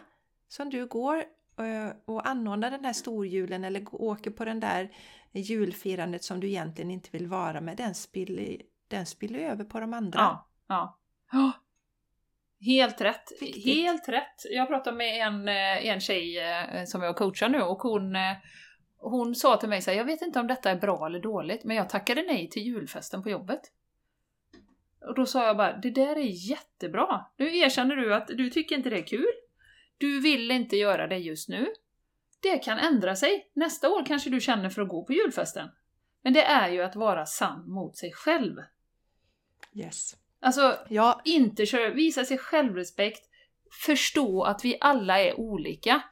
som 0.48 0.70
du 0.70 0.86
går 0.86 1.16
eh, 1.58 1.90
och 2.04 2.28
anordnar 2.28 2.70
den 2.70 2.84
här 2.84 2.92
storjulen 2.92 3.64
eller 3.64 3.94
åker 3.94 4.30
på 4.30 4.44
den 4.44 4.60
där 4.60 4.90
julfirandet 5.32 6.24
som 6.24 6.40
du 6.40 6.48
egentligen 6.48 6.90
inte 6.90 7.08
vill 7.12 7.26
vara 7.26 7.60
med, 7.60 7.76
den 7.76 7.94
spiller, 7.94 8.56
den 8.88 9.06
spiller 9.06 9.38
över 9.38 9.64
på 9.64 9.80
de 9.80 9.94
andra. 9.94 10.18
Ja, 10.18 10.48
ja. 10.68 10.98
ja. 11.32 11.52
Helt 12.60 13.00
rätt. 13.00 13.32
Viktigt. 13.40 13.64
Helt 13.64 14.08
rätt. 14.08 14.42
Jag 14.50 14.68
pratade 14.68 14.96
med 14.96 15.26
en, 15.26 15.48
eh, 15.48 15.86
en 15.86 16.00
tjej 16.00 16.38
som 16.86 17.02
jag 17.02 17.16
coachar 17.16 17.48
nu 17.48 17.62
och 17.62 17.78
hon, 17.78 18.16
hon 18.98 19.34
sa 19.34 19.56
till 19.56 19.68
mig 19.68 19.82
så 19.82 19.90
här, 19.90 19.98
jag 19.98 20.04
vet 20.04 20.22
inte 20.22 20.40
om 20.40 20.46
detta 20.46 20.70
är 20.70 20.76
bra 20.76 21.06
eller 21.06 21.20
dåligt, 21.20 21.64
men 21.64 21.76
jag 21.76 21.88
tackade 21.88 22.22
nej 22.22 22.50
till 22.50 22.62
julfesten 22.62 23.22
på 23.22 23.30
jobbet. 23.30 23.60
Och 25.00 25.14
då 25.14 25.26
sa 25.26 25.46
jag 25.46 25.56
bara, 25.56 25.76
det 25.76 25.90
där 25.90 26.16
är 26.16 26.50
jättebra. 26.50 27.26
Nu 27.36 27.56
erkänner 27.58 27.96
du 27.96 28.14
att 28.14 28.26
du 28.26 28.50
tycker 28.50 28.76
inte 28.76 28.90
det 28.90 28.98
är 28.98 29.06
kul. 29.06 29.32
Du 29.98 30.20
vill 30.20 30.50
inte 30.50 30.76
göra 30.76 31.06
det 31.06 31.18
just 31.18 31.48
nu. 31.48 31.72
Det 32.40 32.58
kan 32.58 32.78
ändra 32.78 33.16
sig. 33.16 33.50
Nästa 33.52 33.88
år 33.88 34.04
kanske 34.06 34.30
du 34.30 34.40
känner 34.40 34.70
för 34.70 34.82
att 34.82 34.88
gå 34.88 35.04
på 35.04 35.12
julfesten. 35.12 35.68
Men 36.22 36.32
det 36.32 36.42
är 36.42 36.68
ju 36.68 36.82
att 36.82 36.96
vara 36.96 37.26
sann 37.26 37.70
mot 37.70 37.96
sig 37.96 38.12
själv. 38.12 38.56
Yes. 39.74 40.16
Alltså, 40.40 40.78
Ja, 40.88 41.20
inte 41.24 41.66
köra, 41.66 41.90
visa 41.90 42.24
sig 42.24 42.38
självrespekt, 42.38 43.28
förstå 43.86 44.42
att 44.42 44.64
vi 44.64 44.78
alla 44.80 45.20
är 45.20 45.40
olika. 45.40 46.02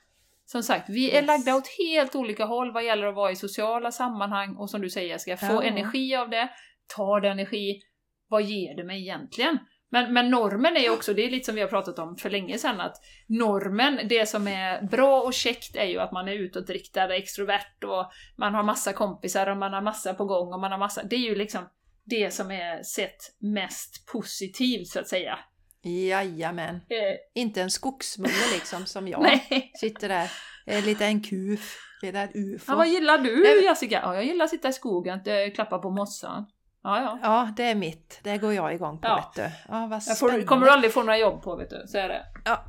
Som 0.49 0.63
sagt, 0.63 0.89
vi 0.89 1.11
är 1.11 1.17
Yes. 1.17 1.27
lagda 1.27 1.55
åt 1.57 1.69
helt 1.79 2.15
olika 2.15 2.45
håll 2.45 2.73
vad 2.73 2.85
gäller 2.85 3.07
att 3.07 3.15
vara 3.15 3.31
i 3.31 3.37
sociala 3.37 3.93
sammanhang 3.93 4.57
och 4.57 4.71
som 4.71 4.81
du 4.81 4.91
säger, 4.91 5.19
ska 5.19 5.31
jag 5.31 5.41
få 5.41 5.47
Ja. 5.47 5.63
energi 5.63 6.17
av 6.17 6.31
det? 6.31 6.49
Tar 6.97 7.21
det 7.21 7.29
energi? 7.29 7.81
Vad 8.29 8.43
ger 8.43 8.77
det 8.77 8.85
mig 8.85 9.01
egentligen? 9.01 9.59
Men, 9.91 10.13
men 10.13 10.31
normen 10.31 10.77
är 10.77 10.81
ju 10.81 10.91
också, 10.91 11.15
det 11.15 11.25
är 11.25 11.31
lite 11.31 11.45
som 11.45 11.55
vi 11.55 11.61
har 11.61 11.69
pratat 11.69 11.99
om 11.99 12.17
för 12.17 12.31
länge 12.31 12.59
sedan, 12.59 12.81
att 12.81 12.97
normen, 13.29 14.01
det 14.09 14.27
som 14.29 14.49
är 14.49 14.83
bra 14.83 15.21
och 15.23 15.35
käckt 15.35 15.77
är 15.77 15.85
ju 15.85 15.99
att 15.99 16.13
man 16.13 16.29
är 16.29 16.33
utåtriktad, 16.33 17.15
extrovert 17.17 17.85
och 17.85 18.11
man 18.37 18.55
har 18.55 18.63
massa 18.63 18.93
kompisar 18.93 19.47
och 19.47 19.57
man 19.57 19.73
har 19.73 19.83
massa 19.83 20.15
på 20.15 20.25
gång 20.25 20.53
och 20.53 20.61
man 20.61 20.71
har 20.71 20.79
massa, 20.79 21.03
det 21.03 21.17
är 21.17 21.21
ju 21.21 21.35
liksom 21.35 21.69
det 22.05 22.35
som 22.35 22.51
är 22.51 22.83
sett 22.83 23.19
mest 23.39 24.07
positivt 24.13 24.89
så 24.89 25.01
att 25.01 25.09
säga. 25.09 25.39
Jajamän. 25.87 26.75
Eh, 26.75 27.43
Inte 27.43 27.63
en 27.63 27.71
skogsmulle 27.71 28.35
liksom 28.55 28.87
som 28.87 29.09
jag. 29.09 29.23
Nej. 29.23 29.73
Sitter 29.81 30.09
där, 30.09 30.31
är 30.67 30.83
lite 30.83 31.05
en 31.07 31.23
kuf, 31.23 31.79
lite 32.03 32.19
en 32.19 32.29
ufo. 32.35 32.73
Ja, 32.73 32.77
vad 32.77 32.89
gillar 32.89 33.19
du 33.19 33.65
Jessica? 33.65 34.01
Ja, 34.05 34.15
jag 34.15 34.25
gillar 34.25 34.45
att 34.45 34.51
sitta 34.51 34.69
i 34.69 34.73
skogen, 34.73 35.21
eh, 35.27 35.55
klappa 35.55 35.79
på 35.79 35.91
mossan. 35.91 36.47
Ja, 36.83 37.01
ja. 37.01 37.19
Ja, 37.23 37.49
det 37.57 37.65
är 37.65 37.75
mitt. 37.75 38.21
Det 38.23 38.39
går 38.39 38.53
jag 38.55 38.75
igång 38.75 39.01
på, 39.01 39.09
Ja. 39.09 39.17
vet 39.35 39.45
du. 39.45 39.51
Ja, 39.73 39.87
vad 39.87 39.93
Jag 39.93 40.03
spännande. 40.03 40.41
får, 40.43 40.47
kommer 40.47 40.67
du 40.67 40.73
aldrig 40.73 40.93
få 40.93 41.01
några 41.03 41.19
jobb 41.19 41.43
på, 41.43 41.57
vet 41.57 41.71
du. 41.71 41.85
Så 41.87 41.99
är 41.99 42.09
det. 42.09 42.23
Ja. 42.45 42.65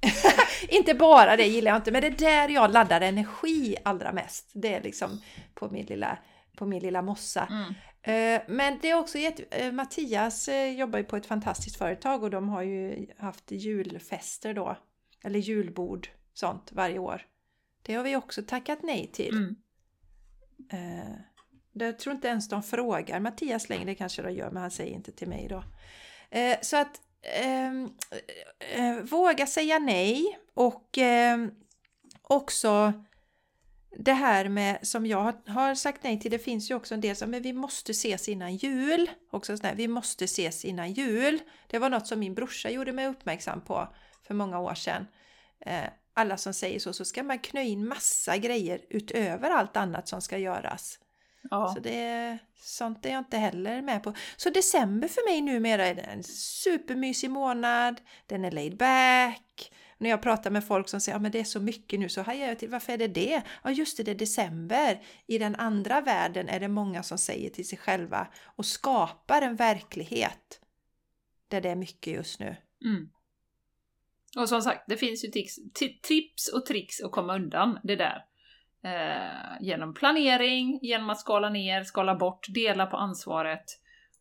inte 0.68 0.94
bara 0.94 1.36
det 1.36 1.44
gillar 1.46 1.70
jag 1.70 1.78
inte, 1.78 1.90
men 1.92 2.00
det 2.00 2.06
är 2.06 2.10
där 2.46 2.48
jag 2.54 2.72
laddar 2.72 3.00
energi 3.00 3.76
allra 3.84 4.12
mest. 4.12 4.50
Det 4.54 4.74
är 4.74 4.82
liksom 4.82 5.20
på 5.54 5.68
min 5.68 5.86
lilla, 5.86 6.18
på 6.58 6.66
min 6.66 6.82
lilla 6.82 7.02
mossa. 7.02 7.46
Mm. 7.50 7.74
Eh, 8.02 8.42
Men 8.48 8.78
det 8.82 8.90
är 8.90 8.94
också 8.98 9.18
jätte... 9.18 9.42
eh, 9.42 9.72
Mattias 9.72 10.48
eh, 10.48 10.70
jobbar 10.78 10.98
ju 10.98 11.04
på 11.04 11.16
ett 11.16 11.26
fantastiskt 11.26 11.78
företag 11.78 12.22
och 12.22 12.30
de 12.30 12.48
har 12.48 12.62
ju 12.62 13.06
haft 13.18 13.50
julfester 13.50 14.54
då. 14.54 14.76
Eller 15.24 15.38
julbord, 15.38 16.08
sånt, 16.34 16.72
varje 16.72 16.98
år. 16.98 17.26
Det 17.82 17.94
har 17.94 18.04
vi 18.04 18.16
också 18.16 18.42
tackat 18.42 18.78
nej 18.82 19.10
till. 19.12 19.36
Mm. 19.36 19.56
Jag 21.72 21.98
tror 21.98 22.14
inte 22.14 22.28
ens 22.28 22.48
de 22.48 22.62
frågar 22.62 23.20
Mattias 23.20 23.68
längre, 23.68 23.84
det 23.84 23.94
kanske 23.94 24.22
de 24.22 24.32
gör, 24.32 24.50
men 24.50 24.62
han 24.62 24.70
säger 24.70 24.94
inte 24.94 25.12
till 25.12 25.28
mig 25.28 25.48
då. 25.48 25.64
Så 26.62 26.76
att 26.76 27.00
ehm, 27.22 27.90
eh, 28.74 28.94
våga 28.94 29.46
säga 29.46 29.78
nej 29.78 30.38
och 30.54 30.98
ehm, 30.98 31.50
också 32.22 32.92
det 34.00 34.12
här 34.12 34.48
med 34.48 34.78
som 34.82 35.06
jag 35.06 35.32
har- 35.46 35.74
sagt 35.74 36.02
nej 36.02 36.20
till, 36.20 36.30
det 36.30 36.38
finns 36.38 36.70
ju 36.70 36.74
också 36.74 36.94
en 36.94 37.00
del 37.00 37.16
som 37.16 37.30
men 37.30 37.42
vi 37.42 37.52
måste 37.52 37.92
ses 37.92 38.28
innan 38.28 38.56
jul. 38.56 39.10
Också 39.30 39.56
sådär, 39.56 39.74
vi 39.74 39.88
måste 39.88 40.24
ses 40.24 40.64
innan 40.64 40.92
jul. 40.92 41.40
Det 41.66 41.78
var 41.78 41.90
något 41.90 42.06
som 42.06 42.20
min 42.20 42.34
brorsa 42.34 42.70
gjorde 42.70 42.92
mig 42.92 43.06
uppmärksam 43.06 43.60
på 43.60 43.88
för 44.26 44.34
många 44.34 44.58
år 44.60 44.74
sedan. 44.74 45.06
Eh, 45.66 45.84
alla 46.14 46.36
som 46.36 46.54
säger 46.54 46.78
så, 46.80 46.92
så 46.92 47.04
ska 47.04 47.22
man 47.22 47.38
knö 47.38 47.62
in 47.62 47.88
massa 47.88 48.36
grejer 48.36 48.80
utöver 48.90 49.50
allt 49.50 49.76
annat 49.76 50.08
som 50.08 50.20
ska 50.22 50.38
göras. 50.38 50.98
Ja. 51.50 51.72
Så 51.74 51.80
det, 51.80 52.38
sånt 52.56 53.06
är 53.06 53.10
jag 53.10 53.18
inte 53.18 53.36
heller 53.36 53.82
med 53.82 54.02
på. 54.02 54.12
Så 54.36 54.50
december 54.50 55.08
för 55.08 55.30
mig 55.30 55.40
numera 55.40 55.86
är 55.86 55.94
en 55.94 56.22
supermysig 56.22 57.30
månad. 57.30 58.00
Den 58.26 58.44
är 58.44 58.50
laid 58.50 58.76
back. 58.76 59.72
När 59.98 60.10
jag 60.10 60.22
pratar 60.22 60.50
med 60.50 60.64
folk 60.64 60.88
som 60.88 61.00
säger 61.00 61.16
ah, 61.16 61.20
att 61.20 61.24
ja, 61.24 61.30
det 61.30 61.40
är 61.40 61.44
så 61.44 61.60
mycket 61.60 62.00
nu 62.00 62.08
så 62.08 62.22
hajar 62.22 62.48
jag 62.48 62.58
till 62.58 62.70
varför 62.70 62.92
är 62.92 62.98
det 62.98 63.08
det? 63.08 63.42
Ja 63.62 63.70
just 63.70 63.96
det, 63.96 64.02
det 64.02 64.10
är 64.10 64.14
december. 64.14 65.02
I 65.26 65.38
den 65.38 65.54
andra 65.54 66.00
världen 66.00 66.48
är 66.48 66.60
det 66.60 66.68
många 66.68 67.02
som 67.02 67.18
säger 67.18 67.50
till 67.50 67.68
sig 67.68 67.78
själva 67.78 68.28
och 68.44 68.66
skapar 68.66 69.42
en 69.42 69.56
verklighet 69.56 70.60
där 71.48 71.60
det 71.60 71.70
är 71.70 71.76
mycket 71.76 72.12
just 72.12 72.40
nu. 72.40 72.56
Mm. 72.84 73.10
Och 74.36 74.48
som 74.48 74.62
sagt, 74.62 74.84
det 74.88 74.96
finns 74.96 75.24
ju 75.24 75.28
tips, 75.28 75.58
tips 76.02 76.52
och 76.52 76.66
tricks 76.66 77.00
att 77.00 77.12
komma 77.12 77.34
undan 77.34 77.78
det 77.82 77.96
där. 77.96 78.24
Eh, 78.84 79.60
genom 79.60 79.94
planering, 79.94 80.78
genom 80.82 81.10
att 81.10 81.20
skala 81.20 81.50
ner, 81.50 81.84
skala 81.84 82.14
bort, 82.14 82.46
dela 82.48 82.86
på 82.86 82.96
ansvaret 82.96 83.64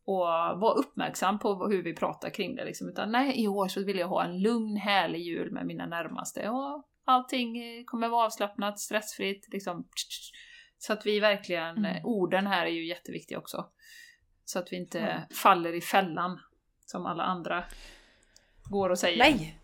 och 0.07 0.59
vara 0.59 0.73
uppmärksam 0.73 1.39
på 1.39 1.67
hur 1.67 1.83
vi 1.83 1.93
pratar 1.93 2.29
kring 2.29 2.55
det. 2.55 2.65
Liksom. 2.65 2.89
Utan 2.89 3.11
nej, 3.11 3.43
i 3.43 3.47
år 3.47 3.67
så 3.67 3.83
vill 3.83 3.99
jag 3.99 4.07
ha 4.07 4.23
en 4.23 4.41
lugn, 4.41 4.77
härlig 4.77 5.19
jul 5.19 5.51
med 5.51 5.65
mina 5.65 5.85
närmaste. 5.85 6.49
Och 6.49 6.83
allting 7.05 7.55
kommer 7.85 8.09
vara 8.09 8.25
avslappnat, 8.25 8.79
stressfritt. 8.79 9.47
Liksom. 9.51 9.87
Så 10.77 10.93
att 10.93 11.05
vi 11.05 11.19
verkligen, 11.19 11.77
mm. 11.77 12.05
orden 12.05 12.47
här 12.47 12.65
är 12.65 12.69
ju 12.69 12.87
jätteviktiga 12.87 13.37
också. 13.37 13.65
Så 14.45 14.59
att 14.59 14.71
vi 14.71 14.77
inte 14.77 14.99
mm. 14.99 15.21
faller 15.43 15.73
i 15.73 15.81
fällan 15.81 16.39
som 16.85 17.05
alla 17.05 17.23
andra 17.23 17.63
går 18.63 18.89
och 18.89 18.99
säger. 18.99 19.17
Nej! 19.17 19.59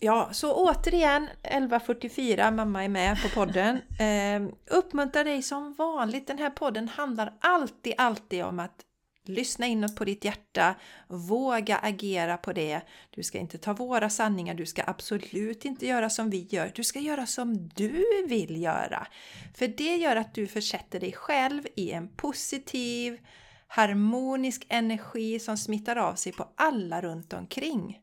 Ja, 0.00 0.28
så 0.32 0.54
återigen 0.54 1.28
11.44, 1.42 2.50
mamma 2.50 2.84
är 2.84 2.88
med 2.88 3.22
på 3.22 3.28
podden. 3.28 3.80
Eh, 4.00 4.42
uppmuntra 4.70 5.24
dig 5.24 5.42
som 5.42 5.74
vanligt. 5.74 6.26
Den 6.26 6.38
här 6.38 6.50
podden 6.50 6.88
handlar 6.88 7.34
alltid, 7.40 7.94
alltid 7.98 8.44
om 8.44 8.58
att 8.58 8.84
lyssna 9.30 9.66
inåt 9.66 9.96
på 9.96 10.04
ditt 10.04 10.24
hjärta, 10.24 10.74
våga 11.08 11.76
agera 11.76 12.36
på 12.36 12.52
det. 12.52 12.80
Du 13.10 13.22
ska 13.22 13.38
inte 13.38 13.58
ta 13.58 13.72
våra 13.72 14.10
sanningar, 14.10 14.54
du 14.54 14.66
ska 14.66 14.82
absolut 14.86 15.64
inte 15.64 15.86
göra 15.86 16.10
som 16.10 16.30
vi 16.30 16.46
gör. 16.50 16.72
Du 16.74 16.84
ska 16.84 16.98
göra 16.98 17.26
som 17.26 17.68
du 17.68 18.04
vill 18.28 18.62
göra. 18.62 19.06
För 19.54 19.68
det 19.68 19.96
gör 19.96 20.16
att 20.16 20.34
du 20.34 20.46
försätter 20.46 21.00
dig 21.00 21.12
själv 21.12 21.62
i 21.76 21.90
en 21.90 22.08
positiv, 22.16 23.18
harmonisk 23.66 24.66
energi 24.68 25.38
som 25.38 25.56
smittar 25.56 25.96
av 25.96 26.14
sig 26.14 26.32
på 26.32 26.48
alla 26.56 27.00
runt 27.00 27.32
omkring. 27.32 27.98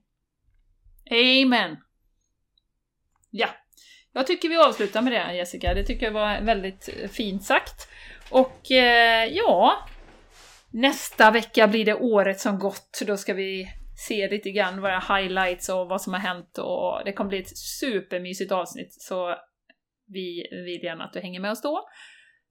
Amen! 1.11 1.77
Ja, 3.29 3.49
jag 4.13 4.27
tycker 4.27 4.49
vi 4.49 4.57
avslutar 4.57 5.01
med 5.01 5.13
det 5.13 5.35
Jessica. 5.35 5.73
Det 5.73 5.83
tycker 5.83 6.05
jag 6.05 6.13
var 6.13 6.41
väldigt 6.41 6.89
fint 7.11 7.43
sagt. 7.43 7.87
Och 8.29 8.71
eh, 8.71 9.25
ja, 9.25 9.87
nästa 10.73 11.31
vecka 11.31 11.67
blir 11.67 11.85
det 11.85 11.95
året 11.95 12.39
som 12.39 12.59
gått. 12.59 13.01
Då 13.07 13.17
ska 13.17 13.33
vi 13.33 13.67
se 14.07 14.29
lite 14.29 14.51
grann 14.51 14.81
våra 14.81 14.99
highlights 14.99 15.69
och 15.69 15.87
vad 15.87 16.01
som 16.01 16.13
har 16.13 16.19
hänt 16.19 16.57
och 16.57 17.01
det 17.05 17.13
kommer 17.13 17.29
bli 17.29 17.39
ett 17.39 17.57
supermysigt 17.57 18.51
avsnitt. 18.51 18.93
Så 18.93 19.35
vi 20.07 20.47
vill 20.51 20.83
gärna 20.83 21.03
att 21.03 21.13
du 21.13 21.19
hänger 21.19 21.39
med 21.39 21.51
oss 21.51 21.61
då. 21.61 21.87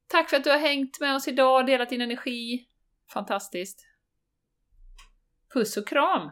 Tack 0.08 0.30
för 0.30 0.36
att 0.36 0.44
du 0.44 0.50
har 0.50 0.58
hängt 0.58 1.00
med 1.00 1.14
oss 1.16 1.28
idag, 1.28 1.60
och 1.60 1.66
delat 1.66 1.90
din 1.90 2.00
energi. 2.00 2.66
Fantastiskt. 3.12 3.86
Puss 5.54 5.76
och 5.76 5.88
kram! 5.88 6.30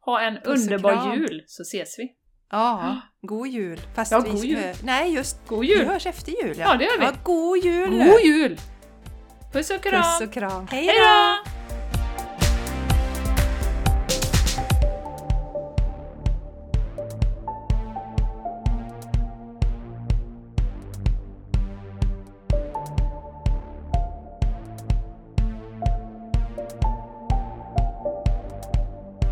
Ha 0.00 0.20
en 0.20 0.38
underbar 0.38 1.16
jul 1.16 1.44
så 1.46 1.62
ses 1.62 1.98
vi! 1.98 2.16
Ja, 2.50 3.00
god 3.20 3.48
jul! 3.48 3.80
Fast 3.94 4.12
ja, 4.12 4.20
god 4.20 4.44
jul! 4.44 4.74
Nej, 4.84 5.14
just 5.14 5.46
god 5.46 5.64
jul! 5.64 5.78
Vi 5.78 5.84
hörs 5.84 6.06
efter 6.06 6.32
jul 6.32 6.58
ja. 6.58 6.72
Ja, 6.72 6.76
det 6.76 6.84
gör 6.84 6.98
vi! 6.98 7.04
Ja, 7.04 7.12
god 7.24 7.64
jul! 7.64 7.90
God 7.90 8.20
jul! 8.20 8.58
Puss 9.52 9.70
och 9.70 9.82
kram! 9.82 10.02
Puss 10.02 10.28
och 10.28 10.32
kram! 10.34 10.66
Hej 10.70 10.86
då! 10.86 11.59